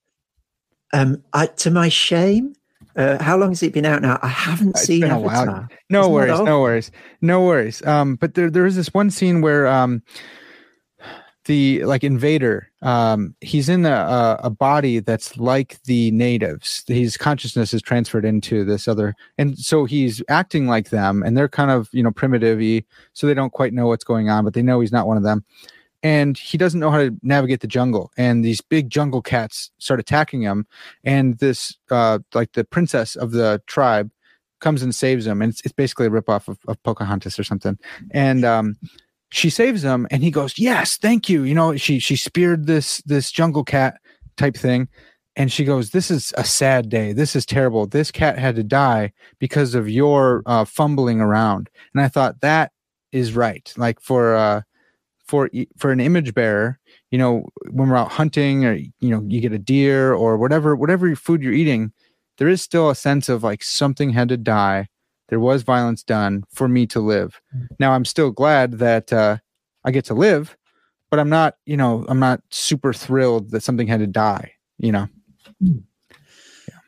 [0.92, 2.54] Um, I, to my shame,
[2.96, 4.18] uh, how long has it been out now?
[4.22, 5.46] I haven't it's seen Avatar.
[5.46, 5.68] While.
[5.90, 6.90] No Isn't worries, no worries,
[7.20, 7.86] no worries.
[7.86, 10.02] Um, but there there is this one scene where um,
[11.48, 16.84] the like invader, um, he's in a, a body that's like the natives.
[16.86, 21.48] His consciousness is transferred into this other, and so he's acting like them, and they're
[21.48, 24.62] kind of you know primitive so they don't quite know what's going on, but they
[24.62, 25.44] know he's not one of them
[26.04, 29.98] and he doesn't know how to navigate the jungle and these big jungle cats start
[29.98, 30.64] attacking him
[31.02, 34.08] and this uh like the princess of the tribe
[34.60, 37.78] comes and saves him, and it's, it's basically a ripoff of, of Pocahontas or something.
[38.10, 38.76] And um,
[39.30, 43.02] she saves him, and he goes, "Yes, thank you." You know, she she speared this
[43.02, 44.00] this jungle cat
[44.36, 44.88] type thing,
[45.36, 47.12] and she goes, "This is a sad day.
[47.12, 47.86] This is terrible.
[47.86, 52.72] This cat had to die because of your uh, fumbling around." And I thought that
[53.12, 53.72] is right.
[53.76, 54.62] Like for uh,
[55.26, 56.78] for for an image bearer,
[57.10, 60.74] you know, when we're out hunting, or you know, you get a deer or whatever
[60.74, 61.92] whatever food you're eating,
[62.38, 64.88] there is still a sense of like something had to die.
[65.28, 67.40] There was violence done for me to live.
[67.78, 69.38] Now I'm still glad that uh,
[69.84, 70.56] I get to live,
[71.10, 74.52] but I'm not, you know, I'm not super thrilled that something had to die.
[74.78, 75.08] You know.
[75.60, 75.80] Yeah.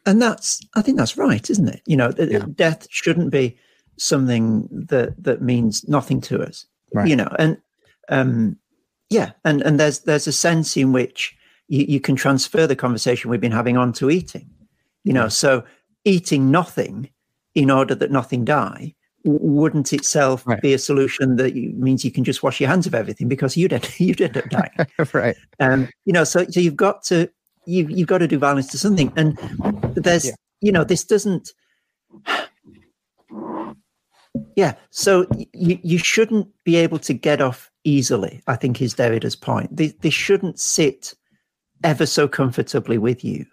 [0.07, 1.83] And that's, I think that's right, isn't it?
[1.87, 2.45] You know, yeah.
[2.55, 3.59] death shouldn't be
[3.99, 6.67] something that that means nothing to us.
[6.95, 7.09] Right.
[7.09, 7.59] You know, and
[8.09, 8.57] um,
[9.11, 11.37] yeah, and and there's there's a sense in which
[11.69, 14.49] you, you can transfer the conversation we've been having on to eating.
[15.05, 15.65] You know, so
[16.05, 17.11] eating nothing
[17.55, 18.95] in order that nothing die
[19.25, 20.63] wouldn't itself right.
[20.63, 23.57] be a solution that you, means you can just wash your hands of everything because
[23.57, 24.71] you'd end, you'd end up dying.
[25.13, 25.37] Right.
[25.59, 27.29] Um you know so so you've got to
[27.67, 29.13] you've, you've got to do violence to something.
[29.17, 29.39] And
[29.95, 30.33] there's yeah.
[30.61, 31.53] you know this doesn't
[34.57, 39.37] yeah so you, you shouldn't be able to get off easily i think is derrida's
[39.37, 39.75] point.
[39.77, 41.15] They, they shouldn't sit
[41.83, 43.47] ever so comfortably with you.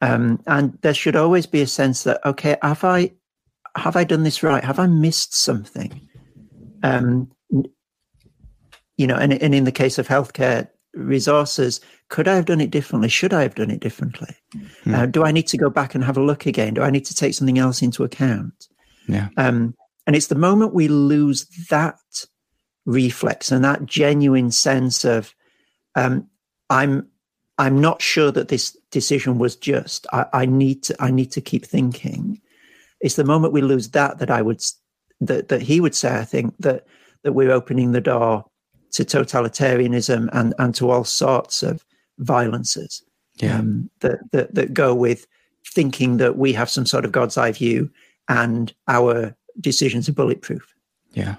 [0.00, 3.10] Um, and there should always be a sense that okay have i
[3.78, 4.64] have i done this right?
[4.64, 6.00] Have i missed something?
[6.82, 7.30] Um,
[8.96, 12.70] you know and, and in the case of healthcare resources could i have done it
[12.70, 13.08] differently?
[13.08, 14.34] Should i have done it differently?
[14.84, 14.94] Hmm.
[14.94, 16.74] uh, do i need to go back and have a look again?
[16.74, 18.68] Do i need to take something else into account?
[19.06, 19.28] Yeah.
[19.38, 19.74] Um,
[20.06, 21.98] and it's the moment we lose that
[22.88, 25.34] reflex and that genuine sense of
[25.94, 26.26] um,
[26.70, 27.06] i'm
[27.58, 31.42] i'm not sure that this decision was just I, I need to i need to
[31.42, 32.40] keep thinking
[33.00, 34.62] it's the moment we lose that that i would
[35.20, 36.86] that that he would say i think that
[37.22, 38.44] that we're opening the door
[38.90, 41.84] to totalitarianism and, and to all sorts of
[42.18, 43.02] violences
[43.36, 43.58] yeah.
[43.58, 45.26] um, that, that, that go with
[45.66, 47.90] thinking that we have some sort of God's eye view
[48.28, 50.74] and our decisions are bulletproof.
[51.12, 51.36] Yeah.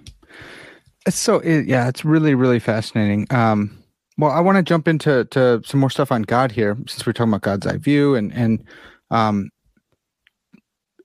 [1.08, 3.28] So, it, yeah, it's really, really fascinating.
[3.32, 3.78] Um,
[4.18, 7.14] well, I want to jump into to some more stuff on God here, since we're
[7.14, 8.62] talking about God's eye view, and and
[9.10, 9.50] um,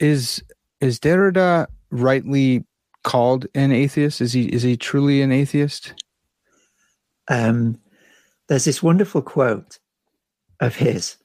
[0.05, 0.43] is
[0.81, 2.65] is Derrida rightly
[3.03, 4.21] called an atheist?
[4.21, 5.95] Is he is he truly an atheist?
[7.29, 7.79] um,
[8.49, 9.79] there's this wonderful quote
[10.61, 11.17] of his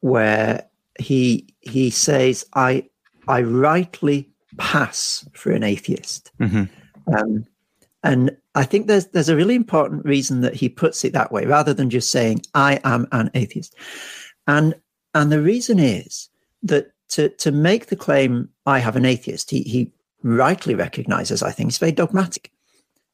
[0.00, 0.66] where
[0.98, 2.88] he he says, "I
[3.28, 6.64] I rightly pass for an atheist," mm-hmm.
[7.14, 7.46] um,
[8.02, 11.46] and I think there's there's a really important reason that he puts it that way,
[11.46, 13.74] rather than just saying, "I am an atheist,"
[14.46, 14.74] and
[15.14, 16.28] and the reason is
[16.62, 19.92] that to to make the claim, "I have an atheist," he he
[20.22, 22.50] rightly recognizes, I think, it's very dogmatic.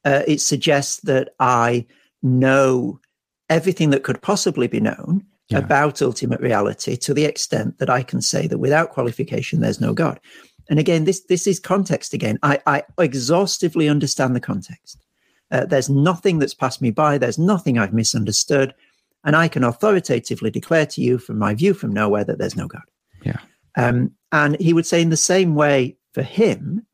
[0.05, 1.87] Uh, it suggests that I
[2.23, 3.01] know
[3.49, 5.59] everything that could possibly be known yeah.
[5.59, 9.93] about ultimate reality to the extent that I can say that without qualification, there's no
[9.93, 10.21] God.
[10.69, 12.39] And again, this this is context again.
[12.43, 14.99] I, I exhaustively understand the context.
[15.51, 17.19] Uh, there's nothing that's passed me by.
[17.19, 18.75] There's nothing I've misunderstood.
[19.25, 22.67] And I can authoritatively declare to you from my view from nowhere that there's no
[22.67, 22.83] God.
[23.25, 23.39] Yeah.
[23.77, 26.87] Um, and he would say in the same way for him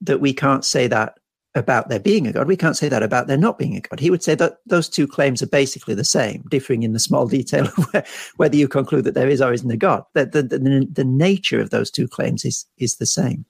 [0.00, 1.18] that we can't say that
[1.54, 2.48] about there being a God.
[2.48, 4.00] We can't say that about there not being a God.
[4.00, 7.26] He would say that those two claims are basically the same, differing in the small
[7.38, 10.04] detail of whether you conclude that there is or isn't a God.
[10.14, 13.44] The, the, the, the nature of those two claims is, is the same.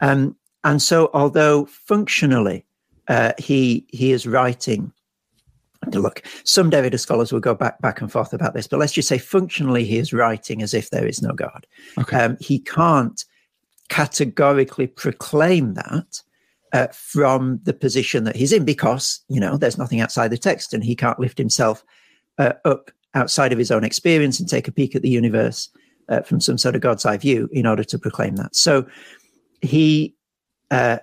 [0.00, 2.64] Um, and so, although functionally
[3.08, 4.92] uh, he, he is writing,
[5.92, 9.08] look, some Derrida scholars will go back, back and forth about this, but let's just
[9.08, 11.66] say functionally he is writing as if there is no God.
[11.98, 12.16] Okay.
[12.16, 13.24] Um, he can't
[13.88, 16.22] categorically proclaim that
[16.72, 20.72] uh, from the position that he's in because, you know, there's nothing outside the text
[20.72, 21.84] and he can't lift himself
[22.38, 25.68] uh, up outside of his own experience and take a peek at the universe
[26.08, 28.56] uh, from some sort of God's eye view in order to proclaim that.
[28.56, 28.86] So
[29.60, 30.14] he,
[30.70, 30.98] uh,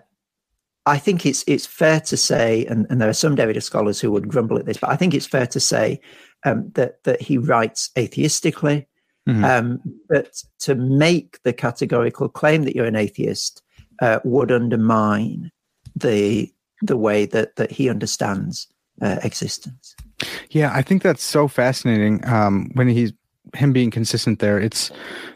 [0.89, 4.11] I think it's it's fair to say, and, and, there are some Derrida scholars who
[4.11, 6.01] would grumble at this, but I think it's fair to say
[6.45, 8.87] um, that that he writes atheistically.
[9.27, 9.43] Mm-hmm.
[9.45, 13.61] Um, but to make the categorical claim that you're an atheist
[14.01, 15.51] uh, would undermine
[15.95, 16.51] the
[16.81, 18.67] the way that that he understands
[19.01, 19.95] uh, existence.
[20.49, 22.25] Yeah, I think that's so fascinating.
[22.27, 23.13] Um, when he's
[23.53, 24.91] him being consistent there, it's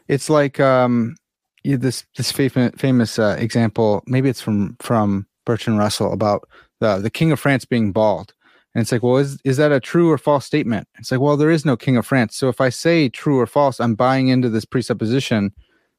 [0.07, 1.15] it's like um,
[1.63, 4.03] this this famous famous uh, example.
[4.07, 6.47] Maybe it's from from Bertrand Russell about
[6.79, 8.33] the the King of France being bald.
[8.75, 10.87] And it's like, well, is is that a true or false statement?
[10.97, 12.35] It's like, well, there is no King of France.
[12.35, 15.51] So if I say true or false, I'm buying into this presupposition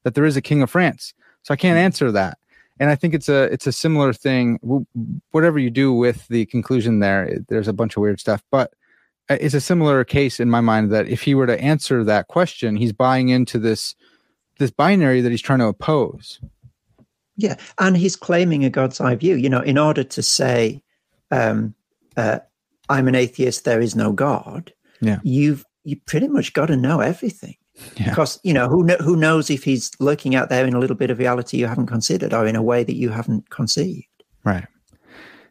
[0.03, 1.15] that there is a King of France.
[1.43, 2.39] So I can't answer that.
[2.81, 4.59] And I think it's a it's a similar thing.
[5.31, 8.73] Whatever you do with the conclusion there, there's a bunch of weird stuff, but
[9.31, 12.29] uh, it's a similar case in my mind that if he were to answer that
[12.29, 13.95] question, he's buying into this
[14.59, 16.41] this binary that he's trying to oppose.
[17.37, 19.37] Yeah, and he's claiming a God's eye view.
[19.37, 20.83] You know, in order to say,
[21.31, 21.75] um,
[22.17, 22.39] uh,
[22.89, 24.73] "I'm an atheist," there is no God.
[25.01, 27.57] Yeah, you've you pretty much got to know everything.
[27.97, 28.11] Yeah.
[28.11, 31.11] Because you know who who knows if he's lurking out there in a little bit
[31.11, 34.07] of reality you haven't considered, or in a way that you haven't conceived.
[34.45, 34.67] Right.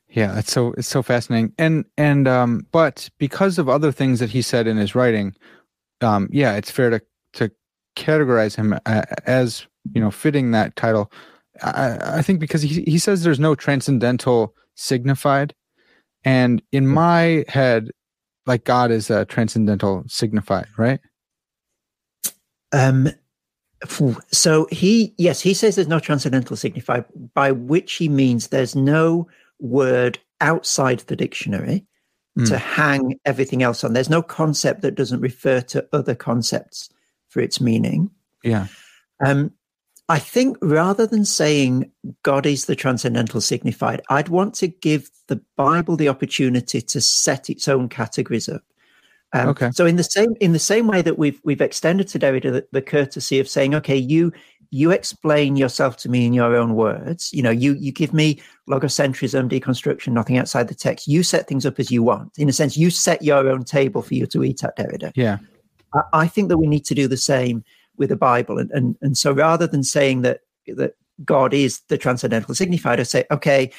[0.09, 4.29] Yeah, it's so it's so fascinating, and and um, but because of other things that
[4.29, 5.35] he said in his writing,
[6.01, 7.01] um, yeah, it's fair to
[7.33, 7.51] to
[7.95, 8.77] categorize him
[9.25, 11.11] as you know fitting that title.
[11.61, 15.53] I, I think because he he says there's no transcendental signified,
[16.23, 17.91] and in my head,
[18.45, 20.99] like God is a transcendental signified, right?
[22.71, 23.09] Um,
[24.31, 29.27] so he, yes, he says there's no transcendental signified, by which he means there's no
[29.59, 31.85] word outside the dictionary
[32.37, 32.47] mm.
[32.47, 33.93] to hang everything else on.
[33.93, 36.89] There's no concept that doesn't refer to other concepts
[37.29, 38.09] for its meaning.
[38.43, 38.67] Yeah.
[39.23, 39.51] Um,
[40.13, 41.89] I think rather than saying
[42.21, 47.49] God is the transcendental signified, I'd want to give the Bible the opportunity to set
[47.49, 48.61] its own categories up.
[49.33, 49.71] Um, okay.
[49.71, 52.67] So in the same in the same way that we've we've extended to Derrida the,
[52.71, 54.31] the, courtesy of saying, okay, you
[54.69, 57.33] you explain yourself to me in your own words.
[57.33, 61.07] You know, you you give me logocentrism, deconstruction, nothing outside the text.
[61.07, 62.37] You set things up as you want.
[62.37, 65.11] In a sense, you set your own table for you to eat at, Derrida.
[65.15, 65.39] Yeah.
[65.95, 67.63] I, I think that we need to do the same
[67.97, 70.95] with the Bible, and and and so rather than saying that that
[71.25, 72.99] God is the transcendental signified.
[72.99, 73.71] I say, okay,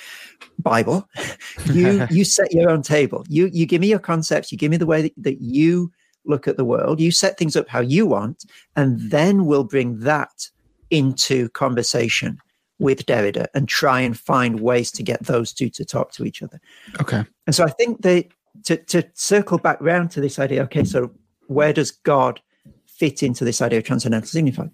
[0.58, 1.08] Bible,
[1.72, 3.24] you you set your own table.
[3.28, 4.52] You you give me your concepts.
[4.52, 5.92] You give me the way that, that you
[6.24, 7.00] look at the world.
[7.00, 8.44] You set things up how you want,
[8.76, 10.48] and then we'll bring that
[10.90, 12.38] into conversation
[12.78, 16.42] with Derrida and try and find ways to get those two to talk to each
[16.42, 16.60] other.
[17.00, 17.24] Okay.
[17.46, 18.26] And so I think that
[18.64, 20.62] to to circle back round to this idea.
[20.64, 21.10] Okay, so
[21.48, 22.40] where does God
[23.04, 24.70] fit into this idea of transcendental signified?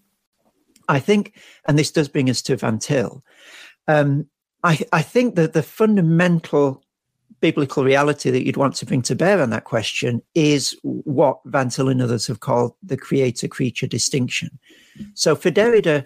[0.89, 1.35] I think,
[1.67, 3.25] and this does bring us to Van Til.
[3.89, 4.27] Um,
[4.63, 6.85] I, I think that the fundamental
[7.41, 11.71] biblical reality that you'd want to bring to bear on that question is what Van
[11.71, 14.59] Til and others have called the creator creature distinction.
[15.15, 16.05] So for Derrida,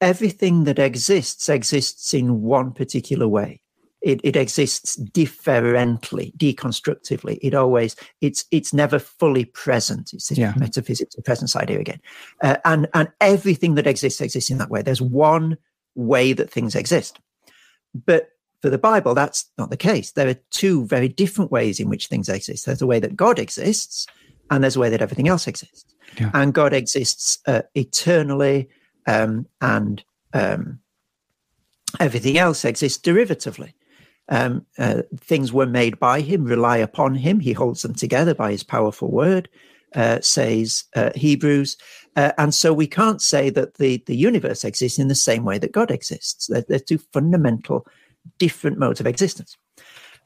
[0.00, 3.61] everything that exists exists in one particular way.
[4.02, 7.38] It, it exists differently, deconstructively.
[7.40, 10.12] It always it's it's never fully present.
[10.12, 10.54] It's this yeah.
[10.56, 12.00] metaphysics of presence idea again,
[12.42, 14.82] uh, and and everything that exists exists in that way.
[14.82, 15.56] There's one
[15.94, 17.20] way that things exist,
[17.94, 18.30] but
[18.60, 20.12] for the Bible, that's not the case.
[20.12, 22.66] There are two very different ways in which things exist.
[22.66, 24.06] There's a way that God exists,
[24.50, 25.94] and there's a way that everything else exists.
[26.18, 26.30] Yeah.
[26.34, 28.68] And God exists uh, eternally,
[29.06, 30.02] um, and
[30.32, 30.80] um,
[32.00, 33.74] everything else exists derivatively.
[34.32, 37.38] Um, uh, things were made by him, rely upon him.
[37.38, 39.46] He holds them together by his powerful word,
[39.94, 41.76] uh, says uh, Hebrews.
[42.16, 45.58] Uh, and so we can't say that the, the universe exists in the same way
[45.58, 46.46] that God exists.
[46.46, 47.86] They're, they're two fundamental,
[48.38, 49.58] different modes of existence.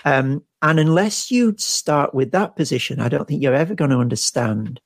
[0.05, 3.99] Um, and unless you start with that position, I don't think you're ever going to
[3.99, 4.81] understand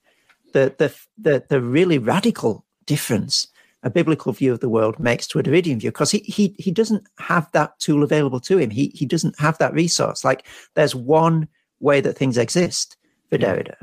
[0.54, 3.48] the, the, the, the really radical difference
[3.82, 6.70] a biblical view of the world makes to a Derridean view because he, he he
[6.70, 8.70] doesn't have that tool available to him.
[8.70, 10.24] He he doesn't have that resource.
[10.24, 11.48] Like there's one
[11.80, 12.96] way that things exist
[13.30, 13.76] for Derrida,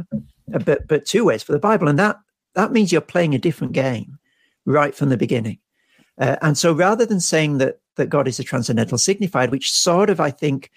[0.54, 2.18] uh, but but two ways for the Bible, and that
[2.54, 4.20] that means you're playing a different game
[4.66, 5.60] right from the beginning.
[6.20, 10.10] Uh, and so rather than saying that that God is a transcendental signified, which sort
[10.10, 10.70] of I think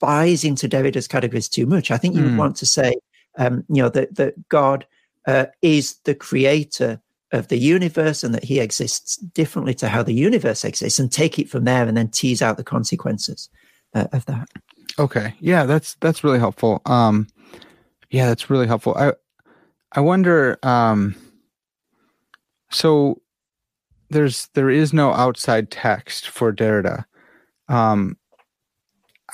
[0.00, 2.24] buys into Derrida's categories too much, I think you mm.
[2.24, 2.38] would hmm.
[2.38, 2.94] want to say,
[3.36, 4.86] um, you know, that that God
[5.26, 7.00] uh, is the creator
[7.32, 11.38] of the universe and that he exists differently to how the universe exists and take
[11.38, 13.48] it from there and then tease out the consequences
[13.94, 14.48] uh, of that.
[14.98, 15.34] Okay.
[15.40, 16.80] Yeah that's that's really helpful.
[16.86, 17.26] Um
[18.10, 18.94] yeah that's really helpful.
[18.96, 19.12] I
[19.92, 21.14] i wonder um
[22.70, 23.20] so
[24.10, 27.04] there's there is no outside text for derrida.
[27.68, 28.16] Um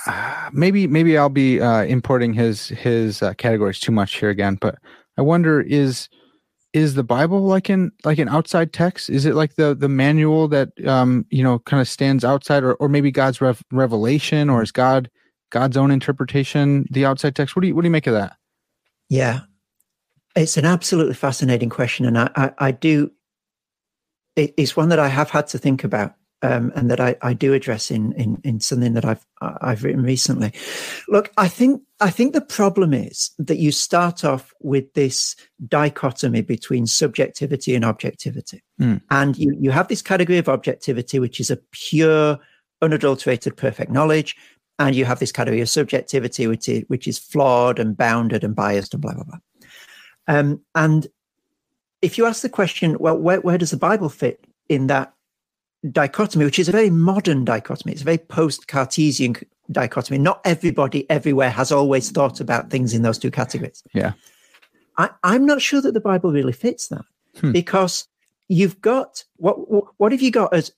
[0.51, 4.75] maybe maybe i'll be uh importing his his uh, categories too much here again but
[5.17, 6.09] i wonder is
[6.75, 9.09] is the Bible like an like an outside text?
[9.09, 12.73] Is it like the the manual that um you know kind of stands outside, or
[12.75, 15.09] or maybe God's rev- revelation, or is God
[15.51, 17.55] God's own interpretation the outside text?
[17.55, 18.35] What do you what do you make of that?
[19.09, 19.41] Yeah,
[20.35, 23.09] it's an absolutely fascinating question, and I I, I do.
[24.35, 26.15] It, it's one that I have had to think about
[26.45, 30.03] um, and that I, I do address in, in in something that I've I've written
[30.03, 30.53] recently.
[31.07, 35.35] Look, I think I think the problem is that you start off with this
[35.67, 39.01] dichotomy between subjectivity and objectivity, Mm.
[39.09, 42.37] and you you have this category of objectivity, which is a pure,
[42.81, 44.35] unadulterated, perfect knowledge,
[44.77, 48.55] and you have this category of subjectivity, which is which is flawed and bounded and
[48.55, 49.39] biased and blah blah blah.
[50.27, 51.07] Um, and
[52.01, 55.14] if you ask the question, well, where, where does the Bible fit in that
[55.91, 57.93] dichotomy, which is a very modern dichotomy?
[57.93, 59.35] It's a very post Cartesian
[59.71, 60.17] dichotomy.
[60.19, 63.83] Not everybody everywhere has always thought about things in those two categories.
[63.93, 64.13] Yeah.
[64.97, 67.05] I, I'm not sure that the Bible really fits that
[67.41, 67.51] Hmm.
[67.51, 68.07] because
[68.47, 70.71] you've got what, what what have you got as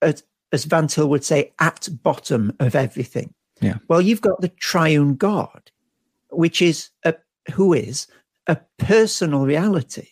[0.00, 0.22] as
[0.52, 3.34] as Van Til would say at bottom of everything?
[3.60, 3.78] Yeah.
[3.88, 5.72] Well, you've got the triune God,
[6.30, 7.14] which is a
[7.52, 8.06] who is
[8.46, 10.08] a personal reality,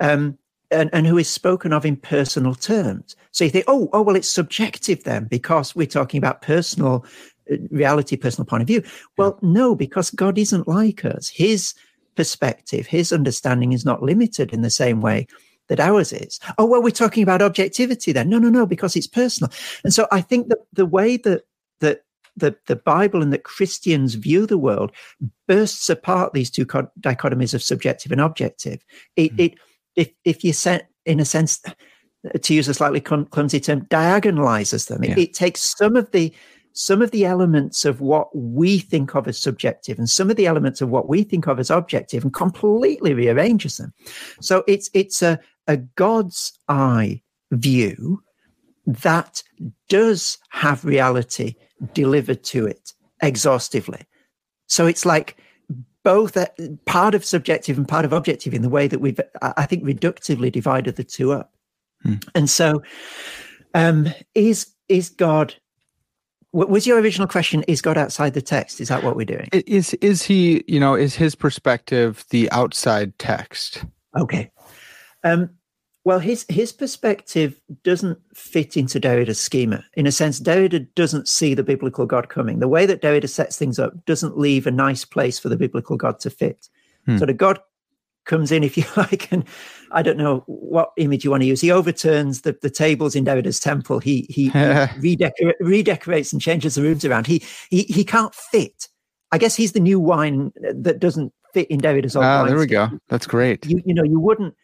[0.00, 0.38] um,
[0.70, 3.16] and and who is spoken of in personal terms.
[3.32, 7.04] So you think, oh, oh, well, it's subjective then because we're talking about personal
[7.50, 8.82] uh, reality, personal point of view.
[9.16, 11.28] Well, no, because God isn't like us.
[11.28, 11.74] His
[12.16, 15.26] perspective, his understanding is not limited in the same way
[15.68, 16.40] that ours is.
[16.58, 18.28] Oh, well, we're talking about objectivity then.
[18.28, 19.50] No, no, no, because it's personal.
[19.84, 21.42] And so I think that the way that
[21.80, 22.02] that
[22.36, 24.92] the, the Bible and that Christians view the world
[25.46, 28.84] bursts apart these two dichotomies of subjective and objective.
[29.16, 29.40] It, Mhm.
[29.40, 29.54] it
[30.00, 31.62] if if you set in a sense
[32.42, 35.02] to use a slightly clumsy term, diagonalizes them.
[35.04, 36.32] It, it takes some of the
[36.72, 40.46] some of the elements of what we think of as subjective and some of the
[40.46, 43.92] elements of what we think of as objective and completely rearranges them.
[44.40, 48.22] So it's it's a, a God's eye view
[48.86, 49.42] that
[49.88, 51.56] does have reality
[51.92, 54.02] delivered to it exhaustively.
[54.68, 55.36] So it's like
[56.02, 56.48] both a,
[56.86, 59.84] part of subjective and part of objective in the way that we've, I I think,
[59.84, 61.52] reductively divided the two up.
[62.02, 62.14] Hmm.
[62.34, 62.82] And so,
[63.74, 65.54] um, is is God?
[66.52, 67.62] Was your original question?
[67.68, 68.80] Is God outside the text?
[68.80, 69.48] Is that what we're doing?
[69.52, 73.84] Is is he, you know, is his perspective the outside text?
[74.18, 74.50] Okay.
[75.22, 75.50] Um,
[76.04, 79.84] well, his his perspective doesn't fit into Derrida's schema.
[79.94, 82.58] In a sense, Derrida doesn't see the biblical God coming.
[82.58, 85.96] The way that Derrida sets things up doesn't leave a nice place for the biblical
[85.96, 86.68] God to fit.
[87.04, 87.18] Hmm.
[87.18, 87.60] So the God
[88.24, 89.44] comes in, if you like, and
[89.92, 91.60] I don't know what image you want to use.
[91.60, 93.98] He overturns the, the tables in Derrida's temple.
[93.98, 94.50] He he, he
[95.16, 97.26] redecora- redecorates and changes the rooms around.
[97.26, 98.88] He he he can't fit.
[99.32, 102.66] I guess he's the new wine that doesn't fit in Derrida's old Ah, there we
[102.66, 102.88] go.
[103.08, 103.66] That's great.
[103.66, 104.54] you you know you wouldn't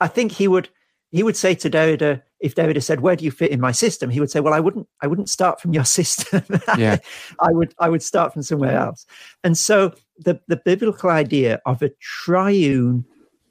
[0.00, 0.68] i think he would
[1.10, 4.10] he would say to Derrida, if Derrida said, "Where do you fit in my system?"
[4.10, 6.42] He would say, "Well, I wouldn't, I wouldn't start from your system.
[6.76, 6.98] Yeah.
[7.40, 9.06] I would, I would start from somewhere else."
[9.42, 13.04] And so, the the biblical idea of a triune,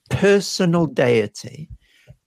[0.10, 1.70] personal deity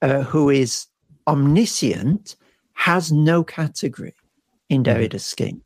[0.03, 0.87] uh, who is
[1.27, 2.37] omniscient
[2.75, 4.15] has no category
[4.69, 5.63] in Derrida's scheme,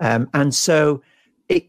[0.00, 1.02] um, and so
[1.48, 1.66] it,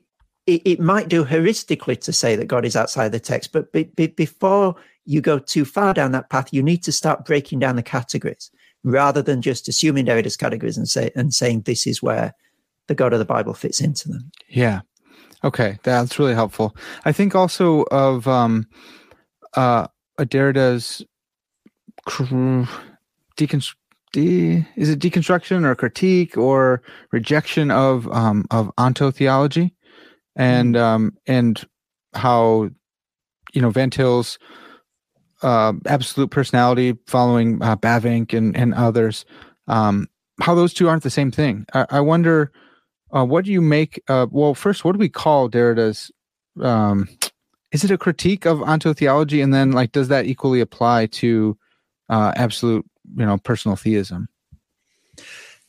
[0.48, 3.84] it it might do heuristically to say that God is outside the text, but be,
[3.84, 4.76] be, before
[5.06, 8.52] you go too far down that path, you need to start breaking down the categories
[8.84, 12.34] rather than just assuming Derrida's categories and say and saying this is where
[12.88, 14.32] the God of the Bible fits into them.
[14.50, 14.82] Yeah.
[15.44, 16.76] Okay, that's really helpful.
[17.04, 18.66] I think also of um,
[19.56, 20.24] uh, cr-
[23.38, 23.76] deconstru-
[24.14, 26.82] de- is it deconstruction or critique or
[27.12, 29.72] rejection of um, of ontotheology,
[30.36, 31.66] and um, and
[32.14, 32.70] how
[33.54, 34.40] you know Van Til's
[35.44, 39.26] uh, absolute personality following uh, Bavinck and and others,
[39.68, 40.08] um,
[40.42, 41.66] how those two aren't the same thing.
[41.74, 42.52] I, I wonder.
[43.16, 44.02] Uh, what do you make?
[44.08, 46.12] Uh, well, first, what do we call Derrida's?
[46.60, 47.08] Um,
[47.72, 51.58] is it a critique of ontotheology, and then like, does that equally apply to
[52.10, 54.28] uh, absolute, you know, personal theism?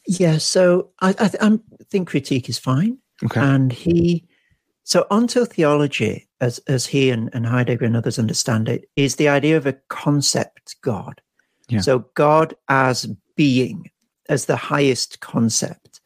[0.06, 1.59] Yeah, so I, I, th- I
[1.90, 3.40] think critique is fine, Okay.
[3.40, 4.24] and he
[4.84, 9.56] so ontotheology, as as he and, and Heidegger and others understand it, is the idea
[9.56, 11.20] of a concept God.
[11.68, 11.80] Yeah.
[11.80, 13.06] So God as
[13.36, 13.90] being,
[14.28, 16.00] as the highest concept.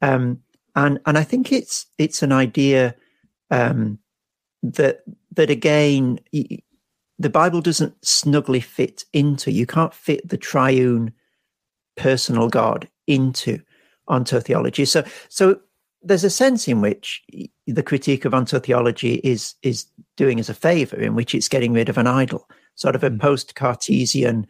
[0.00, 0.40] Um,
[0.76, 2.94] and and I think it's it's an idea
[3.50, 3.98] um,
[4.62, 5.02] that
[5.32, 6.20] that again
[7.18, 9.50] the Bible doesn't snugly fit into.
[9.50, 11.12] You can't fit the triune
[11.96, 13.60] personal God into
[14.08, 14.86] ontotheology.
[14.86, 15.60] So so
[16.02, 17.22] there's a sense in which
[17.72, 19.86] the critique of ontotheology is is
[20.16, 23.10] doing us a favor, in which it's getting rid of an idol, sort of a
[23.10, 23.20] Mm.
[23.20, 24.46] post Cartesian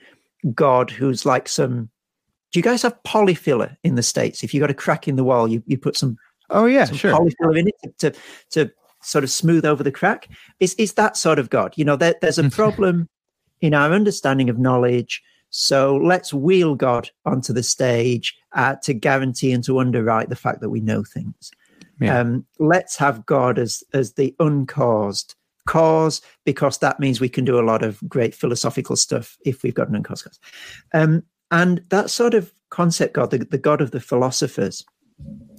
[0.55, 1.91] God who's like some.
[2.53, 4.43] Do you guys have Polyfilla in the states?
[4.43, 6.17] If you got a crack in the wall, you, you put some
[6.51, 7.13] oh yeah, some sure.
[7.13, 8.19] Polyfilla in it to, to
[8.51, 8.71] to
[9.03, 10.29] sort of smooth over the crack.
[10.59, 11.75] Is is that sort of God?
[11.77, 13.09] You know, there, there's a problem
[13.61, 19.53] in our understanding of knowledge So let's wheel God onto the stage uh, to guarantee
[19.53, 21.51] and to underwrite the fact that we know things.
[22.01, 22.19] Yeah.
[22.19, 25.35] Um, let's have God as as the uncaused
[25.67, 29.75] cause because that means we can do a lot of great philosophical stuff if we've
[29.75, 30.41] got an uncaused cause.
[30.95, 34.85] Um, and that sort of concept God, the, the God of the philosophers,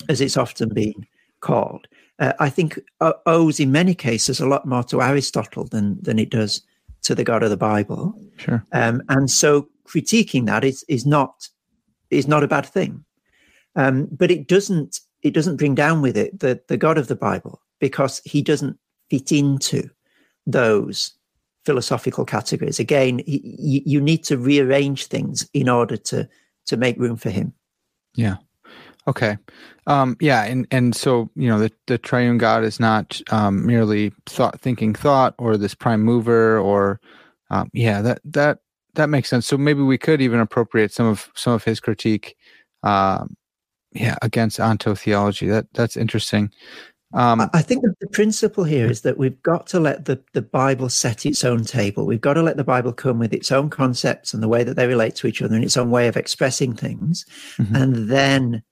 [0.09, 1.05] as it's often been
[1.41, 1.87] called,
[2.19, 6.19] uh, I think uh, owes in many cases a lot more to Aristotle than than
[6.19, 6.61] it does
[7.03, 8.13] to the God of the Bible.
[8.37, 8.63] Sure.
[8.71, 11.49] Um, and so critiquing that is is not
[12.09, 13.03] is not a bad thing,
[13.75, 17.15] um, but it doesn't it doesn't bring down with it the the God of the
[17.15, 18.77] Bible because he doesn't
[19.09, 19.89] fit into
[20.45, 21.13] those
[21.65, 22.79] philosophical categories.
[22.79, 26.27] Again, you need to rearrange things in order to
[26.67, 27.53] to make room for him.
[28.15, 28.37] Yeah.
[29.07, 29.37] Okay.
[29.87, 34.11] Um, yeah, and and so you know the the triune God is not um, merely
[34.27, 36.99] thought thinking thought or this prime mover or
[37.49, 38.59] um, yeah that that
[38.93, 39.47] that makes sense.
[39.47, 42.35] So maybe we could even appropriate some of some of his critique,
[42.83, 43.35] um,
[43.93, 45.49] yeah, against ontotheology.
[45.49, 46.51] That that's interesting.
[47.13, 50.87] Um, I think the principle here is that we've got to let the, the Bible
[50.87, 52.05] set its own table.
[52.05, 54.75] We've got to let the Bible come with its own concepts and the way that
[54.77, 57.25] they relate to each other and its own way of expressing things,
[57.57, 57.75] mm-hmm.
[57.75, 58.63] and then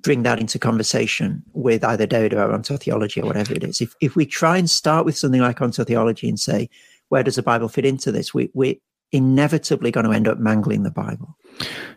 [0.00, 3.82] bring that into conversation with either Derrida or ontotheology or whatever it is.
[3.82, 6.70] If if we try and start with something like ontotheology and say,
[7.10, 8.32] where does the Bible fit into this?
[8.32, 8.76] We we're
[9.12, 11.36] inevitably going to end up mangling the Bible.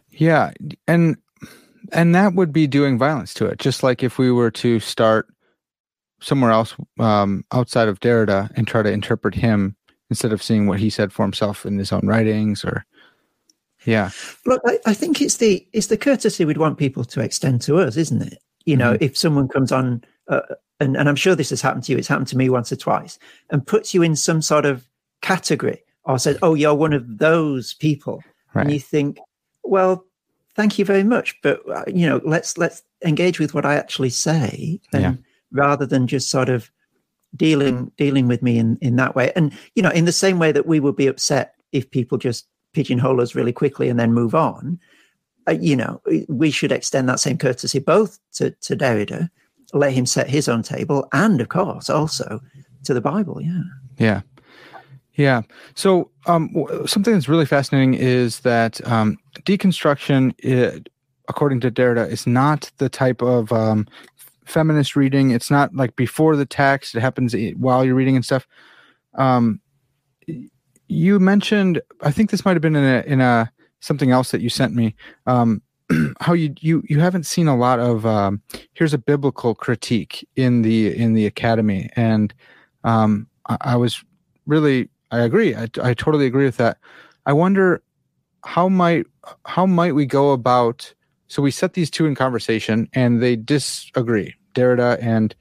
[0.09, 0.51] Yeah,
[0.85, 1.15] and
[1.91, 3.59] and that would be doing violence to it.
[3.59, 5.27] Just like if we were to start
[6.19, 9.75] somewhere else um, outside of Derrida and try to interpret him
[10.09, 12.85] instead of seeing what he said for himself in his own writings or
[13.85, 14.09] yeah
[14.45, 17.77] look I, I, think it's the it's the courtesy we'd want people to extend to
[17.77, 19.03] us isn't it you know mm-hmm.
[19.03, 20.41] if someone comes on uh,
[20.79, 22.75] and, and i'm sure this has happened to you it's happened to me once or
[22.75, 23.19] twice
[23.49, 24.87] and puts you in some sort of
[25.21, 28.23] category or says oh you're one of those people
[28.53, 28.63] right.
[28.63, 29.19] and you think
[29.63, 30.06] well
[30.57, 34.09] thank you very much but uh, you know let's let's engage with what i actually
[34.09, 35.13] say and yeah.
[35.51, 36.69] rather than just sort of
[37.35, 39.31] dealing dealing with me in in that way.
[39.35, 42.47] And you know in the same way that we would be upset if people just
[42.73, 44.79] pigeonhole us really quickly and then move on
[45.47, 49.29] uh, you know we should extend that same courtesy both to to Derrida
[49.73, 52.39] let him set his own table and of course also
[52.83, 53.63] to the bible yeah.
[53.97, 54.21] Yeah.
[55.15, 55.41] Yeah.
[55.73, 56.53] So um,
[56.85, 59.17] something that's really fascinating is that um,
[59.47, 60.89] deconstruction it,
[61.29, 63.87] according to Derrida, is not the type of um,
[64.45, 65.31] feminist reading.
[65.31, 68.45] It's not like before the text; it happens while you're reading and stuff.
[69.15, 69.61] Um,
[70.87, 74.41] you mentioned, I think this might have been in a in a something else that
[74.41, 74.95] you sent me.
[75.25, 75.61] Um,
[76.19, 78.41] how you you you haven't seen a lot of um,
[78.73, 82.33] here's a biblical critique in the in the academy, and
[82.83, 84.03] um, I, I was
[84.45, 85.55] really I agree.
[85.55, 86.77] I, I totally agree with that.
[87.25, 87.81] I wonder
[88.47, 89.05] how might
[89.45, 90.93] how might we go about
[91.27, 95.35] so we set these two in conversation and they disagree derrida and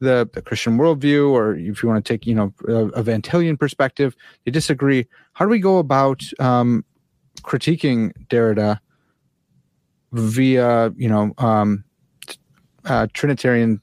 [0.00, 3.20] the, the christian worldview or if you want to take you know a, a van
[3.20, 5.06] Tillian perspective they disagree.
[5.34, 6.84] How do we go about um,
[7.42, 8.80] critiquing derrida
[10.12, 11.84] via you know um,
[12.86, 13.78] uh, trinitarian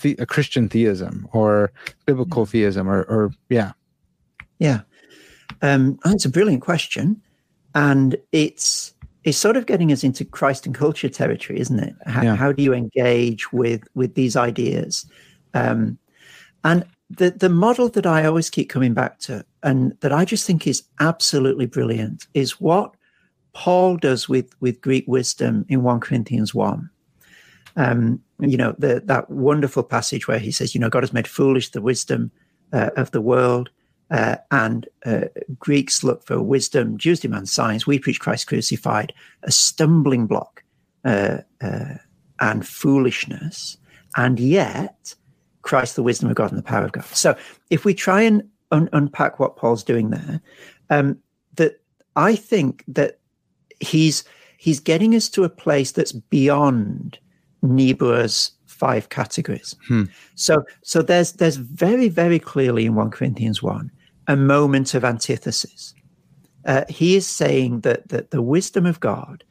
[0.00, 1.70] the, christian theism or
[2.06, 3.72] biblical theism or, or yeah.
[4.58, 4.80] Yeah.
[5.60, 7.20] Um, that's a brilliant question
[7.74, 11.94] and it's it's sort of getting us into Christ and culture territory, isn't it?
[12.06, 12.36] How, yeah.
[12.36, 15.06] how do you engage with with these ideas?
[15.54, 15.98] Um,
[16.64, 20.46] and the the model that I always keep coming back to, and that I just
[20.46, 22.94] think is absolutely brilliant, is what
[23.52, 26.90] Paul does with with Greek wisdom in one Corinthians one.
[27.76, 31.28] Um, you know the, that wonderful passage where he says, "You know, God has made
[31.28, 32.30] foolish the wisdom
[32.72, 33.70] uh, of the world."
[34.10, 35.26] Uh, and uh,
[35.58, 37.86] Greeks look for wisdom, Jews demand science.
[37.86, 39.12] We preach Christ crucified,
[39.42, 40.62] a stumbling block
[41.04, 41.94] uh, uh,
[42.40, 43.76] and foolishness,
[44.16, 45.14] and yet
[45.62, 47.04] Christ, the wisdom of God and the power of God.
[47.06, 47.36] So,
[47.68, 50.40] if we try and un- unpack what Paul's doing there,
[50.88, 51.18] um,
[51.56, 51.80] that
[52.16, 53.18] I think that
[53.80, 54.24] he's
[54.56, 57.18] he's getting us to a place that's beyond
[57.62, 59.74] Niebuhr's five categories.
[59.86, 60.04] Hmm.
[60.34, 63.90] So, so there's there's very very clearly in one Corinthians one
[64.28, 65.94] a moment of antithesis.
[66.64, 69.42] Uh, he is saying that, that the wisdom of God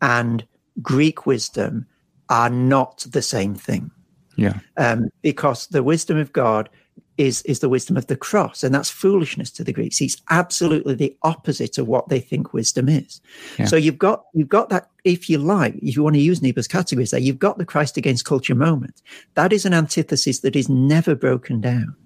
[0.00, 0.46] and
[0.82, 1.86] Greek wisdom
[2.28, 3.90] are not the same thing.
[4.36, 4.58] Yeah.
[4.76, 6.68] Um, because the wisdom of God
[7.16, 10.02] is is the wisdom of the cross, and that's foolishness to the Greeks.
[10.02, 13.22] It's absolutely the opposite of what they think wisdom is.
[13.58, 13.64] Yeah.
[13.64, 16.68] So you've got you've got that, if you like, if you want to use Niebuhr's
[16.68, 19.00] categories there, you've got the Christ against culture moment.
[19.34, 21.96] That is an antithesis that is never broken down.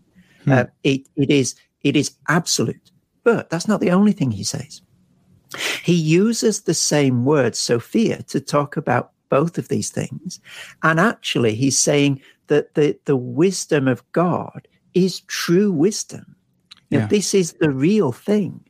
[0.44, 0.52] Hmm.
[0.52, 2.90] Uh, it it is it is absolute.
[3.22, 4.82] But that's not the only thing he says.
[5.82, 10.40] He uses the same word, Sophia, to talk about both of these things.
[10.82, 16.36] And actually, he's saying that the, the wisdom of God is true wisdom.
[16.90, 17.06] Yeah.
[17.06, 18.60] this is the real thing.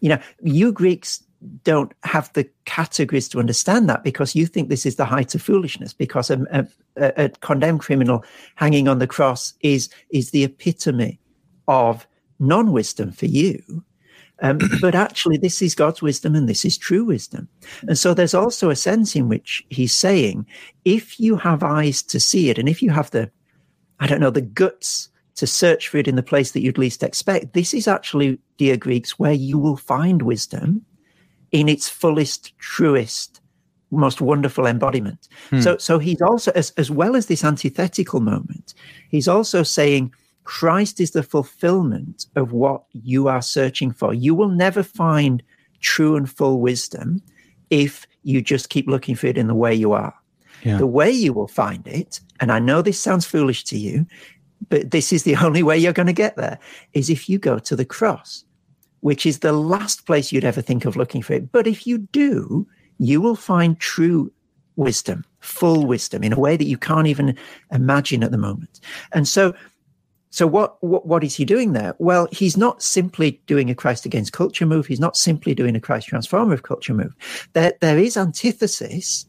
[0.00, 1.22] You know, you Greeks
[1.64, 5.42] don't have the categories to understand that because you think this is the height of
[5.42, 8.24] foolishness because a, a, a condemned criminal
[8.56, 11.18] hanging on the cross is is the epitome
[11.66, 12.06] of
[12.42, 13.82] non-wisdom for you
[14.42, 17.48] um, but actually, this is God's wisdom and this is true wisdom.
[17.88, 20.46] And so there's also a sense in which he's saying,
[20.84, 23.30] if you have eyes to see it, and if you have the,
[24.00, 27.02] I don't know, the guts to search for it in the place that you'd least
[27.02, 30.84] expect, this is actually, dear Greeks, where you will find wisdom
[31.52, 33.40] in its fullest, truest,
[33.90, 35.28] most wonderful embodiment.
[35.50, 35.60] Hmm.
[35.60, 38.74] So, so he's also, as, as well as this antithetical moment,
[39.10, 40.12] he's also saying,
[40.44, 44.12] Christ is the fulfillment of what you are searching for.
[44.12, 45.42] You will never find
[45.80, 47.22] true and full wisdom
[47.70, 50.14] if you just keep looking for it in the way you are.
[50.62, 50.78] Yeah.
[50.78, 54.06] The way you will find it, and I know this sounds foolish to you,
[54.68, 56.58] but this is the only way you're going to get there,
[56.92, 58.44] is if you go to the cross,
[59.00, 61.50] which is the last place you'd ever think of looking for it.
[61.50, 62.66] But if you do,
[62.98, 64.32] you will find true
[64.76, 67.36] wisdom, full wisdom in a way that you can't even
[67.72, 68.80] imagine at the moment.
[69.12, 69.54] And so
[70.32, 71.94] so what, what, what is he doing there?
[71.98, 74.86] Well, he's not simply doing a Christ against culture move.
[74.86, 77.14] He's not simply doing a Christ transformative culture move.
[77.52, 79.26] There there is antithesis,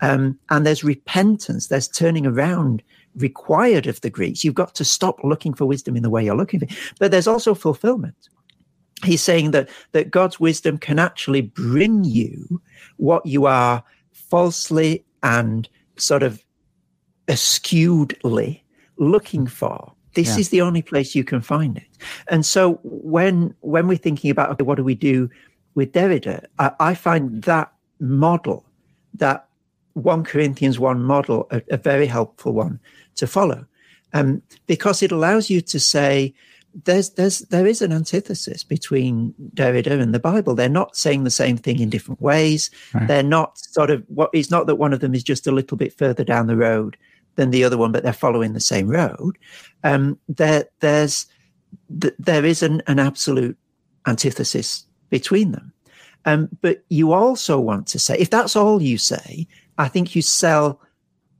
[0.00, 1.66] um, and there's repentance.
[1.66, 2.84] There's turning around
[3.16, 4.44] required of the Greeks.
[4.44, 6.68] You've got to stop looking for wisdom in the way you're looking for.
[7.00, 8.28] But there's also fulfillment.
[9.02, 12.62] He's saying that that God's wisdom can actually bring you
[12.96, 13.82] what you are
[14.12, 16.44] falsely and sort of
[17.26, 18.62] askewedly
[18.98, 20.38] looking for this yeah.
[20.38, 21.86] is the only place you can find it.
[22.28, 25.30] And so when when we're thinking about okay, what do we do
[25.74, 28.64] with Derrida, I, I find that model,
[29.14, 29.46] that
[29.94, 32.80] 1 Corinthians 1 model, a, a very helpful one
[33.16, 33.66] to follow.
[34.12, 36.34] Um, because it allows you to say,
[36.84, 40.56] there's there's there is an antithesis between Derrida and the Bible.
[40.56, 42.68] They're not saying the same thing in different ways.
[42.92, 43.06] Right.
[43.06, 45.76] They're not sort of what it's not that one of them is just a little
[45.76, 46.96] bit further down the road
[47.36, 49.38] than the other one, but they're following the same road.
[49.82, 51.26] Um, there, there's
[52.00, 53.56] th- there is an, an absolute
[54.06, 55.72] antithesis between them.
[56.26, 59.46] Um, but you also want to say, if that's all you say,
[59.76, 60.80] I think you sell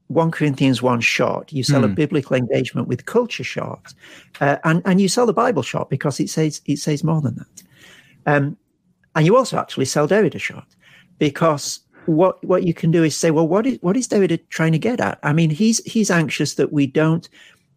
[0.09, 1.85] 1 Corinthians 1 short, you sell mm.
[1.85, 1.95] a hmm.
[1.95, 3.95] biblical engagement with culture short,
[4.41, 7.37] uh, and, and you sell the Bible short because it says it says more than
[7.37, 7.63] that.
[8.27, 8.57] Um,
[9.15, 10.67] and you also actually sell Derrida short
[11.19, 14.73] because what what you can do is say, well, what is what is Derrida trying
[14.73, 15.19] to get at?
[15.23, 17.29] I mean, he's he's anxious that we don't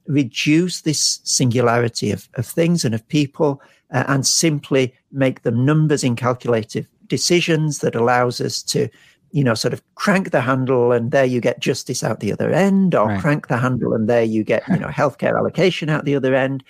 [0.07, 6.03] reduce this singularity of, of things and of people uh, and simply make them numbers
[6.03, 8.89] in calculative decisions that allows us to
[9.31, 12.51] you know sort of crank the handle and there you get justice out the other
[12.51, 13.21] end or right.
[13.21, 16.63] crank the handle and there you get you know healthcare allocation out the other end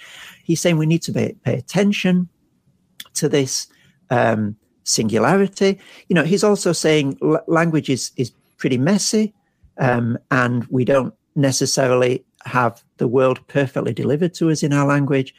[0.43, 2.27] he's saying we need to pay, pay attention
[3.13, 3.67] to this
[4.09, 4.55] um,
[4.88, 5.80] singularity.
[6.07, 9.34] You know, he's also saying l- language is, is pretty messy
[9.77, 15.35] um, and we don't necessarily have the world perfectly delivered to us in our language.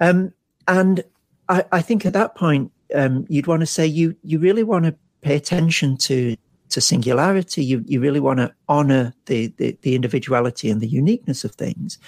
[0.00, 0.32] Um,
[0.68, 1.02] and
[1.48, 4.84] I, I, think at that point, um, you'd want to say you you really want
[4.84, 6.36] to pay attention to
[6.70, 7.64] to singularity.
[7.64, 11.98] You you really want to honor the, the, the individuality and the uniqueness of things.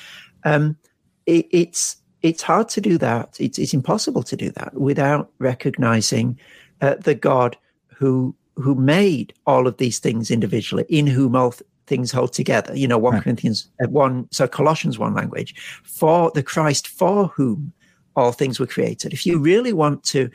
[0.45, 0.77] Um,
[1.27, 3.37] it, it's it's hard to do that.
[3.41, 6.39] It's, it's impossible to do that without recognizing
[6.81, 7.57] uh, the God
[7.95, 12.77] who who made all of these things individually, in whom all th- things hold together.
[12.77, 13.23] You know, one right.
[13.23, 15.55] Corinthians uh, one, so Colossians one language
[15.85, 17.73] for the Christ for whom
[18.15, 19.13] all things were created.
[19.13, 20.31] If you really want to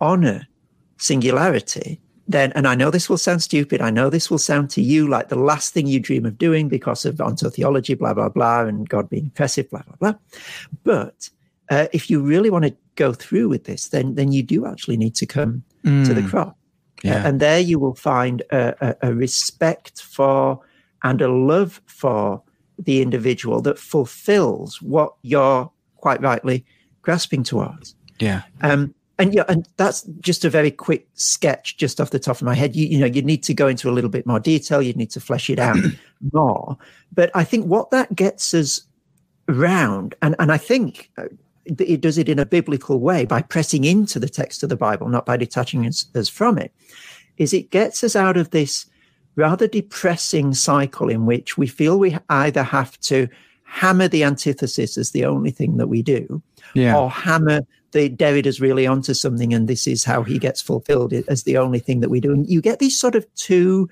[0.00, 0.46] honor
[0.98, 3.80] singularity, then, and I know this will sound stupid.
[3.80, 6.68] I know this will sound to you like the last thing you dream of doing
[6.68, 10.14] because of ontotheology, blah, blah, blah, and God being impressive, blah, blah, blah.
[10.84, 11.30] But
[11.70, 14.98] uh, if you really want to go through with this, then, then you do actually
[14.98, 16.06] need to come mm.
[16.06, 16.28] to the mm.
[16.28, 16.54] cross.
[17.02, 17.24] Yeah.
[17.24, 20.60] Uh, and there you will find a, a, a respect for
[21.02, 22.42] and a love for
[22.78, 26.64] the individual that fulfills what you're quite rightly
[27.02, 27.94] grasping towards.
[28.18, 28.42] Yeah.
[28.60, 32.42] Um, and yeah, and that's just a very quick sketch, just off the top of
[32.42, 32.76] my head.
[32.76, 34.80] You, you know, you need to go into a little bit more detail.
[34.80, 35.76] You need to flesh it out
[36.32, 36.76] more.
[37.12, 38.82] But I think what that gets us
[39.48, 41.24] round, and and I think uh,
[41.66, 45.08] it does it in a biblical way by pressing into the text of the Bible,
[45.08, 46.72] not by detaching us, us from it,
[47.36, 48.86] is it gets us out of this
[49.34, 53.28] rather depressing cycle in which we feel we either have to
[53.64, 56.40] hammer the antithesis as the only thing that we do,
[56.74, 56.96] yeah.
[56.96, 57.60] or hammer
[57.92, 58.14] the
[58.46, 62.00] is really onto something, and this is how he gets fulfilled as the only thing
[62.00, 62.32] that we do.
[62.32, 63.88] And you get these sort of two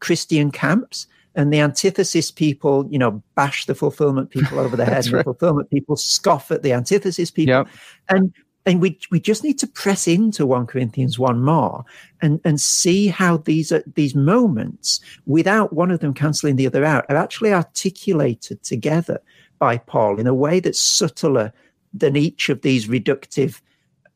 [0.00, 5.04] Christian camps, and the antithesis people, you know, bash the fulfillment people over the head,
[5.04, 5.20] and right.
[5.20, 7.68] the fulfillment people scoff at the antithesis people, yep.
[8.08, 8.32] and
[8.66, 11.84] and we we just need to press into 1 Corinthians 1 more
[12.20, 16.84] and and see how these are these moments without one of them cancelling the other
[16.84, 19.20] out are actually articulated together
[19.58, 21.52] by Paul in a way that's subtler
[21.92, 23.60] than each of these reductive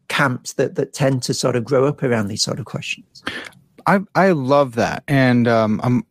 [0.09, 3.23] camps that that tend to sort of grow up around these sort of questions.
[3.87, 6.05] I I love that, and um, I'm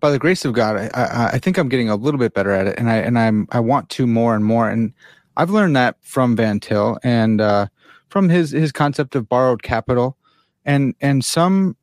[0.00, 2.50] by the grace of God, I, I, I think I'm getting a little bit better
[2.50, 4.92] at it, and I and I'm I want to more and more, and
[5.36, 7.66] I've learned that from Van Til and uh,
[8.08, 10.16] from his his concept of borrowed capital,
[10.64, 11.76] and and some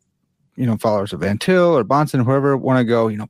[0.56, 3.30] you know followers of Van Til or Bahnsen, whoever want to go, you know,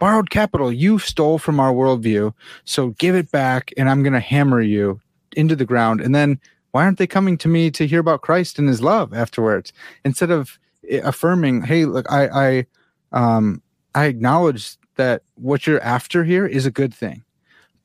[0.00, 2.32] borrowed capital you stole from our worldview,
[2.64, 5.00] so give it back, and I'm going to hammer you
[5.36, 6.40] into the ground, and then
[6.72, 9.72] why aren't they coming to me to hear about Christ and His love afterwards
[10.04, 10.58] instead of
[11.02, 12.66] affirming, hey, look, I I
[13.12, 13.62] um
[13.94, 17.22] I acknowledge that what you're after here is a good thing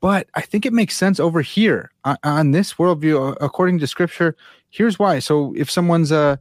[0.02, 4.36] but I think it makes sense over here on, on this worldview, according to Scripture.
[4.72, 5.20] Here's why.
[5.20, 6.40] So if someone's a,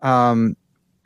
[0.00, 0.56] um,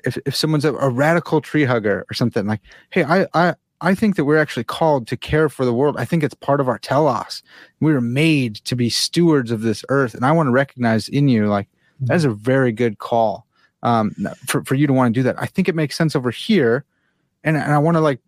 [0.05, 2.61] if if someone's a, a radical tree hugger or something like,
[2.91, 5.97] hey, I I I think that we're actually called to care for the world.
[5.99, 7.43] I think it's part of our telos.
[7.81, 11.29] We were made to be stewards of this earth, and I want to recognize in
[11.29, 11.69] you like
[12.01, 13.47] that is a very good call
[13.83, 14.15] um,
[14.47, 15.41] for for you to want to do that.
[15.41, 16.85] I think it makes sense over here,
[17.45, 18.21] and and I want to like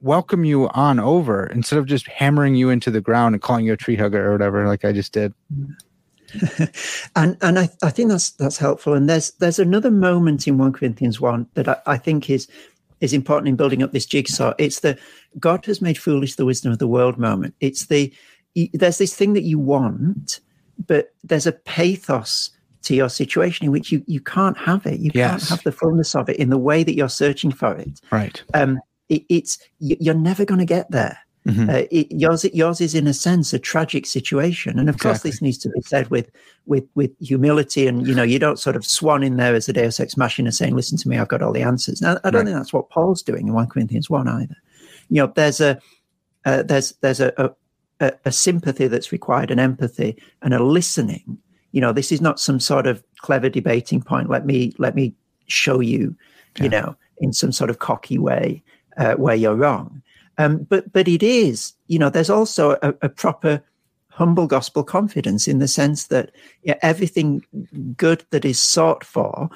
[0.00, 3.72] welcome you on over instead of just hammering you into the ground and calling you
[3.72, 5.32] a tree hugger or whatever, like I just did.
[7.16, 8.94] and and I, I think that's that's helpful.
[8.94, 12.48] And there's there's another moment in 1 Corinthians 1 that I, I think is
[13.02, 14.54] is important in building up this jigsaw.
[14.58, 14.98] It's the
[15.38, 17.54] God has made foolish the wisdom of the world moment.
[17.60, 18.10] It's the
[18.72, 20.40] there's this thing that you want,
[20.86, 22.50] but there's a pathos
[22.82, 25.00] to your situation in which you you can't have it.
[25.00, 25.30] You yes.
[25.30, 28.00] can't have the fullness of it in the way that you're searching for it.
[28.10, 28.42] Right.
[28.54, 31.18] Um, it, it's you're never going to get there.
[31.46, 31.70] Mm-hmm.
[31.70, 35.10] Uh, it, yours, yours is in a sense a tragic situation, and of exactly.
[35.10, 36.30] course, this needs to be said with
[36.66, 37.88] with with humility.
[37.88, 40.52] And you know, you don't sort of swan in there as a Deus ex machina
[40.52, 42.44] saying, "Listen to me, I've got all the answers." Now, I don't right.
[42.46, 44.56] think that's what Paul's doing in one Corinthians one either.
[45.08, 45.80] You know, there's a
[46.44, 47.50] uh, there's there's a, a
[48.24, 51.38] a sympathy that's required, an empathy, and a listening.
[51.72, 54.28] You know, this is not some sort of clever debating point.
[54.28, 55.14] Let me let me
[55.46, 56.16] show you,
[56.56, 56.62] yeah.
[56.62, 58.62] you know, in some sort of cocky way
[58.96, 60.01] uh, where you're wrong.
[60.38, 63.62] Um, but but it is, you know, there's also a, a proper
[64.08, 66.30] humble gospel confidence in the sense that
[66.82, 67.42] everything
[67.96, 69.48] good that is sought for,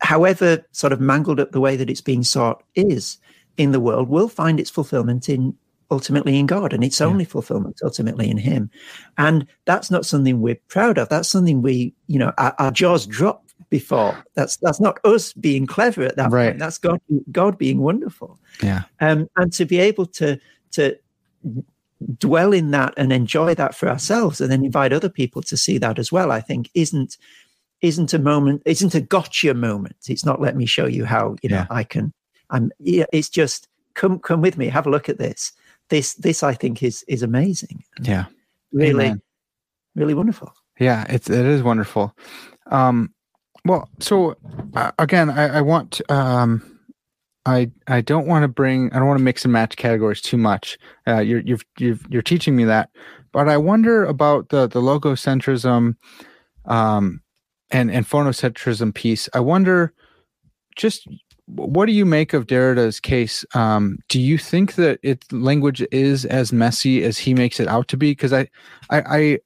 [0.00, 3.18] however sort of mangled up the way that it's being sought is
[3.56, 5.56] in the world, will find its fulfillment in
[5.90, 7.06] ultimately in God, and its yeah.
[7.06, 8.70] only fulfillment ultimately in Him.
[9.18, 11.08] And that's not something we're proud of.
[11.10, 14.22] That's something we, you know, our, our jaws drop before.
[14.34, 16.50] That's that's not us being clever at that right.
[16.50, 16.58] point.
[16.58, 17.00] That's God
[17.32, 18.38] God being wonderful.
[18.62, 18.82] Yeah.
[19.00, 20.38] Um, and to be able to
[20.72, 20.96] to
[22.18, 25.78] dwell in that and enjoy that for ourselves and then invite other people to see
[25.78, 27.16] that as well, I think isn't
[27.80, 29.96] isn't a moment, isn't a gotcha moment.
[30.06, 31.66] It's not let me show you how, you know, yeah.
[31.70, 32.12] I can
[32.50, 35.50] I'm yeah, it's just come come with me, have a look at this.
[35.88, 37.84] This this I think is is amazing.
[38.02, 38.26] Yeah.
[38.70, 39.22] Really, Amen.
[39.94, 40.52] really wonderful.
[40.78, 42.14] Yeah, it's it is wonderful.
[42.66, 43.14] Um
[43.64, 44.36] well, so
[44.74, 46.80] uh, again, I, I want um,
[47.46, 50.36] I I don't want to bring I don't want to mix and match categories too
[50.36, 50.78] much.
[51.06, 52.90] Uh, you're you're you're you're teaching me that,
[53.32, 55.96] but I wonder about the the logocentrism,
[56.66, 57.20] um,
[57.70, 59.28] and and phonocentrism piece.
[59.34, 59.92] I wonder,
[60.76, 61.06] just
[61.46, 63.44] what do you make of Derrida's case?
[63.54, 67.88] Um, do you think that it language is as messy as he makes it out
[67.88, 68.12] to be?
[68.12, 68.48] Because I
[68.90, 69.38] I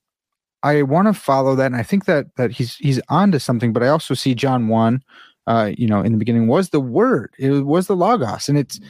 [0.62, 3.72] I want to follow that, and I think that that he's he's onto something.
[3.72, 5.02] But I also see John one,
[5.46, 8.80] uh, you know, in the beginning was the word, it was the logos, and it's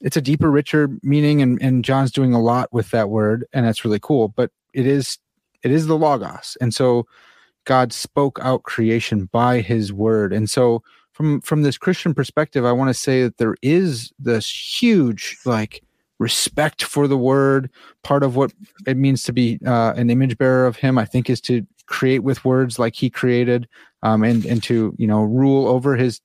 [0.00, 3.66] it's a deeper, richer meaning, and and John's doing a lot with that word, and
[3.66, 4.28] that's really cool.
[4.28, 5.18] But it is
[5.62, 7.06] it is the logos, and so
[7.64, 10.82] God spoke out creation by His word, and so
[11.12, 15.82] from from this Christian perspective, I want to say that there is this huge like
[16.18, 17.70] respect for the word.
[18.02, 18.52] Part of what
[18.86, 22.20] it means to be uh, an image bearer of Him, I think, is to create
[22.20, 23.68] with words like He created,
[24.02, 26.20] um, and and to you know rule over His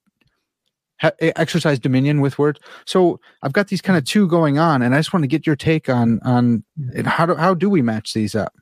[1.19, 2.59] exercise dominion with words.
[2.85, 5.45] So I've got these kind of two going on, and I just want to get
[5.45, 6.63] your take on on
[7.05, 8.53] how do how do we match these up?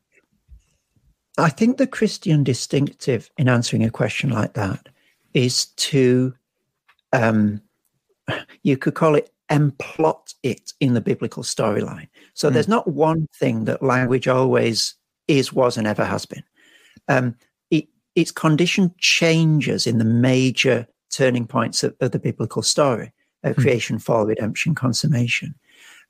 [1.38, 4.90] I think the Christian distinctive in answering a question like that
[5.34, 6.34] is to,
[7.14, 7.62] um,
[8.64, 12.08] you could call it and plot it in the biblical storyline.
[12.34, 12.54] So mm.
[12.54, 14.96] there's not one thing that language always
[15.28, 16.44] is, was, and ever has been.
[17.08, 17.36] Um,
[17.70, 23.12] it, its condition changes in the major turning points of, of the biblical story
[23.44, 23.62] uh, hmm.
[23.62, 25.54] creation, fall, redemption, consummation.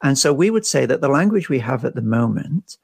[0.03, 2.77] And so we would say that the language we have at the moment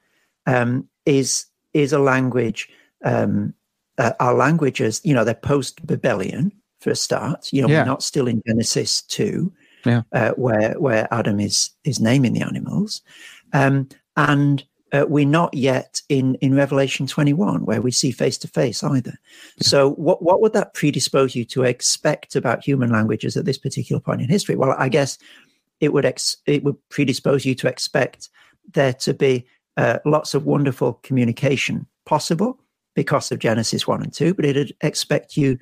[0.46, 2.68] um, is is a language.
[3.04, 3.54] Um,
[3.98, 7.52] uh, our languages, you know, they're post Babylonian for a start.
[7.52, 7.80] You know, yeah.
[7.80, 9.52] we're not still in Genesis two,
[9.88, 10.02] yeah.
[10.12, 13.02] uh, where where Adam is is naming the animals,
[13.52, 18.48] um, and uh, we're not yet in in Revelation 21 where we see face to
[18.48, 19.18] face either.
[19.56, 19.68] Yeah.
[19.68, 24.00] So what what would that predispose you to expect about human languages at this particular
[24.00, 24.56] point in history?
[24.56, 25.18] Well, I guess
[25.80, 28.28] it would ex- it would predispose you to expect
[28.72, 29.46] there to be
[29.76, 32.58] uh, lots of wonderful communication possible
[32.94, 35.58] because of Genesis 1 and 2, but it'd expect you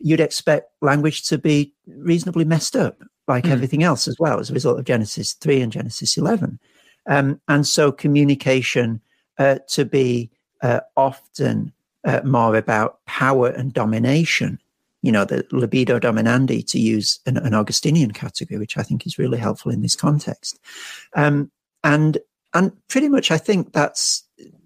[0.00, 3.50] you'd expect language to be reasonably messed up like mm.
[3.50, 6.58] everything else as well as a result of Genesis 3 and Genesis 11.
[7.06, 9.00] Um, and so communication
[9.38, 10.30] uh, to be
[10.62, 11.72] uh, often
[12.04, 14.58] uh, more about power and domination,
[15.02, 19.18] you know, the libido dominandi, to use an, an, Augustinian category, which I think is
[19.18, 20.58] really helpful in this context.
[21.14, 21.50] Um,
[21.82, 22.18] and
[22.54, 24.22] and pretty much, I think that's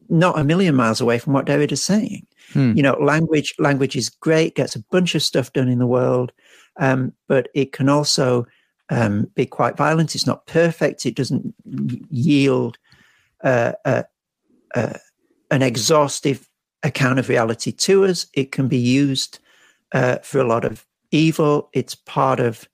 [0.09, 2.27] not a million miles away from what Derrida is saying.
[2.53, 2.73] Hmm.
[2.77, 6.33] You know, language language is great, gets a bunch of stuff done in the world,
[6.79, 8.47] um, but it can also
[8.91, 10.15] um, be quite violent.
[10.15, 11.07] It's not perfect.
[11.07, 11.55] It doesn't
[12.11, 12.79] yield
[13.45, 14.03] uh, uh,
[14.75, 14.95] uh,
[15.51, 16.49] an exhaustive
[16.83, 18.27] account of reality to us.
[18.35, 19.39] It can be used
[19.93, 21.69] uh, for a lot of evil.
[21.73, 22.69] It's part of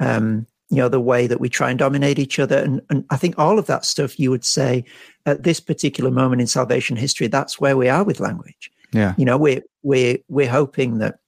[0.00, 3.16] um, you know the way that we try and dominate each other, and, and I
[3.16, 4.84] think all of that stuff you would say
[5.24, 7.26] at this particular moment in salvation history.
[7.26, 8.70] That's where we are with language.
[8.92, 11.18] Yeah, you know we're we're we're hoping that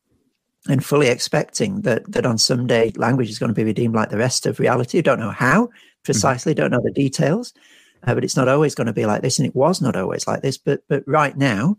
[0.69, 4.11] and fully expecting that that on some day language is going to be redeemed like
[4.11, 4.99] the rest of reality.
[4.99, 5.69] I don't know how
[6.05, 6.61] precisely, mm-hmm.
[6.61, 7.53] don't know the details,
[8.07, 10.27] uh, but it's not always going to be like this, and it was not always
[10.27, 10.59] like this.
[10.59, 11.77] But but right now,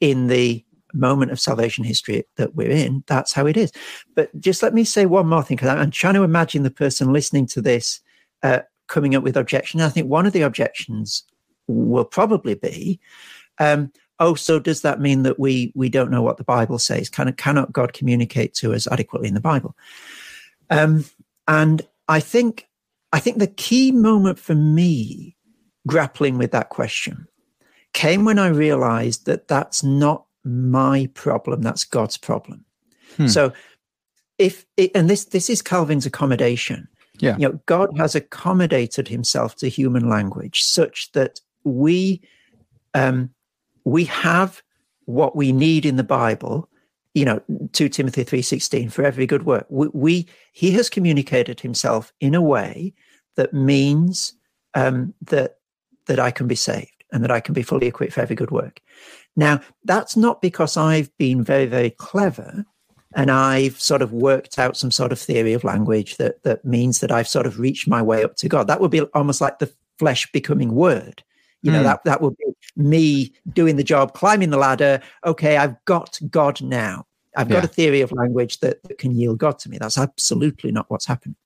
[0.00, 0.64] in the
[0.94, 3.72] moment of salvation history that we're in, that's how it is.
[4.14, 7.12] But just let me say one more thing, because I'm trying to imagine the person
[7.12, 8.00] listening to this
[8.42, 9.80] uh, coming up with objection.
[9.80, 11.24] I think one of the objections
[11.66, 13.00] will probably be.
[13.58, 17.08] Um, oh, so does that mean that we we don't know what the Bible says?
[17.08, 19.76] Kind of cannot God communicate to us adequately in the Bible?
[20.70, 21.04] Um,
[21.48, 22.68] and I think
[23.12, 25.36] I think the key moment for me
[25.86, 27.26] grappling with that question
[27.92, 32.64] came when I realized that that's not my problem; that's God's problem.
[33.16, 33.28] Hmm.
[33.28, 33.52] So,
[34.38, 36.88] if it, and this this is Calvin's accommodation.
[37.18, 42.20] Yeah, you know, God has accommodated Himself to human language such that we
[42.92, 43.30] um,
[43.86, 44.62] we have
[45.04, 46.68] what we need in the Bible,
[47.14, 47.40] you know,
[47.72, 49.64] 2 Timothy 3:16 for every good work.
[49.70, 52.92] We, we, he has communicated himself in a way
[53.36, 54.34] that means
[54.74, 55.58] um, that
[56.06, 58.50] that I can be saved and that I can be fully equipped for every good
[58.50, 58.80] work.
[59.36, 62.66] Now, that's not because I've been very very clever
[63.14, 66.98] and I've sort of worked out some sort of theory of language that that means
[67.00, 68.66] that I've sort of reached my way up to God.
[68.66, 71.22] That would be almost like the flesh becoming word.
[71.62, 71.84] You know, mm.
[71.84, 72.44] that that would be
[72.76, 75.00] me doing the job, climbing the ladder.
[75.24, 77.06] Okay, I've got God now.
[77.36, 77.64] I've got yeah.
[77.64, 79.78] a theory of language that, that, can yield God to me.
[79.78, 81.36] That's absolutely not what's happened.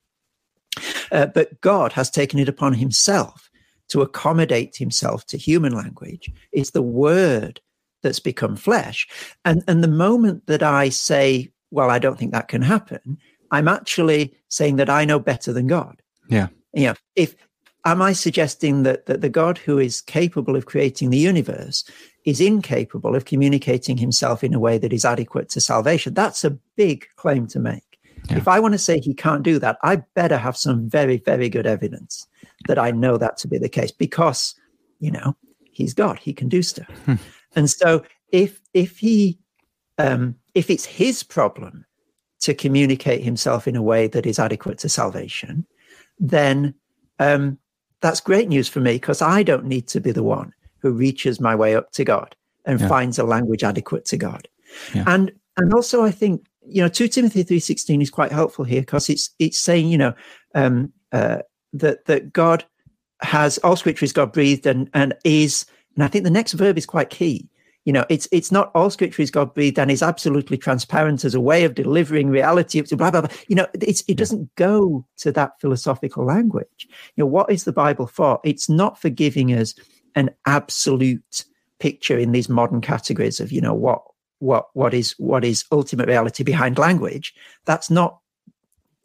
[1.11, 3.51] Uh, but God has taken it upon himself
[3.89, 6.31] to accommodate himself to human language.
[6.53, 7.61] It's the word
[8.03, 9.09] that's become flesh.
[9.45, 13.19] And, and the moment that I say, well, I don't think that can happen,
[13.51, 16.01] I'm actually saying that I know better than God.
[16.29, 16.49] Yeah.
[16.73, 17.35] You know, if
[17.85, 21.85] am I suggesting that, that the God who is capable of creating the universe
[22.25, 26.15] is incapable of communicating himself in a way that is adequate to salvation?
[26.15, 27.99] That's a big claim to make.
[28.29, 28.37] Yeah.
[28.37, 31.49] If I want to say he can't do that, I better have some very, very
[31.49, 32.27] good evidence
[32.67, 34.55] that I know that to be the case because,
[34.99, 35.37] you know,
[35.73, 36.91] he's God, he can do stuff.
[37.07, 37.15] Hmm.
[37.57, 39.39] And so if if he
[39.99, 41.87] um, if it's his problem
[42.41, 45.67] to communicate himself in a way that is adequate to salvation,
[46.19, 46.75] then
[47.19, 47.59] um,
[48.01, 51.41] that's great news for me because I don't need to be the one who reaches
[51.41, 52.89] my way up to God and yeah.
[52.89, 54.49] finds a language adequate to God.
[54.95, 55.05] Yeah.
[55.07, 59.09] And and also I think you know 2 Timothy 3:16 is quite helpful here because
[59.09, 60.15] it's it's saying you know
[60.55, 61.39] um, uh,
[61.73, 62.65] that that God
[63.23, 66.79] has all scripture is God breathed and and is and I think the next verb
[66.79, 67.50] is quite key
[67.85, 71.35] you know, it's it's not all scripture is God breathed and is absolutely transparent as
[71.35, 72.81] a way of delivering reality.
[72.83, 73.31] Blah blah blah.
[73.49, 76.89] You know, it's, it doesn't go to that philosophical language.
[77.17, 78.39] You know, what is the Bible for?
[78.45, 79.75] It's not for giving us
[80.15, 81.45] an absolute
[81.79, 84.03] picture in these modern categories of you know what
[84.41, 87.35] what what is what is ultimate reality behind language.
[87.65, 88.19] That's not,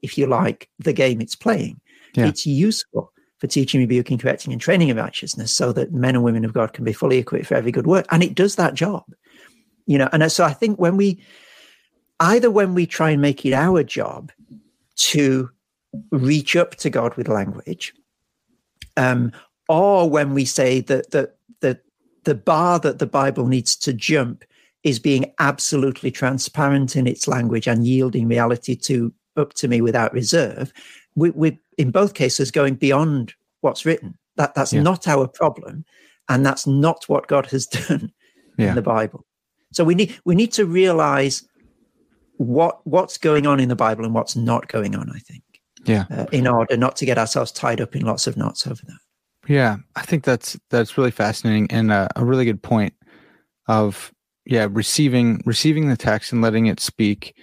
[0.02, 1.80] if you like, the game it's playing.
[2.14, 2.27] Yeah.
[2.27, 3.14] It's useful
[3.45, 6.73] for teaching, rebuking, correcting, and training in righteousness, so that men and women of God
[6.73, 8.05] can be fully equipped for every good work.
[8.09, 9.03] And it does that job.
[9.85, 11.22] you know, and so I think when we
[12.19, 14.31] either when we try and make it our job
[14.95, 15.49] to
[16.11, 17.93] reach up to God with language,
[18.97, 19.31] um,
[19.69, 21.31] or when we say that the,
[21.61, 21.80] the,
[22.23, 24.43] the bar that the Bible needs to jump
[24.84, 30.13] is being absolutely transparent in its language and yielding reality to up to me without
[30.13, 30.72] reserve,
[31.16, 34.18] we, we in both cases going beyond what's written.
[34.38, 34.82] That that's yeah.
[34.82, 35.86] not our problem,
[36.30, 38.12] and that's not what God has done
[38.58, 38.70] yeah.
[38.70, 39.26] in the Bible.
[39.72, 41.48] So we need we need to realize
[42.38, 45.10] what what's going on in the Bible and what's not going on.
[45.10, 45.44] I think.
[45.86, 46.06] Yeah.
[46.10, 48.98] Uh, in order not to get ourselves tied up in lots of knots over that.
[49.48, 52.94] Yeah, I think that's that's really fascinating and a, a really good point
[53.68, 54.12] of
[54.46, 57.36] yeah receiving receiving the text and letting it speak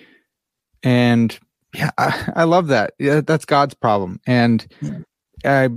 [0.83, 1.39] and
[1.75, 5.05] yeah I, I love that yeah, that's god's problem and mm.
[5.45, 5.69] yeah.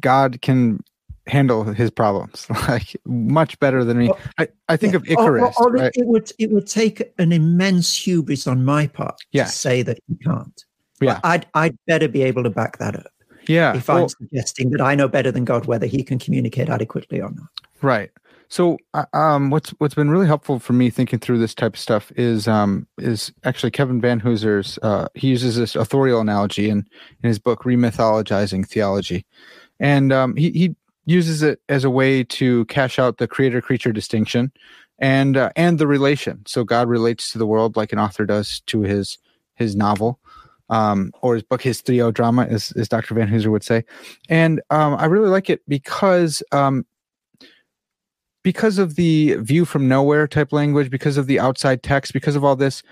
[0.00, 0.82] god can
[1.26, 4.96] handle his problems like much better than me i, I think yeah.
[4.98, 5.92] of icarus or, or, or right?
[5.94, 9.44] it would it would take an immense hubris on my part yeah.
[9.44, 10.64] to say that he can't
[11.00, 13.12] yeah i'd i'd better be able to back that up
[13.46, 16.68] yeah if well, i'm suggesting that i know better than god whether he can communicate
[16.68, 17.48] adequately or not
[17.82, 18.10] right
[18.50, 21.80] so, uh, um, what's what's been really helpful for me thinking through this type of
[21.80, 24.78] stuff is um, is actually Kevin Vanhoozer's.
[24.82, 26.78] Uh, he uses this authorial analogy in
[27.22, 29.26] in his book Remythologizing Theology,
[29.78, 33.92] and um, he he uses it as a way to cash out the creator creature
[33.92, 34.50] distinction,
[34.98, 36.42] and uh, and the relation.
[36.46, 39.18] So God relates to the world like an author does to his
[39.56, 40.20] his novel.
[40.70, 43.14] Um, or his book, his drama, as, as Dr.
[43.14, 43.84] Vanhoozer would say.
[44.28, 46.84] And um, I really like it because um,
[48.42, 52.44] because of the view from nowhere type language, because of the outside text, because of
[52.44, 52.82] all this,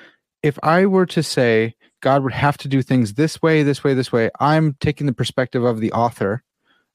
[0.42, 3.94] if I were to say God would have to do things this way, this way,
[3.94, 6.42] this way, I'm taking the perspective of the author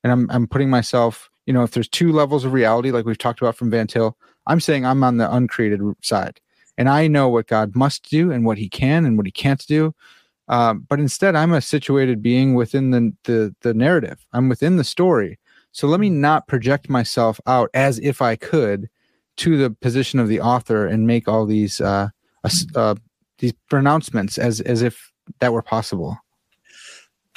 [0.04, 3.18] and I'm, I'm putting myself, you know, if there's two levels of reality, like we've
[3.18, 4.18] talked about from Van Til,
[4.48, 6.40] I'm saying I'm on the uncreated side
[6.78, 9.66] and I know what God must do and what he can and what he can't
[9.68, 9.94] do.
[10.48, 14.26] Um, but instead, I'm a situated being within the, the, the narrative.
[14.34, 15.40] I'm within the story.
[15.72, 16.14] So let me mm.
[16.14, 18.90] not project myself out as if I could
[19.38, 22.10] to the position of the author and make all these uh,
[22.76, 22.96] uh,
[23.40, 26.18] these pronouncements as as if that were possible.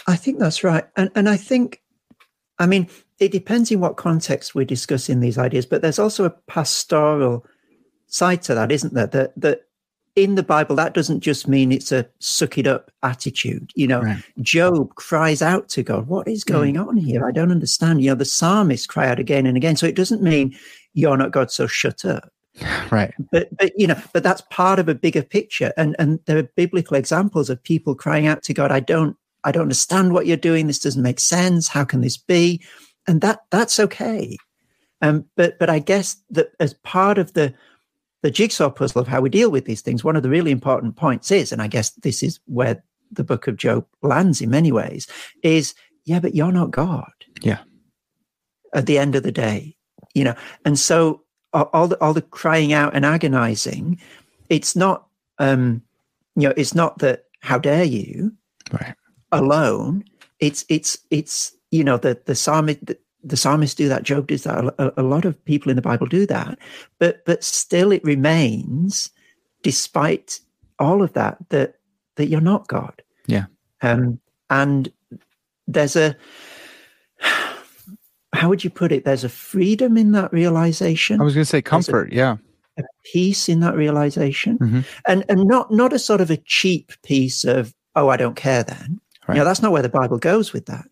[0.06, 1.80] I think that's right, and and I think,
[2.58, 2.88] I mean,
[3.18, 7.46] it depends in what context we're discussing these ideas, but there's also a pastoral
[8.06, 9.06] side to that, isn't there?
[9.06, 9.63] That that
[10.16, 13.72] in the Bible, that doesn't just mean it's a suck it up attitude.
[13.74, 14.22] You know, right.
[14.40, 16.52] Job cries out to God, What is hmm.
[16.52, 16.86] going mm.
[16.86, 17.26] on here?
[17.26, 18.02] I don't understand.
[18.02, 19.76] You know, the psalmists cry out again and again.
[19.76, 20.56] So it doesn't mean
[20.92, 22.30] you're not God, so shut up.
[22.90, 23.12] Right.
[23.32, 25.72] But but you know, but that's part of a bigger picture.
[25.76, 29.50] And and there are biblical examples of people crying out to God, I don't I
[29.50, 30.66] don't understand what you're doing.
[30.66, 31.66] This doesn't make sense.
[31.66, 32.62] How can this be?
[33.08, 34.36] And that that's okay.
[35.02, 37.52] Um, but but I guess that as part of the
[38.24, 40.96] the jigsaw puzzle of how we deal with these things, one of the really important
[40.96, 42.82] points is, and I guess this is where
[43.12, 45.06] the book of Job lands in many ways,
[45.42, 45.74] is
[46.06, 47.12] yeah, but you're not God.
[47.42, 47.58] Yeah.
[48.72, 49.76] At the end of the day,
[50.14, 50.34] you know,
[50.64, 51.20] and so
[51.52, 54.00] all the all the crying out and agonizing,
[54.48, 55.06] it's not
[55.38, 55.82] um,
[56.34, 58.32] you know, it's not that how dare you
[58.72, 58.94] right
[59.32, 60.02] alone.
[60.40, 62.78] It's it's it's you know the the psalmist
[63.24, 64.64] the psalmist do that, Job does that.
[64.78, 66.58] A, a, lot of people in the Bible do that,
[66.98, 69.10] but but still, it remains,
[69.62, 70.40] despite
[70.78, 71.76] all of that, that
[72.16, 73.02] that you're not God.
[73.26, 73.46] Yeah.
[73.82, 74.20] Um,
[74.50, 74.92] and
[75.66, 76.16] there's a
[78.34, 79.04] how would you put it?
[79.04, 81.20] There's a freedom in that realization.
[81.20, 82.12] I was going to say comfort.
[82.12, 82.36] A, yeah.
[82.76, 82.82] A
[83.12, 84.80] peace in that realization, mm-hmm.
[85.06, 88.64] and and not not a sort of a cheap peace of oh I don't care
[88.64, 89.00] then.
[89.26, 89.36] Right.
[89.36, 90.84] You know, that's not where the Bible goes with that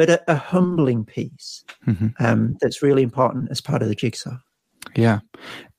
[0.00, 2.06] but a, a humbling peace mm-hmm.
[2.20, 4.34] um, that's really important as part of the jigsaw.
[4.96, 5.18] Yeah,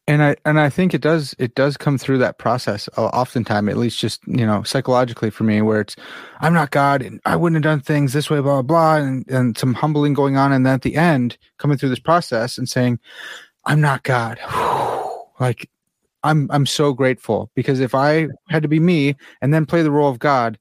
[0.06, 3.78] and I and I think it does it does come through that process oftentimes, at
[3.78, 5.96] least just you know psychologically for me, where it's
[6.40, 9.28] I'm not God and I wouldn't have done things this way, blah blah, blah and,
[9.28, 12.70] and some humbling going on, and then at the end coming through this process and
[12.70, 13.00] saying
[13.66, 14.38] I'm not God,
[15.40, 15.68] like
[16.22, 19.90] I'm I'm so grateful because if I had to be me and then play the
[19.90, 20.60] role of God,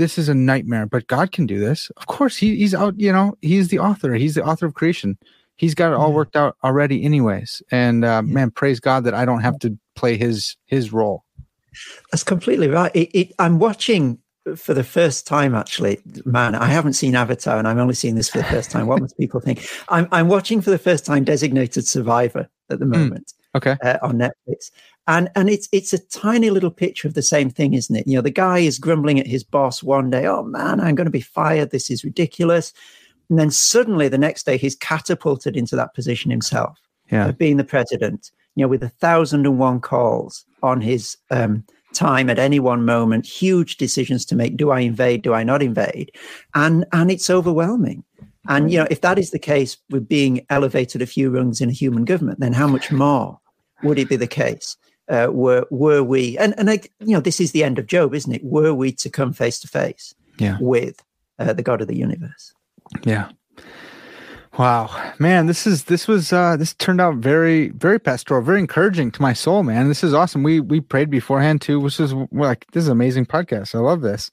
[0.00, 1.90] this is a nightmare, but God can do this.
[1.98, 4.14] Of course, he, he's out, you know, he's the author.
[4.14, 5.18] He's the author of creation.
[5.56, 7.62] He's got it all worked out already anyways.
[7.70, 11.24] And uh, man, praise God that I don't have to play his his role.
[12.10, 12.90] That's completely right.
[12.96, 14.18] It, it, I'm watching
[14.56, 18.30] for the first time actually man i haven't seen avatar and i'm only seeing this
[18.30, 21.24] for the first time what must people think i'm, I'm watching for the first time
[21.24, 22.92] designated survivor at the hmm.
[22.92, 24.70] moment mm, okay uh, on netflix
[25.10, 28.16] and and it's it's a tiny little picture of the same thing isn't it you
[28.16, 31.10] know the guy is grumbling at his boss one day oh man i'm going to
[31.10, 32.72] be fired this is ridiculous
[33.28, 36.78] and then suddenly the next day he's catapulted into that position himself
[37.10, 37.28] yeah.
[37.28, 41.16] of being the president you you know, with a thousand and one calls on his
[41.30, 41.64] um,
[41.94, 44.56] time at any one moment, huge decisions to make.
[44.56, 45.22] Do I invade?
[45.22, 46.12] Do I not invade?
[46.54, 48.04] And and it's overwhelming.
[48.48, 51.68] And you know, if that is the case with being elevated a few rungs in
[51.68, 53.38] a human government, then how much more
[53.82, 54.76] would it be the case?
[55.10, 58.14] Uh, were were we and and I, you know this is the end of Job,
[58.14, 58.44] isn't it?
[58.44, 60.14] Were we to come face to face
[60.60, 61.02] with
[61.38, 62.54] uh, the God of the universe?
[63.02, 63.28] Yeah.
[64.58, 69.10] Wow, man, this is this was uh this turned out very very pastoral, very encouraging
[69.12, 69.88] to my soul, man.
[69.88, 70.42] This is awesome.
[70.42, 73.74] We we prayed beforehand too, which is like this is an amazing podcast.
[73.74, 74.30] I love this.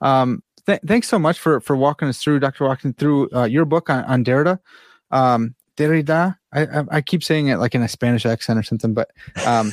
[0.00, 3.66] Um, th- thanks so much for for walking us through, Doctor, walking through uh, your
[3.66, 4.58] book on, on Derrida.
[5.10, 6.36] Um, Derrida.
[6.52, 9.10] I, I, I keep saying it like in a Spanish accent or something, but
[9.46, 9.72] um,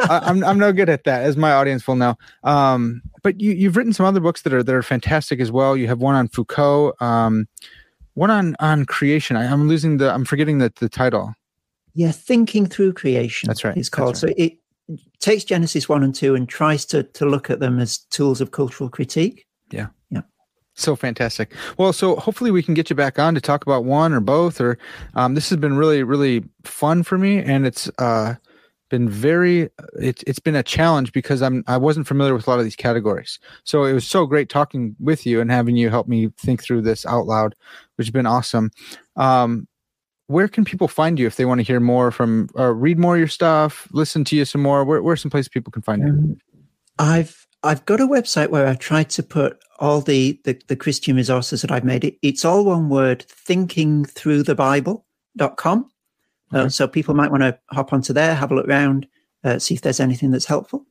[0.00, 2.16] I, am I'm, I'm no good at that, as my audience will know.
[2.44, 5.76] Um, but you you've written some other books that are that are fantastic as well.
[5.76, 6.92] You have one on Foucault.
[7.00, 7.48] Um,
[8.14, 9.36] one on on creation.
[9.36, 10.12] I, am losing the.
[10.12, 11.34] I'm forgetting the the title.
[11.94, 13.46] Yeah, thinking through creation.
[13.46, 13.76] That's right.
[13.76, 14.22] It's called.
[14.22, 14.34] Right.
[14.34, 14.58] So it
[15.20, 18.50] takes Genesis one and two and tries to to look at them as tools of
[18.50, 19.46] cultural critique.
[20.78, 21.52] So fantastic.
[21.76, 24.60] Well, so hopefully we can get you back on to talk about one or both.
[24.60, 24.78] Or
[25.14, 28.34] um, this has been really really fun for me, and it's uh,
[28.88, 29.68] been very
[30.00, 32.76] it, it's been a challenge because i'm i wasn't familiar with a lot of these
[32.76, 36.62] categories so it was so great talking with you and having you help me think
[36.62, 37.54] through this out loud
[37.96, 38.70] which has been awesome
[39.16, 39.66] um,
[40.26, 43.18] where can people find you if they want to hear more from read more of
[43.18, 46.08] your stuff listen to you some more where, where some places people can find you
[46.08, 46.36] um,
[46.98, 51.16] i've i've got a website where i've tried to put all the, the the christian
[51.16, 55.88] resources that i've made it, it's all one word thinking through the bible.com
[56.52, 59.06] uh, so people might want to hop onto there, have a look around,
[59.44, 60.86] uh, see if there's anything that's helpful.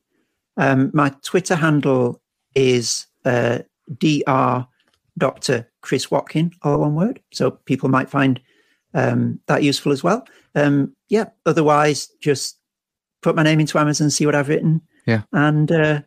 [0.56, 2.20] Um, my Twitter handle
[2.54, 3.60] is uh,
[3.98, 4.66] dr
[5.16, 5.68] Dr.
[5.80, 7.20] Chris Watkin, all one word.
[7.32, 8.40] So people might find
[8.94, 10.24] um, that useful as well.
[10.54, 11.30] Um, yeah.
[11.44, 12.56] Otherwise, just
[13.20, 14.80] put my name into Amazon, see what I've written.
[15.06, 15.22] Yeah.
[15.32, 16.02] And uh,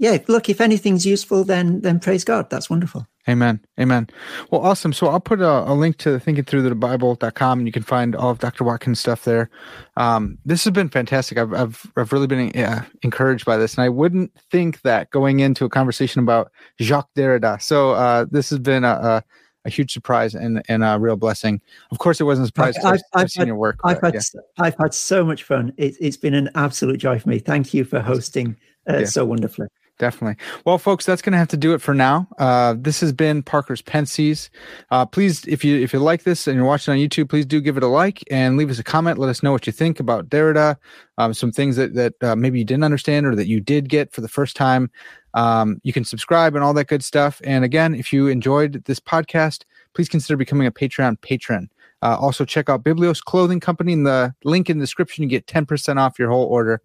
[0.00, 2.48] yeah, look, if anything's useful, then then praise God.
[2.48, 3.06] That's wonderful.
[3.28, 3.60] Amen.
[3.78, 4.08] Amen.
[4.50, 4.94] Well, awesome.
[4.94, 8.16] So I'll put a, a link to thinking through the Bible.com and you can find
[8.16, 8.64] all of Dr.
[8.64, 9.50] Watkin's stuff there.
[9.98, 11.36] Um, this has been fantastic.
[11.36, 13.74] I've, I've, I've really been uh, encouraged by this.
[13.74, 16.50] And I wouldn't think that going into a conversation about
[16.80, 17.60] Jacques Derrida.
[17.60, 19.24] So uh, this has been a, a,
[19.66, 21.60] a, huge surprise and, and a real blessing.
[21.90, 22.78] Of course, it wasn't a surprise.
[22.78, 23.80] I've, I've, I've seen had, your work.
[23.84, 24.40] I've, but, had, yeah.
[24.58, 25.74] I've had so much fun.
[25.76, 27.38] It, has been an absolute joy for me.
[27.38, 28.56] Thank you for hosting
[28.88, 29.04] uh, yeah.
[29.04, 29.68] so wonderfully
[30.00, 30.42] definitely.
[30.64, 32.26] Well, folks, that's going to have to do it for now.
[32.38, 34.50] Uh, this has been Parker's Pensées.
[34.90, 37.60] Uh, please, if you if you like this and you're watching on YouTube, please do
[37.60, 39.18] give it a like and leave us a comment.
[39.18, 40.76] Let us know what you think about Derrida.
[41.18, 44.12] Um, some things that that uh, maybe you didn't understand or that you did get
[44.12, 44.90] for the first time.
[45.34, 47.40] Um, you can subscribe and all that good stuff.
[47.44, 49.62] And again, if you enjoyed this podcast,
[49.94, 51.70] please consider becoming a Patreon patron.
[52.02, 55.22] Uh, also, check out Biblios Clothing Company in the link in the description.
[55.22, 56.80] You get 10% off your whole order.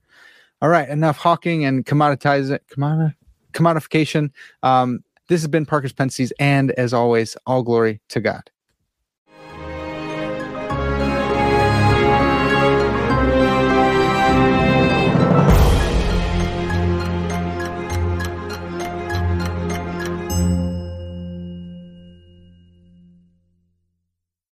[0.61, 3.13] All right, enough hawking and commoditize commodi-
[3.53, 4.31] commodification.
[4.63, 8.49] Um, this has been Parker's Pensées, and as always, all glory to God.